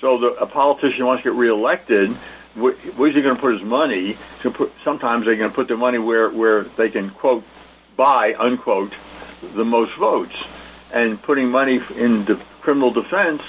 So 0.00 0.18
the, 0.18 0.28
a 0.34 0.46
politician 0.46 1.06
wants 1.06 1.24
to 1.24 1.30
get 1.30 1.36
reelected 1.36 2.16
where's 2.54 3.14
he 3.14 3.22
going 3.22 3.34
to 3.36 3.40
put 3.40 3.54
his 3.54 3.62
money? 3.62 4.16
To 4.42 4.50
put, 4.50 4.72
sometimes 4.84 5.24
they're 5.24 5.36
going 5.36 5.50
to 5.50 5.54
put 5.54 5.68
their 5.68 5.76
money 5.76 5.98
where, 5.98 6.30
where 6.30 6.64
they 6.64 6.90
can, 6.90 7.10
quote, 7.10 7.44
buy, 7.96 8.34
unquote, 8.38 8.92
the 9.54 9.64
most 9.64 9.96
votes. 9.96 10.36
And 10.92 11.20
putting 11.20 11.48
money 11.48 11.80
in 11.96 12.24
the 12.24 12.40
criminal 12.60 12.90
defense 12.90 13.42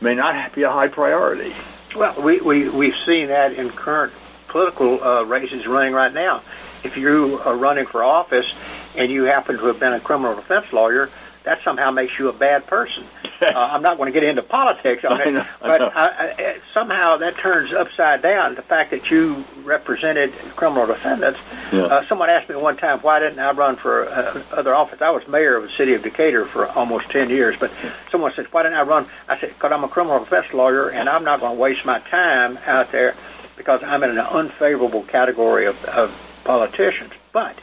may 0.00 0.14
not 0.14 0.54
be 0.54 0.62
a 0.62 0.70
high 0.70 0.88
priority. 0.88 1.54
Well, 1.94 2.20
we, 2.22 2.40
we, 2.40 2.68
we've 2.68 2.94
seen 3.04 3.28
that 3.28 3.52
in 3.52 3.70
current 3.70 4.12
political 4.48 5.02
uh, 5.02 5.22
races 5.24 5.66
running 5.66 5.92
right 5.92 6.12
now. 6.12 6.42
If 6.82 6.96
you 6.96 7.40
are 7.44 7.56
running 7.56 7.86
for 7.86 8.02
office 8.02 8.50
and 8.96 9.10
you 9.10 9.24
happen 9.24 9.58
to 9.58 9.66
have 9.66 9.78
been 9.80 9.92
a 9.92 10.00
criminal 10.00 10.34
defense 10.34 10.72
lawyer, 10.72 11.10
that 11.44 11.60
somehow 11.64 11.90
makes 11.90 12.18
you 12.18 12.28
a 12.28 12.32
bad 12.32 12.66
person. 12.66 13.04
uh, 13.40 13.52
I'm 13.54 13.82
not 13.82 13.96
going 13.96 14.12
to 14.12 14.18
get 14.18 14.28
into 14.28 14.42
politics 14.42 15.04
on 15.04 15.20
it, 15.20 15.46
but 15.60 15.80
I, 15.80 16.34
I, 16.38 16.60
somehow 16.74 17.16
that 17.18 17.38
turns 17.38 17.72
upside 17.72 18.22
down. 18.22 18.54
The 18.54 18.62
fact 18.62 18.90
that 18.90 19.10
you 19.10 19.44
represented 19.64 20.32
criminal 20.56 20.86
defendants. 20.86 21.40
Yeah. 21.72 21.84
Uh, 21.84 22.08
someone 22.08 22.28
asked 22.28 22.48
me 22.48 22.56
one 22.56 22.76
time, 22.76 23.00
why 23.00 23.20
didn't 23.20 23.38
I 23.38 23.52
run 23.52 23.76
for 23.76 24.08
uh, 24.08 24.42
other 24.52 24.74
office? 24.74 25.00
I 25.00 25.10
was 25.10 25.26
mayor 25.28 25.56
of 25.56 25.62
the 25.62 25.70
city 25.76 25.94
of 25.94 26.02
Decatur 26.02 26.46
for 26.46 26.66
almost 26.68 27.08
10 27.10 27.30
years, 27.30 27.56
but 27.58 27.70
someone 28.10 28.32
said, 28.34 28.46
why 28.52 28.62
didn't 28.62 28.78
I 28.78 28.82
run? 28.82 29.06
I 29.28 29.38
said, 29.40 29.50
because 29.50 29.72
I'm 29.72 29.84
a 29.84 29.88
criminal 29.88 30.18
defense 30.20 30.52
lawyer, 30.52 30.90
and 30.90 31.08
I'm 31.08 31.24
not 31.24 31.40
going 31.40 31.56
to 31.56 31.60
waste 31.60 31.84
my 31.84 32.00
time 32.00 32.58
out 32.66 32.92
there 32.92 33.14
because 33.56 33.82
I'm 33.82 34.02
in 34.02 34.10
an 34.10 34.18
unfavorable 34.18 35.02
category 35.02 35.66
of, 35.66 35.82
of 35.84 36.14
politicians. 36.44 37.12
But 37.32 37.56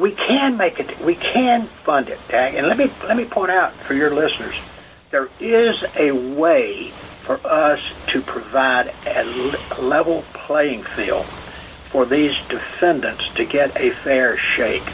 we 0.00 0.12
can 0.12 0.56
make 0.56 0.80
it. 0.80 1.00
We 1.00 1.14
can 1.14 1.66
fund 1.66 2.08
it. 2.08 2.18
And 2.30 2.66
let 2.66 2.76
me 2.76 2.90
let 3.04 3.16
me 3.16 3.24
point 3.24 3.50
out 3.50 3.74
for 3.74 3.94
your 3.94 4.10
listeners, 4.10 4.56
there 5.10 5.28
is 5.38 5.84
a 5.96 6.10
way 6.12 6.90
for 7.22 7.38
us 7.46 7.80
to 8.08 8.22
provide 8.22 8.92
a 9.06 9.24
level 9.80 10.24
playing 10.32 10.82
field 10.82 11.26
for 11.90 12.06
these 12.06 12.34
defendants 12.48 13.28
to 13.34 13.44
get 13.44 13.76
a 13.76 13.90
fair 13.90 14.38
shake. 14.38 14.88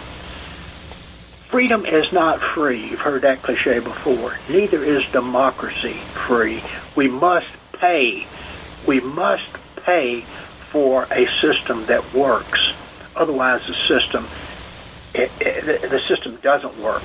Freedom 1.48 1.86
is 1.86 2.12
not 2.12 2.40
free. 2.40 2.90
You've 2.90 3.00
heard 3.00 3.22
that 3.22 3.42
cliche 3.42 3.78
before. 3.78 4.36
Neither 4.48 4.82
is 4.82 5.06
democracy 5.12 5.94
free. 6.26 6.62
We 6.96 7.06
must 7.06 7.46
pay. 7.72 8.26
We 8.86 9.00
must 9.00 9.46
pay 9.76 10.22
for 10.70 11.06
a 11.10 11.26
system 11.40 11.86
that 11.86 12.12
works. 12.12 12.72
Otherwise, 13.14 13.66
the 13.66 13.74
system 13.86 14.26
it, 15.18 15.32
it, 15.40 15.90
the 15.90 16.00
system 16.08 16.36
doesn't 16.42 16.78
work. 16.78 17.02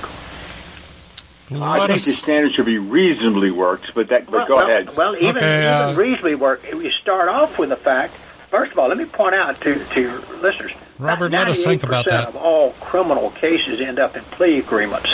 I 1.50 1.86
think 1.86 2.02
the 2.02 2.12
standard 2.12 2.54
should 2.54 2.66
be 2.66 2.78
reasonably 2.78 3.50
worked, 3.50 3.94
but 3.94 4.08
that. 4.08 4.26
But 4.26 4.32
well, 4.32 4.46
go 4.46 4.56
well, 4.56 4.70
ahead. 4.70 4.96
Well, 4.96 5.16
even, 5.16 5.36
okay, 5.36 5.66
uh, 5.66 5.90
even 5.90 6.00
reasonably 6.00 6.34
worked. 6.34 6.72
We 6.74 6.90
start 6.92 7.28
off 7.28 7.58
with 7.58 7.70
the 7.70 7.76
fact. 7.76 8.14
First 8.50 8.72
of 8.72 8.78
all, 8.78 8.88
let 8.88 8.98
me 8.98 9.04
point 9.04 9.34
out 9.34 9.60
to 9.62 9.84
to 9.84 10.00
your 10.00 10.20
listeners. 10.40 10.72
Robert, 10.98 11.32
let 11.32 11.48
us 11.48 11.64
think 11.64 11.82
about 11.82 12.06
that. 12.06 12.28
Of 12.28 12.36
all 12.36 12.72
criminal 12.72 13.30
cases 13.30 13.80
end 13.80 13.98
up 13.98 14.16
in 14.16 14.22
plea 14.24 14.58
agreements. 14.58 15.10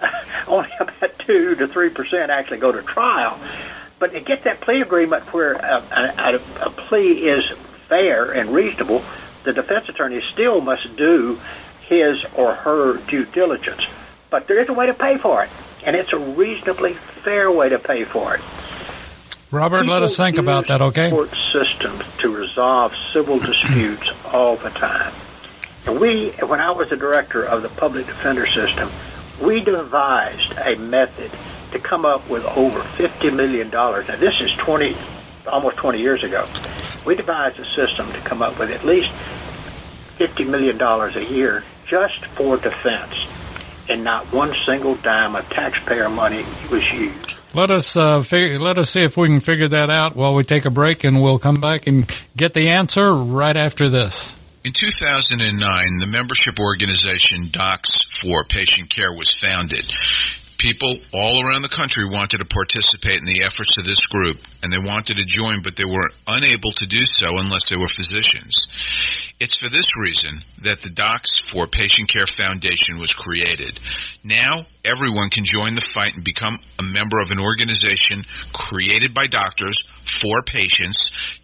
Only 0.46 0.70
about 0.78 1.18
two 1.20 1.54
to 1.56 1.68
three 1.68 1.90
percent 1.90 2.30
actually 2.30 2.58
go 2.58 2.72
to 2.72 2.82
trial. 2.82 3.38
But 3.98 4.12
to 4.12 4.20
get 4.20 4.44
that 4.44 4.60
plea 4.60 4.80
agreement 4.80 5.32
where 5.32 5.54
a, 5.54 5.82
a, 6.16 6.66
a 6.66 6.70
plea 6.70 7.28
is 7.28 7.50
fair 7.88 8.30
and 8.30 8.50
reasonable, 8.50 9.02
the 9.42 9.52
defense 9.52 9.88
attorney 9.88 10.22
still 10.32 10.60
must 10.60 10.94
do 10.96 11.40
his 11.88 12.24
or 12.34 12.54
her 12.54 12.98
due 12.98 13.24
diligence. 13.24 13.86
But 14.30 14.46
there 14.46 14.60
is 14.60 14.68
a 14.68 14.72
way 14.72 14.86
to 14.86 14.94
pay 14.94 15.16
for 15.18 15.42
it, 15.42 15.50
and 15.84 15.96
it's 15.96 16.12
a 16.12 16.18
reasonably 16.18 16.94
fair 17.24 17.50
way 17.50 17.70
to 17.70 17.78
pay 17.78 18.04
for 18.04 18.34
it. 18.34 18.42
Robert, 19.50 19.80
People 19.80 19.94
let 19.94 20.02
us 20.02 20.16
think 20.16 20.36
about 20.36 20.66
that, 20.66 20.82
okay? 20.82 21.08
Court 21.08 21.30
systems 21.52 22.04
to 22.18 22.34
resolve 22.34 22.94
civil 23.12 23.38
disputes 23.38 24.10
all 24.26 24.56
the 24.56 24.68
time. 24.70 25.14
And 25.86 25.98
we, 25.98 26.30
when 26.32 26.60
I 26.60 26.70
was 26.72 26.90
the 26.90 26.96
director 26.96 27.44
of 27.44 27.62
the 27.62 27.70
public 27.70 28.04
defender 28.04 28.44
system, 28.44 28.90
we 29.40 29.60
devised 29.64 30.52
a 30.58 30.76
method 30.76 31.30
to 31.72 31.78
come 31.78 32.04
up 32.04 32.28
with 32.28 32.44
over 32.44 32.80
$50 32.80 33.34
million. 33.34 33.70
Now, 33.70 34.02
this 34.16 34.38
is 34.42 34.52
20, 34.56 34.94
almost 35.46 35.78
20 35.78 35.98
years 35.98 36.22
ago. 36.24 36.46
We 37.06 37.14
devised 37.14 37.58
a 37.58 37.64
system 37.64 38.12
to 38.12 38.18
come 38.20 38.42
up 38.42 38.58
with 38.58 38.70
at 38.70 38.84
least 38.84 39.14
$50 40.18 40.46
million 40.46 40.78
a 40.80 41.32
year 41.32 41.64
just 41.88 42.24
for 42.26 42.56
defense. 42.56 43.14
And 43.88 44.04
not 44.04 44.30
one 44.32 44.54
single 44.66 44.96
dime 44.96 45.34
of 45.34 45.48
taxpayer 45.48 46.08
money 46.10 46.44
was 46.70 46.90
used. 46.92 47.34
Let 47.54 47.70
us 47.70 47.96
uh, 47.96 48.20
fig- 48.22 48.60
let 48.60 48.76
us 48.76 48.90
see 48.90 49.02
if 49.02 49.16
we 49.16 49.28
can 49.28 49.40
figure 49.40 49.68
that 49.68 49.88
out 49.88 50.14
while 50.14 50.34
we 50.34 50.44
take 50.44 50.66
a 50.66 50.70
break, 50.70 51.04
and 51.04 51.22
we'll 51.22 51.38
come 51.38 51.60
back 51.60 51.86
and 51.86 52.06
get 52.36 52.52
the 52.52 52.68
answer 52.68 53.12
right 53.14 53.56
after 53.56 53.88
this. 53.88 54.36
In 54.64 54.72
2009, 54.72 55.96
the 55.98 56.06
membership 56.06 56.60
organization 56.60 57.46
Docs 57.50 58.20
for 58.20 58.44
Patient 58.44 58.94
Care 58.94 59.12
was 59.12 59.30
founded. 59.30 59.88
People 60.58 60.98
all 61.12 61.46
around 61.46 61.62
the 61.62 61.68
country 61.68 62.04
wanted 62.04 62.38
to 62.38 62.44
participate 62.44 63.20
in 63.20 63.24
the 63.24 63.42
efforts 63.44 63.78
of 63.78 63.84
this 63.84 64.06
group, 64.06 64.38
and 64.62 64.72
they 64.72 64.78
wanted 64.78 65.18
to 65.18 65.24
join, 65.24 65.62
but 65.62 65.76
they 65.76 65.84
were 65.84 66.10
unable 66.26 66.72
to 66.72 66.86
do 66.86 67.04
so 67.06 67.38
unless 67.38 67.68
they 67.68 67.76
were 67.76 67.86
physicians. 67.86 68.66
It's 69.38 69.56
for 69.56 69.68
this 69.70 69.90
reason 70.02 70.42
that 70.62 70.80
the 70.80 70.90
Docs 70.90 71.38
for 71.52 71.68
Patient 71.68 72.08
Care 72.12 72.26
Foundation 72.26 72.98
was 72.98 73.14
created. 73.14 73.78
Now, 74.24 74.66
everyone 74.84 75.30
can 75.30 75.44
join 75.44 75.74
the 75.74 75.86
fight 75.96 76.14
and 76.14 76.24
become 76.24 76.58
a 76.80 76.82
member 76.82 77.20
of 77.20 77.30
an 77.30 77.38
organization 77.38 78.24
created 78.52 79.14
by 79.14 79.26
doctors 79.26 79.84
for 80.02 80.42
patients 80.42 81.10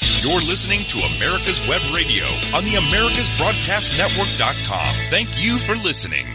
You're 0.00 0.40
listening 0.40 0.80
to 0.88 0.98
America's 1.16 1.60
Web 1.68 1.82
Radio 1.94 2.24
on 2.54 2.64
the 2.64 2.74
AmericasBroadcastNetwork.com. 2.74 4.94
Thank 5.10 5.28
you 5.44 5.58
for 5.58 5.74
listening. 5.74 6.26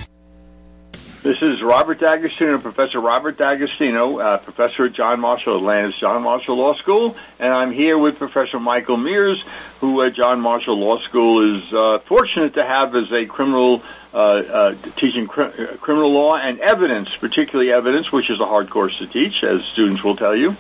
This 1.24 1.42
is 1.42 1.62
Robert 1.64 2.00
D'Agostino, 2.00 2.60
Professor 2.60 3.00
Robert 3.02 3.38
D'Agostino, 3.38 4.20
uh, 4.20 4.38
professor 4.38 4.86
at 4.86 4.94
John 4.94 5.20
Marshall, 5.20 5.58
Atlanta's 5.58 6.00
John 6.00 6.22
Marshall 6.24 6.56
Law 6.58 6.76
School, 6.76 7.18
and 7.40 7.54
I'm 7.54 7.72
here 7.72 7.98
with 7.98 8.18
Professor 8.18 8.60
Michael 8.60 8.96
Mears, 8.98 9.44
who 9.82 10.02
at 10.04 10.14
John 10.14 10.40
Marshall 10.40 10.80
Law 10.80 11.00
School 11.00 11.58
is 11.58 11.64
uh, 11.74 12.00
fortunate 12.08 12.54
to 12.54 12.64
have 12.64 12.96
as 12.96 13.12
a 13.12 13.26
criminal 13.26 13.82
uh, 14.14 14.18
uh, 14.18 14.76
teaching 14.96 15.28
cr- 15.28 15.42
uh, 15.42 15.76
criminal 15.82 16.14
law 16.14 16.38
and 16.38 16.60
evidence, 16.60 17.10
particularly 17.20 17.74
evidence, 17.74 18.12
which 18.12 18.30
is 18.30 18.40
a 18.40 18.46
hard 18.46 18.70
course 18.70 18.96
to 19.00 19.08
teach, 19.08 19.44
as 19.44 19.62
students 19.74 20.04
will 20.04 20.16
tell 20.16 20.36
you, 20.36 20.56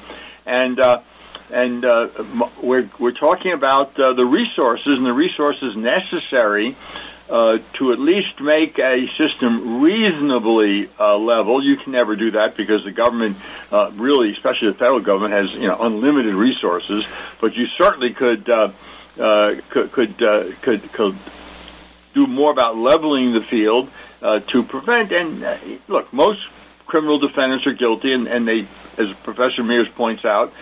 and. 0.46 0.80
And 1.50 1.86
uh, 1.86 2.10
we're 2.62 2.90
we're 3.00 3.14
talking 3.14 3.54
about 3.54 3.98
uh, 4.00 4.14
the 4.14 4.26
resources 4.26 4.98
and 4.98 5.06
the 5.06 5.14
resources 5.14 5.76
necessary 5.78 6.76
uh, 7.30 7.60
to 7.74 7.94
at 7.94 8.00
least 8.00 8.40
make 8.42 8.80
a 8.80 9.08
system 9.18 9.82
reasonably 9.82 10.90
uh, 11.00 11.18
level. 11.18 11.64
You 11.64 11.78
can 11.78 11.94
never 11.94 12.16
do 12.16 12.32
that 12.32 12.58
because 12.58 12.84
the 12.84 12.92
government, 12.92 13.38
uh, 13.72 13.92
really, 13.96 14.32
especially 14.34 14.70
the 14.70 14.78
federal 14.78 15.00
government, 15.00 15.34
has 15.34 15.54
you 15.54 15.68
know 15.68 15.78
unlimited 15.82 16.36
resources. 16.36 17.06
But 17.40 17.56
you 17.56 17.68
certainly 17.78 18.14
could 18.14 18.50
uh, 18.50 18.72
could 19.70 19.92
could, 19.92 20.18
could 20.62 20.92
could 20.92 21.18
do 22.14 22.28
more 22.28 22.52
about 22.52 22.78
leveling 22.78 23.34
the 23.34 23.42
field 23.42 23.90
to 24.22 24.64
prevent. 24.64 25.14
And 25.14 25.80
look, 25.88 26.12
most 26.12 26.46
criminal 26.88 27.20
defendants 27.20 27.68
are 27.68 27.74
guilty, 27.74 28.14
and, 28.14 28.28
and 28.28 28.48
they, 28.48 28.68
as 28.98 29.14
Professor 29.24 29.64
Mears 29.64 29.88
points 29.90 30.26
out, 30.26 30.54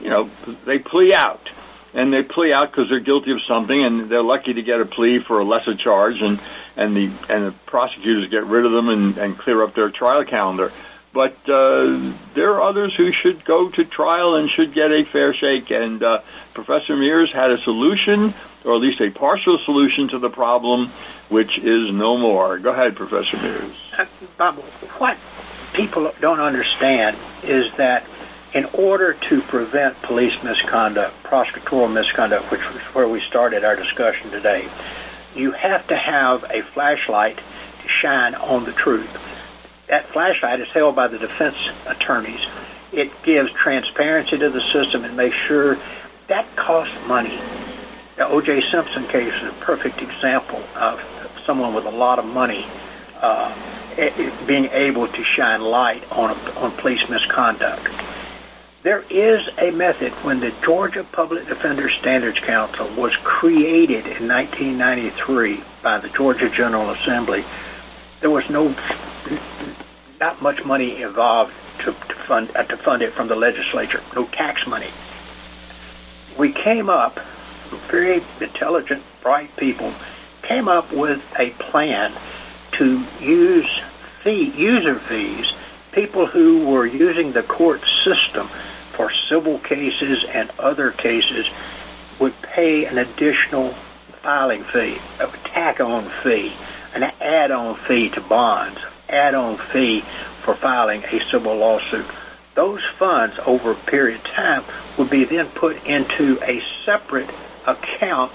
you 0.00 0.10
know, 0.10 0.30
they 0.64 0.78
plea 0.78 1.14
out. 1.14 1.48
And 1.92 2.12
they 2.12 2.24
plea 2.24 2.52
out 2.52 2.72
because 2.72 2.88
they're 2.88 2.98
guilty 2.98 3.30
of 3.30 3.40
something, 3.42 3.84
and 3.84 4.10
they're 4.10 4.22
lucky 4.22 4.54
to 4.54 4.62
get 4.62 4.80
a 4.80 4.84
plea 4.84 5.20
for 5.20 5.38
a 5.38 5.44
lesser 5.44 5.76
charge, 5.76 6.20
and 6.20 6.40
and 6.76 6.96
the 6.96 7.10
and 7.28 7.46
the 7.46 7.54
prosecutors 7.66 8.28
get 8.30 8.44
rid 8.46 8.66
of 8.66 8.72
them 8.72 8.88
and, 8.88 9.16
and 9.16 9.38
clear 9.38 9.62
up 9.62 9.76
their 9.76 9.90
trial 9.90 10.24
calendar. 10.24 10.72
But 11.12 11.36
uh, 11.48 12.12
there 12.34 12.54
are 12.54 12.62
others 12.62 12.92
who 12.96 13.12
should 13.12 13.44
go 13.44 13.70
to 13.70 13.84
trial 13.84 14.34
and 14.34 14.50
should 14.50 14.74
get 14.74 14.90
a 14.90 15.04
fair 15.04 15.32
shake. 15.32 15.70
And 15.70 16.02
uh, 16.02 16.22
Professor 16.52 16.96
Mears 16.96 17.30
had 17.32 17.52
a 17.52 17.62
solution, 17.62 18.34
or 18.64 18.74
at 18.74 18.80
least 18.80 19.00
a 19.00 19.10
partial 19.10 19.60
solution 19.64 20.08
to 20.08 20.18
the 20.18 20.30
problem, 20.30 20.90
which 21.28 21.56
is 21.58 21.92
no 21.92 22.18
more. 22.18 22.58
Go 22.58 22.72
ahead, 22.72 22.96
Professor 22.96 23.36
Mears. 23.36 23.76
Uh, 23.96 24.06
Bob, 24.36 24.56
what 24.98 25.16
people 25.74 26.12
don't 26.20 26.40
understand 26.40 27.16
is 27.42 27.72
that 27.76 28.06
in 28.54 28.64
order 28.66 29.14
to 29.14 29.42
prevent 29.42 30.00
police 30.02 30.40
misconduct, 30.42 31.22
prosecutorial 31.24 31.92
misconduct, 31.92 32.50
which 32.50 32.66
was 32.72 32.80
where 32.94 33.08
we 33.08 33.20
started 33.20 33.64
our 33.64 33.76
discussion 33.76 34.30
today, 34.30 34.68
you 35.34 35.50
have 35.50 35.86
to 35.88 35.96
have 35.96 36.44
a 36.50 36.62
flashlight 36.62 37.36
to 37.36 37.88
shine 37.88 38.34
on 38.36 38.64
the 38.64 38.72
truth. 38.72 39.10
That 39.88 40.08
flashlight 40.08 40.60
is 40.60 40.68
held 40.68 40.94
by 40.94 41.08
the 41.08 41.18
defense 41.18 41.56
attorneys. 41.86 42.46
It 42.92 43.10
gives 43.24 43.52
transparency 43.52 44.38
to 44.38 44.48
the 44.48 44.60
system 44.72 45.04
and 45.04 45.16
makes 45.16 45.36
sure 45.36 45.76
that 46.28 46.54
costs 46.56 46.94
money. 47.06 47.38
The 48.16 48.28
O.J. 48.28 48.70
Simpson 48.70 49.06
case 49.08 49.34
is 49.34 49.48
a 49.48 49.56
perfect 49.60 50.00
example 50.00 50.62
of 50.76 51.02
someone 51.44 51.74
with 51.74 51.84
a 51.84 51.90
lot 51.90 52.20
of 52.20 52.24
money 52.24 52.64
uh, 53.20 53.52
being 54.46 54.66
able 54.66 55.08
to 55.08 55.24
shine 55.24 55.60
light 55.60 56.04
on, 56.12 56.30
on 56.56 56.72
police 56.72 57.08
misconduct. 57.08 57.88
There 58.82 59.04
is 59.08 59.48
a 59.56 59.70
method 59.70 60.12
when 60.24 60.40
the 60.40 60.52
Georgia 60.62 61.04
Public 61.04 61.48
Defender 61.48 61.88
Standards 61.88 62.38
Council 62.38 62.86
was 62.96 63.16
created 63.22 64.06
in 64.06 64.28
1993 64.28 65.62
by 65.82 65.98
the 65.98 66.10
Georgia 66.10 66.50
General 66.50 66.90
Assembly. 66.90 67.44
There 68.20 68.28
was 68.28 68.48
no, 68.50 68.74
not 70.20 70.42
much 70.42 70.64
money 70.64 71.00
involved 71.00 71.54
to, 71.78 71.92
to 71.92 72.14
fund 72.26 72.50
uh, 72.54 72.64
to 72.64 72.76
fund 72.76 73.02
it 73.02 73.14
from 73.14 73.28
the 73.28 73.36
legislature. 73.36 74.02
No 74.14 74.26
tax 74.26 74.66
money. 74.66 74.90
We 76.36 76.52
came 76.52 76.90
up, 76.90 77.20
very 77.88 78.22
intelligent, 78.40 79.02
bright 79.22 79.56
people, 79.56 79.94
came 80.42 80.68
up 80.68 80.92
with 80.92 81.22
a 81.38 81.50
plan 81.50 82.12
to 82.78 83.04
use 83.20 83.80
fee, 84.22 84.52
user 84.56 84.98
fees, 84.98 85.52
people 85.92 86.26
who 86.26 86.66
were 86.66 86.86
using 86.86 87.32
the 87.32 87.42
court 87.42 87.82
system 88.04 88.48
for 88.92 89.10
civil 89.28 89.58
cases 89.58 90.24
and 90.24 90.50
other 90.58 90.90
cases 90.90 91.46
would 92.18 92.40
pay 92.42 92.84
an 92.86 92.98
additional 92.98 93.70
filing 94.22 94.64
fee, 94.64 94.98
a 95.20 95.26
tack-on 95.44 96.10
fee, 96.22 96.52
an 96.94 97.02
add-on 97.20 97.76
fee 97.76 98.08
to 98.08 98.20
bonds, 98.20 98.78
add-on 99.08 99.58
fee 99.58 100.00
for 100.42 100.54
filing 100.54 101.04
a 101.04 101.20
civil 101.30 101.56
lawsuit. 101.56 102.06
Those 102.54 102.82
funds 102.98 103.36
over 103.46 103.72
a 103.72 103.74
period 103.74 104.20
of 104.20 104.24
time 104.24 104.64
would 104.96 105.10
be 105.10 105.24
then 105.24 105.48
put 105.48 105.84
into 105.84 106.38
a 106.42 106.62
separate 106.84 107.30
account 107.66 108.32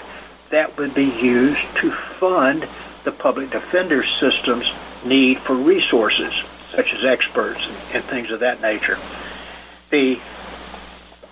that 0.49 0.77
would 0.77 0.93
be 0.93 1.05
used 1.05 1.61
to 1.75 1.91
fund 1.91 2.67
the 3.09 3.15
public 3.17 3.49
defender 3.49 4.05
system's 4.19 4.71
need 5.03 5.39
for 5.39 5.55
resources, 5.55 6.31
such 6.71 6.93
as 6.93 7.03
experts 7.03 7.59
and, 7.65 7.75
and 7.95 8.03
things 8.03 8.29
of 8.29 8.41
that 8.41 8.61
nature. 8.61 8.99
the 9.89 10.19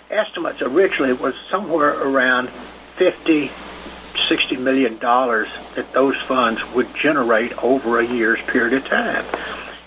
estimates 0.09 0.61
originally 0.61 1.13
was 1.13 1.35
somewhere 1.51 1.93
around 2.01 2.49
50, 2.95 3.51
60 4.27 4.57
million 4.57 4.97
dollars 4.97 5.49
that 5.75 5.93
those 5.93 6.19
funds 6.21 6.63
would 6.73 6.87
generate 6.95 7.51
over 7.63 7.99
a 7.99 8.07
year's 8.07 8.41
period 8.47 8.73
of 8.73 8.85
time. 8.85 9.25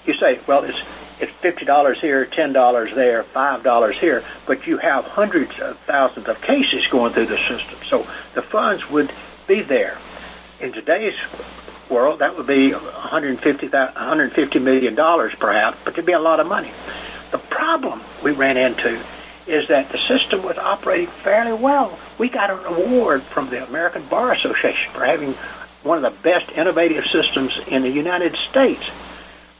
You 0.06 0.14
say, 0.14 0.38
well, 0.46 0.62
it's 0.62 0.78
it's 1.18 1.32
fifty 1.42 1.64
dollars 1.64 2.00
here, 2.00 2.24
ten 2.24 2.52
dollars 2.52 2.94
there, 2.94 3.24
five 3.24 3.64
dollars 3.64 3.98
here, 3.98 4.22
but 4.46 4.66
you 4.66 4.78
have 4.78 5.04
hundreds 5.06 5.58
of 5.58 5.76
thousands 5.80 6.28
of 6.28 6.40
cases 6.40 6.86
going 6.86 7.12
through 7.14 7.26
the 7.26 7.38
system, 7.48 7.78
so 7.88 8.06
the 8.34 8.42
funds 8.42 8.88
would 8.88 9.12
be 9.48 9.62
there. 9.62 9.98
In 10.60 10.72
today's 10.72 11.14
world, 11.90 12.20
that 12.20 12.36
would 12.36 12.46
be 12.46 12.72
150, 12.72 13.68
150 13.68 14.58
million 14.58 14.94
dollars 14.94 15.34
perhaps, 15.38 15.78
but 15.84 15.94
it'd 15.94 16.06
be 16.06 16.12
a 16.12 16.20
lot 16.20 16.40
of 16.40 16.46
money. 16.46 16.72
The 17.30 17.38
problem 17.38 18.02
we 18.22 18.32
ran 18.32 18.56
into 18.56 19.02
is 19.46 19.68
that 19.68 19.90
the 19.90 19.98
system 19.98 20.42
was 20.42 20.56
operating 20.58 21.08
fairly 21.08 21.52
well. 21.52 21.98
We 22.18 22.28
got 22.28 22.50
an 22.50 22.64
award 22.64 23.22
from 23.22 23.50
the 23.50 23.66
American 23.66 24.06
Bar 24.06 24.32
Association 24.32 24.92
for 24.92 25.04
having 25.04 25.34
one 25.82 26.02
of 26.02 26.02
the 26.02 26.22
best 26.22 26.50
innovative 26.52 27.06
systems 27.06 27.58
in 27.66 27.82
the 27.82 27.90
United 27.90 28.36
States. 28.48 28.84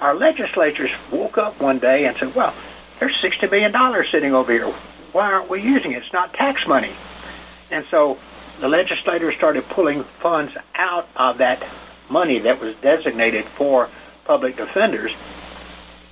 Our 0.01 0.15
legislatures 0.15 0.91
woke 1.11 1.39
up 1.39 1.61
one 1.61 1.79
day 1.79 2.07
and 2.07 2.17
said, 2.17 2.35
well, 2.35 2.55
there's 2.99 3.17
$60 3.17 3.51
million 3.51 4.05
sitting 4.11 4.35
over 4.35 4.53
here. 4.53 4.67
Why 5.13 5.33
aren't 5.33 5.51
we 5.51 5.63
using 5.63 5.93
it? 5.93 6.03
It's 6.03 6.13
not 6.13 6.33
tax 6.35 6.67
money. 6.67 6.93
And 7.71 7.85
so 7.91 8.19
the 8.61 8.69
legislators 8.69 9.35
started 9.35 9.69
pulling 9.69 10.05
funds 10.05 10.53
out 10.75 11.09
of 11.17 11.39
that 11.39 11.65
money 12.11 12.41
that 12.41 12.61
was 12.61 12.75
designated 12.77 13.45
for 13.45 13.89
public 14.25 14.57
defenders 14.57 15.13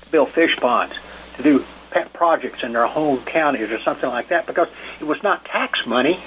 to 0.02 0.08
build 0.10 0.30
fish 0.30 0.56
ponds, 0.56 0.94
to 1.36 1.42
do 1.42 1.64
pet 1.90 2.12
projects 2.12 2.62
in 2.62 2.72
their 2.72 2.86
home 2.86 3.22
counties 3.24 3.70
or 3.70 3.80
something 3.80 4.08
like 4.08 4.28
that 4.28 4.46
because 4.46 4.68
it 5.00 5.04
was 5.04 5.22
not 5.22 5.44
tax 5.44 5.86
money, 5.86 6.20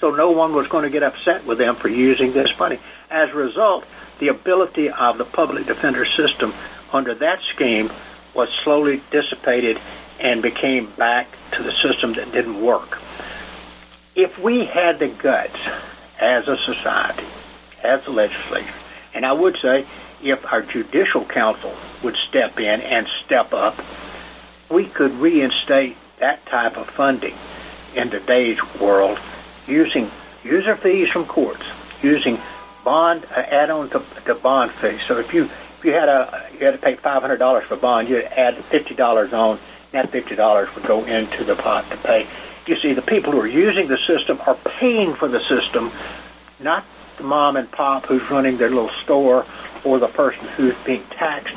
so 0.00 0.10
no 0.10 0.30
one 0.30 0.54
was 0.54 0.66
going 0.68 0.84
to 0.84 0.90
get 0.90 1.02
upset 1.02 1.44
with 1.44 1.58
them 1.58 1.76
for 1.76 1.88
using 1.88 2.32
this 2.32 2.56
money. 2.58 2.78
As 3.10 3.30
a 3.30 3.34
result, 3.34 3.84
the 4.18 4.28
ability 4.28 4.90
of 4.90 5.18
the 5.18 5.24
public 5.24 5.66
defender 5.66 6.04
system 6.04 6.52
under 6.92 7.14
that 7.14 7.40
scheme 7.54 7.90
was 8.34 8.48
slowly 8.64 9.02
dissipated 9.10 9.78
and 10.20 10.42
became 10.42 10.90
back 10.92 11.28
to 11.52 11.62
the 11.62 11.72
system 11.72 12.14
that 12.14 12.32
didn't 12.32 12.60
work. 12.60 13.00
If 14.14 14.38
we 14.38 14.64
had 14.64 14.98
the 14.98 15.08
guts 15.08 15.56
as 16.18 16.48
a 16.48 16.56
society, 16.56 17.24
as 17.82 18.04
a 18.06 18.10
legislature, 18.10 18.74
and 19.14 19.24
I 19.26 19.32
would 19.32 19.56
say 19.62 19.86
if 20.22 20.44
our 20.52 20.62
judicial 20.62 21.24
council 21.24 21.74
would 22.02 22.16
step 22.28 22.58
in 22.58 22.80
and 22.80 23.06
step 23.24 23.52
up 23.52 23.80
we 24.70 24.86
could 24.86 25.12
reinstate 25.12 25.96
that 26.18 26.44
type 26.46 26.76
of 26.76 26.88
funding 26.90 27.34
in 27.94 28.10
today's 28.10 28.58
world 28.80 29.18
using 29.66 30.10
user 30.44 30.76
fees 30.76 31.10
from 31.10 31.26
courts, 31.26 31.62
using 32.02 32.40
bond 32.84 33.24
uh, 33.30 33.40
add-on 33.40 33.90
to, 33.90 34.02
to 34.24 34.34
bond 34.34 34.72
fees. 34.72 35.00
So 35.06 35.18
if 35.18 35.32
you 35.32 35.44
if 35.78 35.84
you 35.84 35.92
had 35.92 36.08
a 36.08 36.48
you 36.52 36.66
had 36.66 36.72
to 36.72 36.78
pay 36.78 36.96
five 36.96 37.22
hundred 37.22 37.38
dollars 37.38 37.66
for 37.66 37.76
bond, 37.76 38.08
you'd 38.08 38.24
add 38.24 38.56
fifty 38.64 38.94
dollars 38.94 39.32
on. 39.32 39.58
That 39.92 40.10
fifty 40.10 40.36
dollars 40.36 40.68
would 40.74 40.84
go 40.84 41.04
into 41.04 41.44
the 41.44 41.54
pot 41.54 41.88
to 41.90 41.96
pay. 41.96 42.26
You 42.66 42.78
see, 42.78 42.92
the 42.92 43.02
people 43.02 43.32
who 43.32 43.40
are 43.40 43.46
using 43.46 43.88
the 43.88 43.96
system 44.06 44.38
are 44.46 44.54
paying 44.54 45.14
for 45.14 45.28
the 45.28 45.40
system, 45.40 45.90
not 46.60 46.84
the 47.18 47.24
mom 47.24 47.56
and 47.56 47.70
pop 47.70 48.06
who's 48.06 48.28
running 48.30 48.56
their 48.56 48.70
little 48.70 48.90
store 49.02 49.44
or 49.84 49.98
the 49.98 50.08
person 50.08 50.46
who's 50.56 50.74
being 50.84 51.04
taxed, 51.10 51.54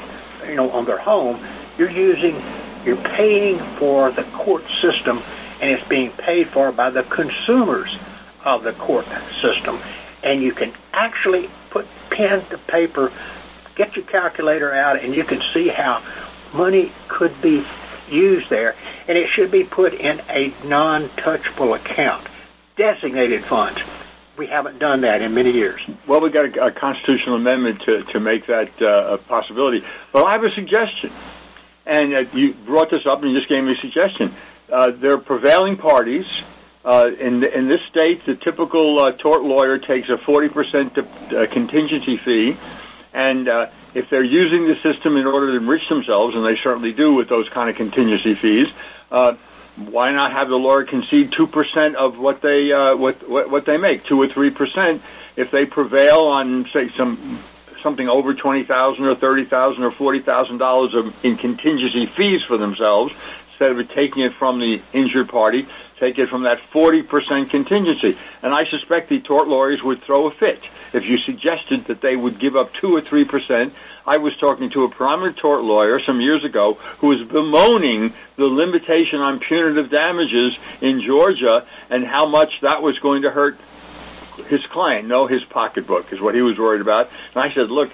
you 0.48 0.56
know, 0.56 0.70
on 0.72 0.86
their 0.86 0.98
home. 0.98 1.40
You're 1.78 1.90
using 1.90 2.42
you're 2.84 2.98
paying 2.98 3.60
for 3.78 4.12
the 4.12 4.24
court 4.24 4.64
system, 4.82 5.22
and 5.62 5.70
it's 5.70 5.88
being 5.88 6.12
paid 6.12 6.48
for 6.48 6.72
by 6.72 6.90
the 6.90 7.04
consumers 7.04 7.96
of 8.44 8.64
the 8.64 8.74
court 8.74 9.06
system. 9.42 9.80
And 10.24 10.42
you 10.42 10.52
can 10.52 10.74
actually 10.92 11.50
put 11.70 11.88
pen 12.10 12.44
to 12.48 12.58
paper, 12.58 13.12
get 13.76 13.96
your 13.96 14.06
calculator 14.06 14.74
out, 14.74 15.04
and 15.04 15.14
you 15.16 15.24
can 15.24 15.42
see 15.54 15.68
how 15.68 16.04
money 16.54 16.92
could 17.08 17.40
be 17.42 17.64
used 18.10 18.50
there. 18.50 18.76
And 19.08 19.18
it 19.18 19.30
should 19.30 19.52
be 19.52 19.64
put 19.64 19.94
in 19.94 20.22
a 20.30 20.54
non-touchable 20.64 21.76
account, 21.76 22.26
designated 22.76 23.46
funds. 23.46 23.80
We 24.38 24.48
haven't 24.48 24.80
done 24.80 25.02
that 25.02 25.22
in 25.22 25.34
many 25.34 25.52
years. 25.52 25.82
Well, 26.08 26.22
we've 26.22 26.34
got 26.34 26.58
a, 26.58 26.68
a 26.68 26.72
constitutional 26.72 27.36
amendment 27.36 27.82
to, 27.84 28.04
to 28.04 28.20
make 28.20 28.48
that 28.48 28.82
uh, 28.82 29.14
a 29.14 29.18
possibility. 29.18 29.84
Well, 30.14 30.26
I 30.26 30.32
have 30.32 30.44
a 30.44 30.52
suggestion 30.52 31.12
and 31.86 32.14
uh, 32.14 32.20
you 32.34 32.54
brought 32.54 32.90
this 32.90 33.06
up 33.06 33.22
and 33.22 33.32
you 33.32 33.38
just 33.38 33.50
gave 33.50 33.64
me 33.64 33.74
a 33.74 33.78
suggestion. 33.78 34.34
Uh, 34.72 34.92
there 34.92 35.14
are 35.14 35.18
prevailing 35.18 35.78
parties. 35.78 36.26
Uh, 36.84 37.12
in, 37.20 37.44
in 37.44 37.68
this 37.68 37.82
state, 37.90 38.26
the 38.26 38.36
typical 38.36 39.00
uh, 39.00 39.12
tort 39.12 39.44
lawyer 39.44 39.78
takes 39.78 40.10
a 40.10 40.18
40% 40.18 40.98
uh, 40.98 41.52
contingency 41.52 42.18
fee, 42.18 42.58
and 43.14 43.48
uh, 43.48 43.68
if 43.94 44.10
they're 44.10 44.24
using 44.24 44.68
the 44.68 44.76
system 44.82 45.16
in 45.16 45.28
order 45.28 45.52
to 45.52 45.58
enrich 45.58 45.88
themselves, 45.90 46.36
and 46.36 46.44
they 46.44 46.56
certainly 46.58 46.92
do 46.92 47.14
with 47.14 47.30
those 47.30 47.48
kind 47.50 47.70
of 47.70 47.76
contingency 47.76 48.34
fees, 48.34 48.68
uh, 49.12 49.36
why 49.90 50.12
not 50.12 50.32
have 50.32 50.50
the 50.50 50.56
lawyer 50.58 50.84
concede 50.84 51.32
two 51.32 51.48
percent 51.48 51.96
of 51.96 52.18
what 52.18 52.42
they 52.42 52.72
uh, 52.72 52.96
what, 52.96 53.28
what 53.28 53.50
what 53.50 53.66
they 53.66 53.78
make, 53.78 54.06
two 54.06 54.22
or 54.22 54.28
three 54.28 54.50
percent, 54.50 55.02
if 55.36 55.52
they 55.52 55.66
prevail 55.66 56.20
on 56.26 56.70
say 56.72 56.90
some 56.98 57.42
something 57.82 58.08
over 58.08 58.34
twenty 58.34 58.64
thousand 58.64 59.06
or 59.06 59.16
thirty 59.16 59.46
thousand 59.46 59.84
or 59.84 59.92
forty 59.92 60.20
thousand 60.20 60.58
dollars 60.58 60.94
in 61.24 61.38
contingency 61.38 62.06
fees 62.06 62.44
for 62.44 62.58
themselves 62.58 63.14
instead 63.52 63.78
of 63.78 63.90
taking 63.90 64.24
it 64.24 64.34
from 64.34 64.60
the 64.60 64.82
injured 64.92 65.30
party, 65.30 65.68
take 66.00 66.18
it 66.18 66.30
from 66.30 66.44
that 66.44 66.60
forty 66.72 67.02
percent 67.02 67.50
contingency. 67.50 68.18
And 68.42 68.54
I 68.54 68.66
suspect 68.66 69.10
the 69.10 69.20
tort 69.20 69.48
lawyers 69.48 69.84
would 69.84 70.04
throw 70.04 70.28
a 70.28 70.32
fit 70.32 70.62
if 70.94 71.06
you 71.06 71.18
suggested 71.18 71.86
that 71.86 72.02
they 72.02 72.16
would 72.16 72.40
give 72.40 72.56
up 72.56 72.74
two 72.74 72.96
or 72.96 73.02
three 73.02 73.26
percent. 73.26 73.74
I 74.06 74.18
was 74.18 74.36
talking 74.38 74.70
to 74.72 74.84
a 74.84 74.90
prominent 74.90 75.38
tort 75.38 75.64
lawyer 75.64 76.00
some 76.00 76.22
years 76.22 76.44
ago 76.44 76.76
who 77.00 77.08
was 77.08 77.28
bemoaning 77.28 78.14
the 78.36 78.48
limitation 78.48 79.20
on 79.20 79.40
punitive 79.40 79.90
damages 79.90 80.58
in 80.82 81.02
Georgia 81.02 81.66
and 81.90 82.06
how 82.06 82.26
much 82.26 82.62
that 82.62 82.82
was 82.82 82.98
going 83.00 83.24
to 83.24 83.32
hurt 83.32 83.60
his 84.48 84.66
client 84.68 85.08
No, 85.08 85.28
his 85.28 85.44
pocketbook 85.44 86.12
is 86.12 86.20
what 86.20 86.36
he 86.36 86.42
was 86.42 86.58
worried 86.58 86.82
about. 86.82 87.10
And 87.34 87.44
I 87.44 87.54
said, 87.54 87.70
look, 87.70 87.92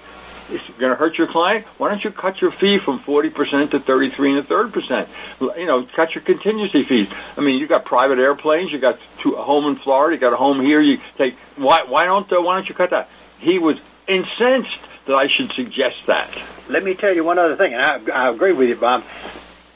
it's 0.50 0.64
going 0.78 0.90
to 0.90 0.96
hurt 0.96 1.18
your 1.18 1.26
client. 1.26 1.66
Why 1.76 1.90
don't 1.90 2.02
you 2.02 2.10
cut 2.10 2.40
your 2.40 2.52
fee 2.52 2.78
from 2.78 3.00
forty 3.00 3.28
percent 3.28 3.72
to 3.72 3.80
thirty-three 3.80 4.30
and 4.30 4.38
a 4.38 4.42
third 4.42 4.72
percent? 4.72 5.10
You 5.40 5.66
know, 5.66 5.86
cut 5.94 6.14
your 6.14 6.24
contingency 6.24 6.84
fees. 6.84 7.08
I 7.36 7.42
mean, 7.42 7.58
you 7.58 7.66
got 7.66 7.84
private 7.84 8.18
airplanes. 8.18 8.72
You 8.72 8.78
got 8.78 8.98
two, 9.20 9.34
a 9.34 9.42
home 9.42 9.66
in 9.66 9.76
Florida. 9.76 10.16
You 10.16 10.20
got 10.20 10.32
a 10.32 10.36
home 10.36 10.62
here. 10.62 10.80
You 10.80 11.00
take 11.18 11.36
why? 11.56 11.82
Why 11.82 12.04
don't 12.04 12.32
uh, 12.32 12.40
Why 12.40 12.56
don't 12.56 12.66
you 12.66 12.74
cut 12.74 12.90
that? 12.90 13.10
He 13.38 13.58
was 13.58 13.76
incensed 14.06 14.78
that 15.08 15.16
I 15.16 15.26
should 15.26 15.52
suggest 15.52 15.96
that. 16.06 16.30
Let 16.68 16.84
me 16.84 16.94
tell 16.94 17.14
you 17.14 17.24
one 17.24 17.38
other 17.38 17.56
thing, 17.56 17.72
and 17.72 17.82
I, 17.82 18.26
I 18.26 18.30
agree 18.30 18.52
with 18.52 18.68
you, 18.68 18.76
Bob. 18.76 19.04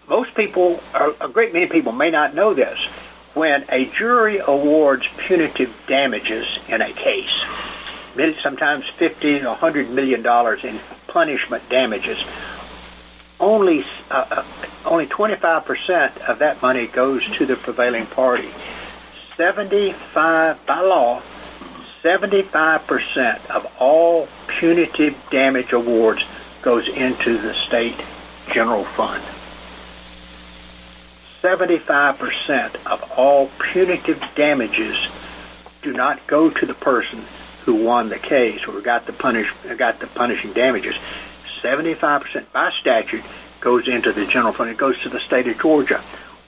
Most 0.07 0.35
people, 0.35 0.81
a 0.93 1.29
great 1.29 1.55
many 1.55 1.67
people, 1.67 1.93
may 1.93 2.11
not 2.11 2.35
know 2.35 2.53
this 2.53 2.79
when 3.33 3.65
a 3.71 3.87
jury 3.87 4.39
awards 4.39 5.07
punitive 5.17 5.75
damages 5.89 6.47
in 6.69 6.83
a 6.83 6.93
case, 6.93 7.33
sometimes 8.43 8.85
50 8.99 9.39
to 9.39 9.47
100 9.47 9.89
million 9.89 10.21
dollars 10.21 10.65
in 10.65 10.79
punishment 11.07 11.67
damages, 11.71 12.23
only 13.41 13.87
uh, 14.11 14.27
uh 14.31 14.45
only 14.85 15.07
25% 15.07 16.19
of 16.29 16.41
that 16.41 16.61
money 16.61 16.87
goes 16.89 17.25
to 17.39 17.47
the 17.47 17.57
prevailing 17.57 18.05
party. 18.05 18.51
75 19.39 20.67
by 20.67 20.81
law, 20.81 21.23
75% 22.03 23.47
of 23.47 23.71
all 23.79 24.29
punitive 24.49 25.17
damage 25.31 25.73
awards 25.73 26.25
goes 26.61 26.89
into 26.89 27.39
the 27.39 27.55
state 27.55 28.01
general 28.53 28.85
fund. 28.85 29.23
75% 31.43 32.77
of 32.87 33.13
all 33.17 33.49
punitive 33.59 34.23
damages 34.35 34.97
do 35.83 35.93
not 35.93 36.27
go 36.27 36.51
to 36.51 36.67
the 36.67 36.75
person 36.75 37.25
who 37.65 37.75
won 37.85 38.09
the 38.09 38.19
case 38.19 38.65
or 38.67 38.81
got 38.81 39.07
the 39.07 39.13
punish 39.13 39.53
got 39.77 40.01
the 40.01 40.07
punishing 40.09 40.53
damages. 40.53 40.97
75% 41.63 42.53
by 42.53 42.73
statute 42.81 43.25
goes 43.61 43.87
into 43.87 44.13
the 44.13 44.27
general 44.27 44.53
fund. 44.53 44.71
It 44.71 44.77
goes 44.77 45.01
to 45.03 45.09
the 45.09 45.21
state 45.21 45.47
of 45.47 45.61
Georgia. 45.61 46.03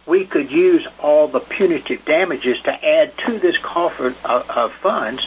We 0.06 0.26
could 0.26 0.50
use 0.50 0.86
all 0.98 1.28
the 1.28 1.40
punitive 1.40 2.04
damages 2.04 2.60
to 2.62 2.72
add 2.72 3.16
to 3.18 3.38
this 3.38 3.56
coffer 3.58 4.14
of, 4.24 4.50
of 4.50 4.72
funds 4.74 5.26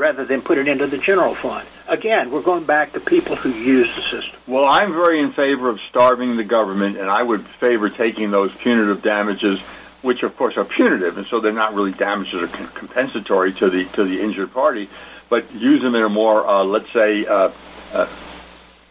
rather 0.00 0.24
than 0.24 0.40
put 0.40 0.56
it 0.56 0.66
into 0.66 0.86
the 0.86 0.96
general 0.96 1.34
fund. 1.34 1.68
Again, 1.86 2.30
we're 2.30 2.40
going 2.40 2.64
back 2.64 2.94
to 2.94 3.00
people 3.00 3.36
who 3.36 3.50
use 3.50 3.94
the 3.94 4.00
system. 4.02 4.40
Well, 4.46 4.64
I'm 4.64 4.94
very 4.94 5.20
in 5.20 5.34
favor 5.34 5.68
of 5.68 5.78
starving 5.90 6.38
the 6.38 6.44
government, 6.44 6.96
and 6.96 7.10
I 7.10 7.22
would 7.22 7.46
favor 7.60 7.90
taking 7.90 8.30
those 8.30 8.50
punitive 8.62 9.02
damages, 9.02 9.60
which 10.00 10.22
of 10.22 10.34
course 10.38 10.56
are 10.56 10.64
punitive, 10.64 11.18
and 11.18 11.26
so 11.26 11.40
they're 11.40 11.52
not 11.52 11.74
really 11.74 11.92
damages 11.92 12.40
or 12.40 12.48
compensatory 12.48 13.52
to 13.54 13.68
the 13.68 13.84
to 13.96 14.04
the 14.04 14.22
injured 14.22 14.54
party, 14.54 14.88
but 15.28 15.52
use 15.52 15.82
them 15.82 15.94
in 15.94 16.02
a 16.02 16.08
more, 16.08 16.48
uh, 16.48 16.64
let's 16.64 16.90
say, 16.94 17.26
uh, 17.26 17.50
uh, 17.92 18.08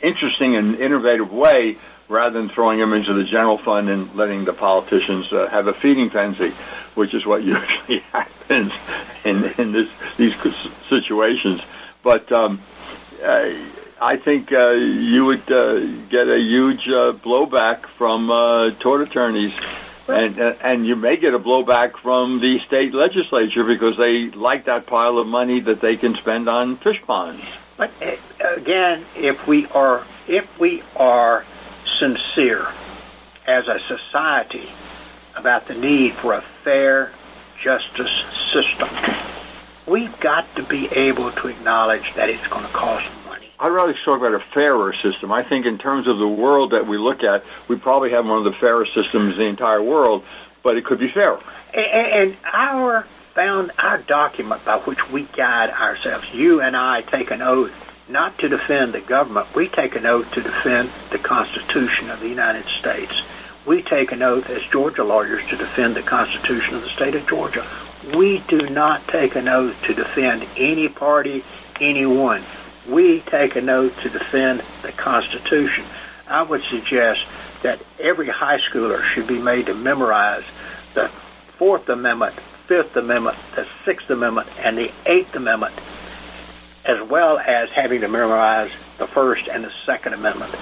interesting 0.01 0.55
and 0.55 0.75
innovative 0.75 1.33
way 1.33 1.79
rather 2.09 2.39
than 2.39 2.49
throwing 2.49 2.79
them 2.79 2.91
into 2.91 3.13
the 3.13 3.23
general 3.23 3.59
fund 3.59 3.87
and 3.87 4.13
letting 4.15 4.43
the 4.43 4.51
politicians 4.51 5.31
uh, 5.31 5.47
have 5.47 5.67
a 5.67 5.73
feeding 5.73 6.09
frenzy, 6.09 6.51
which 6.95 7.13
is 7.13 7.25
what 7.25 7.43
usually 7.43 7.99
happens 8.11 8.73
in, 9.23 9.45
in 9.57 9.71
this, 9.71 9.89
these 10.17 10.33
situations. 10.89 11.61
But 12.03 12.31
um, 12.31 12.61
uh, 13.23 13.51
I 14.01 14.17
think 14.17 14.51
uh, 14.51 14.71
you 14.71 15.25
would 15.25 15.51
uh, 15.51 15.79
get 16.09 16.27
a 16.27 16.39
huge 16.39 16.87
uh, 16.87 17.13
blowback 17.13 17.85
from 17.97 18.31
uh, 18.31 18.71
tort 18.71 19.01
attorneys. 19.01 19.53
And, 20.07 20.39
uh, 20.39 20.55
and 20.61 20.87
you 20.87 20.95
may 20.95 21.17
get 21.17 21.35
a 21.35 21.39
blowback 21.39 21.97
from 21.97 22.39
the 22.39 22.59
state 22.61 22.95
legislature 22.95 23.63
because 23.63 23.95
they 23.95 24.31
like 24.31 24.65
that 24.65 24.87
pile 24.87 25.19
of 25.19 25.27
money 25.27 25.59
that 25.59 25.81
they 25.81 25.97
can 25.97 26.15
spend 26.15 26.49
on 26.49 26.77
fish 26.77 26.99
ponds. 27.05 27.43
But 27.77 27.91
uh, 28.01 28.55
again, 28.55 29.05
if 29.15 29.45
we 29.45 29.67
are 29.67 30.03
if 30.27 30.59
we 30.59 30.81
are 30.95 31.45
sincere 31.99 32.67
as 33.45 33.67
a 33.67 33.79
society 33.87 34.69
about 35.35 35.67
the 35.67 35.73
need 35.73 36.13
for 36.13 36.33
a 36.33 36.41
fair 36.63 37.11
justice 37.61 38.23
system, 38.51 38.89
we've 39.85 40.17
got 40.19 40.53
to 40.55 40.63
be 40.63 40.87
able 40.87 41.31
to 41.31 41.47
acknowledge 41.47 42.13
that 42.15 42.29
it's 42.29 42.47
going 42.47 42.65
to 42.65 42.71
cost 42.71 43.07
money. 43.27 43.51
I'd 43.59 43.69
rather 43.69 43.93
talk 44.05 44.19
about 44.19 44.33
a 44.33 44.39
fairer 44.53 44.93
system. 44.93 45.31
I 45.31 45.43
think 45.43 45.65
in 45.65 45.77
terms 45.77 46.07
of 46.07 46.17
the 46.17 46.27
world 46.27 46.71
that 46.71 46.87
we 46.87 46.97
look 46.97 47.23
at, 47.23 47.43
we 47.67 47.75
probably 47.75 48.11
have 48.11 48.25
one 48.25 48.37
of 48.37 48.43
the 48.45 48.57
fairest 48.59 48.93
systems 48.93 49.33
in 49.33 49.39
the 49.39 49.45
entire 49.45 49.81
world, 49.81 50.23
but 50.63 50.77
it 50.77 50.85
could 50.85 50.99
be 50.99 51.09
fairer. 51.09 51.41
And, 51.73 51.85
and 51.85 52.37
our 52.45 53.05
found 53.35 53.71
our 53.77 53.97
document 53.99 54.65
by 54.65 54.77
which 54.79 55.09
we 55.09 55.23
guide 55.23 55.69
ourselves. 55.69 56.27
You 56.33 56.61
and 56.61 56.75
I 56.75 57.01
take 57.01 57.31
an 57.31 57.41
oath 57.41 57.71
not 58.09 58.37
to 58.39 58.49
defend 58.49 58.93
the 58.93 59.01
government. 59.01 59.53
We 59.55 59.67
take 59.67 59.95
an 59.95 60.05
oath 60.05 60.31
to 60.31 60.41
defend 60.41 60.91
the 61.11 61.19
Constitution 61.19 62.09
of 62.09 62.19
the 62.19 62.27
United 62.27 62.65
States. 62.79 63.13
We 63.65 63.83
take 63.83 64.11
an 64.11 64.23
oath 64.23 64.49
as 64.49 64.63
Georgia 64.63 65.03
lawyers 65.03 65.47
to 65.49 65.57
defend 65.57 65.95
the 65.95 66.01
Constitution 66.01 66.75
of 66.75 66.81
the 66.81 66.89
state 66.89 67.15
of 67.15 67.27
Georgia. 67.27 67.65
We 68.15 68.39
do 68.39 68.69
not 68.69 69.07
take 69.07 69.35
an 69.35 69.47
oath 69.47 69.79
to 69.83 69.93
defend 69.93 70.47
any 70.57 70.89
party, 70.89 71.43
anyone. 71.79 72.43
We 72.87 73.19
take 73.19 73.55
an 73.55 73.69
oath 73.69 73.99
to 74.01 74.09
defend 74.09 74.63
the 74.81 74.91
Constitution. 74.91 75.85
I 76.27 76.41
would 76.41 76.63
suggest 76.63 77.25
that 77.61 77.79
every 77.99 78.29
high 78.29 78.59
schooler 78.59 79.03
should 79.03 79.27
be 79.27 79.37
made 79.37 79.67
to 79.67 79.73
memorize 79.73 80.43
the 80.93 81.09
Fourth 81.57 81.89
Amendment, 81.89 82.35
Fifth 82.67 82.95
Amendment, 82.95 83.37
the 83.55 83.67
Sixth 83.85 84.09
Amendment, 84.09 84.47
and 84.59 84.77
the 84.77 84.91
Eighth 85.05 85.35
Amendment, 85.35 85.75
as 86.89 87.07
well 87.07 87.37
as 87.37 87.69
having 87.69 88.01
to 88.01 88.07
memorize 88.07 88.71
the 88.97 89.05
First 89.05 89.47
and 89.47 89.63
the 89.63 89.71
Second 89.85 90.13
Amendment. 90.13 90.55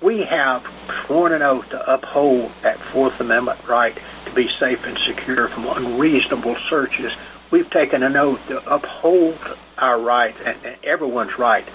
We 0.00 0.22
have 0.22 0.64
sworn 1.04 1.32
an 1.32 1.42
oath 1.42 1.68
to 1.70 1.92
uphold 1.92 2.52
that 2.62 2.78
Fourth 2.78 3.20
Amendment 3.20 3.58
right 3.66 3.98
to 4.26 4.30
be 4.30 4.48
safe 4.60 4.86
and 4.86 4.96
secure 4.96 5.48
from 5.48 5.66
unreasonable 5.66 6.56
searches. 6.68 7.12
We've 7.50 7.68
taken 7.68 8.04
an 8.04 8.16
oath 8.16 8.46
to 8.46 8.72
uphold 8.72 9.38
our 9.76 9.98
right 9.98 10.36
and 10.44 10.56
everyone's 10.84 11.36
right 11.36 11.66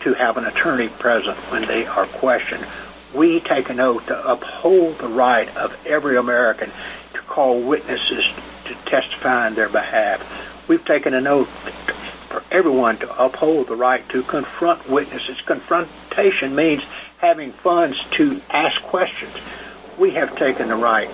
to 0.00 0.14
have 0.14 0.36
an 0.36 0.44
attorney 0.46 0.88
present 0.88 1.36
when 1.52 1.66
they 1.66 1.86
are 1.86 2.06
questioned. 2.06 2.66
We 3.14 3.38
take 3.38 3.70
an 3.70 3.78
oath 3.78 4.06
to 4.06 4.28
uphold 4.28 4.98
the 4.98 5.08
right 5.08 5.56
of 5.56 5.76
every 5.86 6.16
American 6.16 6.72
to 7.14 7.20
call 7.20 7.60
witnesses 7.60 8.24
to 8.64 8.74
testify 8.86 9.46
on 9.46 9.54
their 9.54 9.68
behalf. 9.68 10.20
We've 10.66 10.84
taken 10.84 11.14
an 11.14 11.28
oath 11.28 11.48
for 12.30 12.44
everyone 12.50 12.96
to 12.98 13.22
uphold 13.22 13.66
the 13.66 13.76
right 13.76 14.08
to 14.08 14.22
confront 14.22 14.88
witnesses. 14.88 15.38
Confrontation 15.42 16.54
means 16.54 16.82
having 17.18 17.52
funds 17.52 17.98
to 18.12 18.40
ask 18.48 18.80
questions. 18.82 19.34
We 19.98 20.12
have 20.12 20.36
taken 20.36 20.68
the 20.68 20.76
right, 20.76 21.10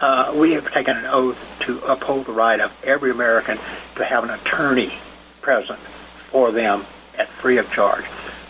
uh, 0.00 0.32
we 0.34 0.52
have 0.52 0.72
taken 0.72 0.96
an 0.96 1.06
oath 1.06 1.36
to 1.60 1.80
uphold 1.80 2.26
the 2.26 2.32
right 2.32 2.60
of 2.60 2.72
every 2.82 3.10
American 3.10 3.58
to 3.96 4.04
have 4.04 4.24
an 4.24 4.30
attorney 4.30 4.94
present 5.42 5.80
for 6.30 6.52
them 6.52 6.86
at 7.18 7.28
free 7.28 7.58
of 7.58 7.70
charge. 7.72 8.04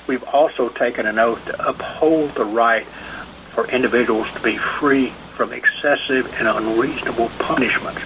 We've 0.06 0.22
also 0.24 0.68
taken 0.68 1.06
an 1.06 1.18
oath 1.18 1.44
to 1.46 1.68
uphold 1.68 2.34
the 2.34 2.44
right 2.44 2.86
for 3.54 3.66
individuals 3.66 4.28
to 4.34 4.40
be 4.40 4.58
free 4.58 5.08
from 5.34 5.52
excessive 5.52 6.32
and 6.34 6.46
unreasonable 6.46 7.30
punishments. 7.38 8.02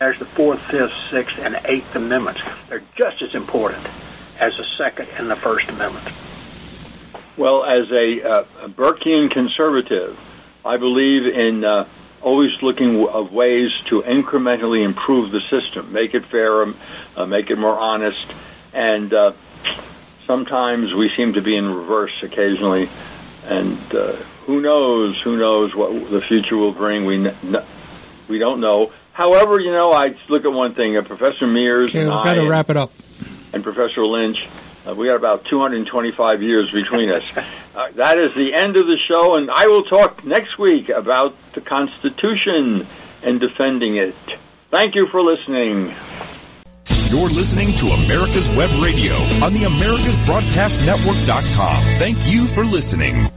There's 0.00 0.18
the 0.18 0.24
Fourth, 0.24 0.62
Fifth, 0.62 0.94
Sixth, 1.10 1.38
and 1.38 1.60
Eighth 1.66 1.94
Amendments. 1.94 2.40
They're 2.70 2.82
just 2.96 3.20
as 3.20 3.34
important 3.34 3.86
as 4.38 4.56
the 4.56 4.64
Second 4.78 5.08
and 5.18 5.30
the 5.30 5.36
First 5.36 5.68
Amendment. 5.68 6.08
Well, 7.36 7.64
as 7.64 7.92
a, 7.92 8.22
uh, 8.22 8.44
a 8.62 8.68
Burkean 8.70 9.30
conservative, 9.30 10.18
I 10.64 10.78
believe 10.78 11.26
in 11.26 11.64
uh, 11.64 11.86
always 12.22 12.62
looking 12.62 13.06
of 13.08 13.30
ways 13.34 13.72
to 13.88 14.00
incrementally 14.00 14.84
improve 14.84 15.32
the 15.32 15.42
system, 15.42 15.92
make 15.92 16.14
it 16.14 16.24
fairer, 16.24 16.72
uh, 17.14 17.26
make 17.26 17.50
it 17.50 17.58
more 17.58 17.78
honest, 17.78 18.24
and 18.72 19.12
uh, 19.12 19.32
sometimes 20.26 20.94
we 20.94 21.10
seem 21.10 21.34
to 21.34 21.42
be 21.42 21.54
in 21.54 21.68
reverse 21.68 22.22
occasionally. 22.22 22.88
And 23.44 23.94
uh, 23.94 24.12
who 24.46 24.62
knows? 24.62 25.20
Who 25.20 25.36
knows 25.36 25.74
what 25.74 26.10
the 26.10 26.22
future 26.22 26.56
will 26.56 26.72
bring? 26.72 27.04
We 27.04 27.26
n- 27.26 27.64
we 28.28 28.38
don't 28.38 28.60
know. 28.60 28.92
However, 29.20 29.60
you 29.60 29.70
know, 29.70 29.92
I 29.92 30.14
look 30.30 30.46
at 30.46 30.52
one 30.52 30.72
thing. 30.74 30.96
Uh, 30.96 31.02
Professor 31.02 31.46
Mears 31.46 31.90
Okay, 31.90 32.00
and 32.00 32.08
we've 32.10 32.24
got 32.24 32.34
to 32.34 32.40
and- 32.40 32.48
wrap 32.48 32.70
it 32.70 32.78
up. 32.78 32.90
and 33.52 33.62
Professor 33.62 34.06
Lynch. 34.06 34.48
Uh, 34.88 34.94
we 34.94 35.08
got 35.08 35.16
about 35.16 35.44
225 35.44 36.42
years 36.42 36.70
between 36.72 37.10
us. 37.10 37.22
Uh, 37.72 37.86
that 37.94 38.18
is 38.18 38.34
the 38.34 38.52
end 38.52 38.76
of 38.76 38.88
the 38.88 38.98
show, 38.98 39.36
and 39.36 39.48
I 39.48 39.66
will 39.68 39.84
talk 39.84 40.24
next 40.24 40.58
week 40.58 40.88
about 40.88 41.36
the 41.52 41.60
Constitution 41.60 42.84
and 43.22 43.38
defending 43.38 43.94
it. 43.96 44.16
Thank 44.70 44.96
you 44.96 45.06
for 45.06 45.22
listening. 45.22 45.94
You're 47.08 47.28
listening 47.30 47.70
to 47.76 47.86
America's 47.86 48.48
Web 48.50 48.70
Radio 48.82 49.14
on 49.44 49.52
the 49.54 49.66
AmericasBroadcastNetwork.com. 49.70 51.82
Thank 52.00 52.18
you 52.26 52.46
for 52.48 52.64
listening. 52.64 53.28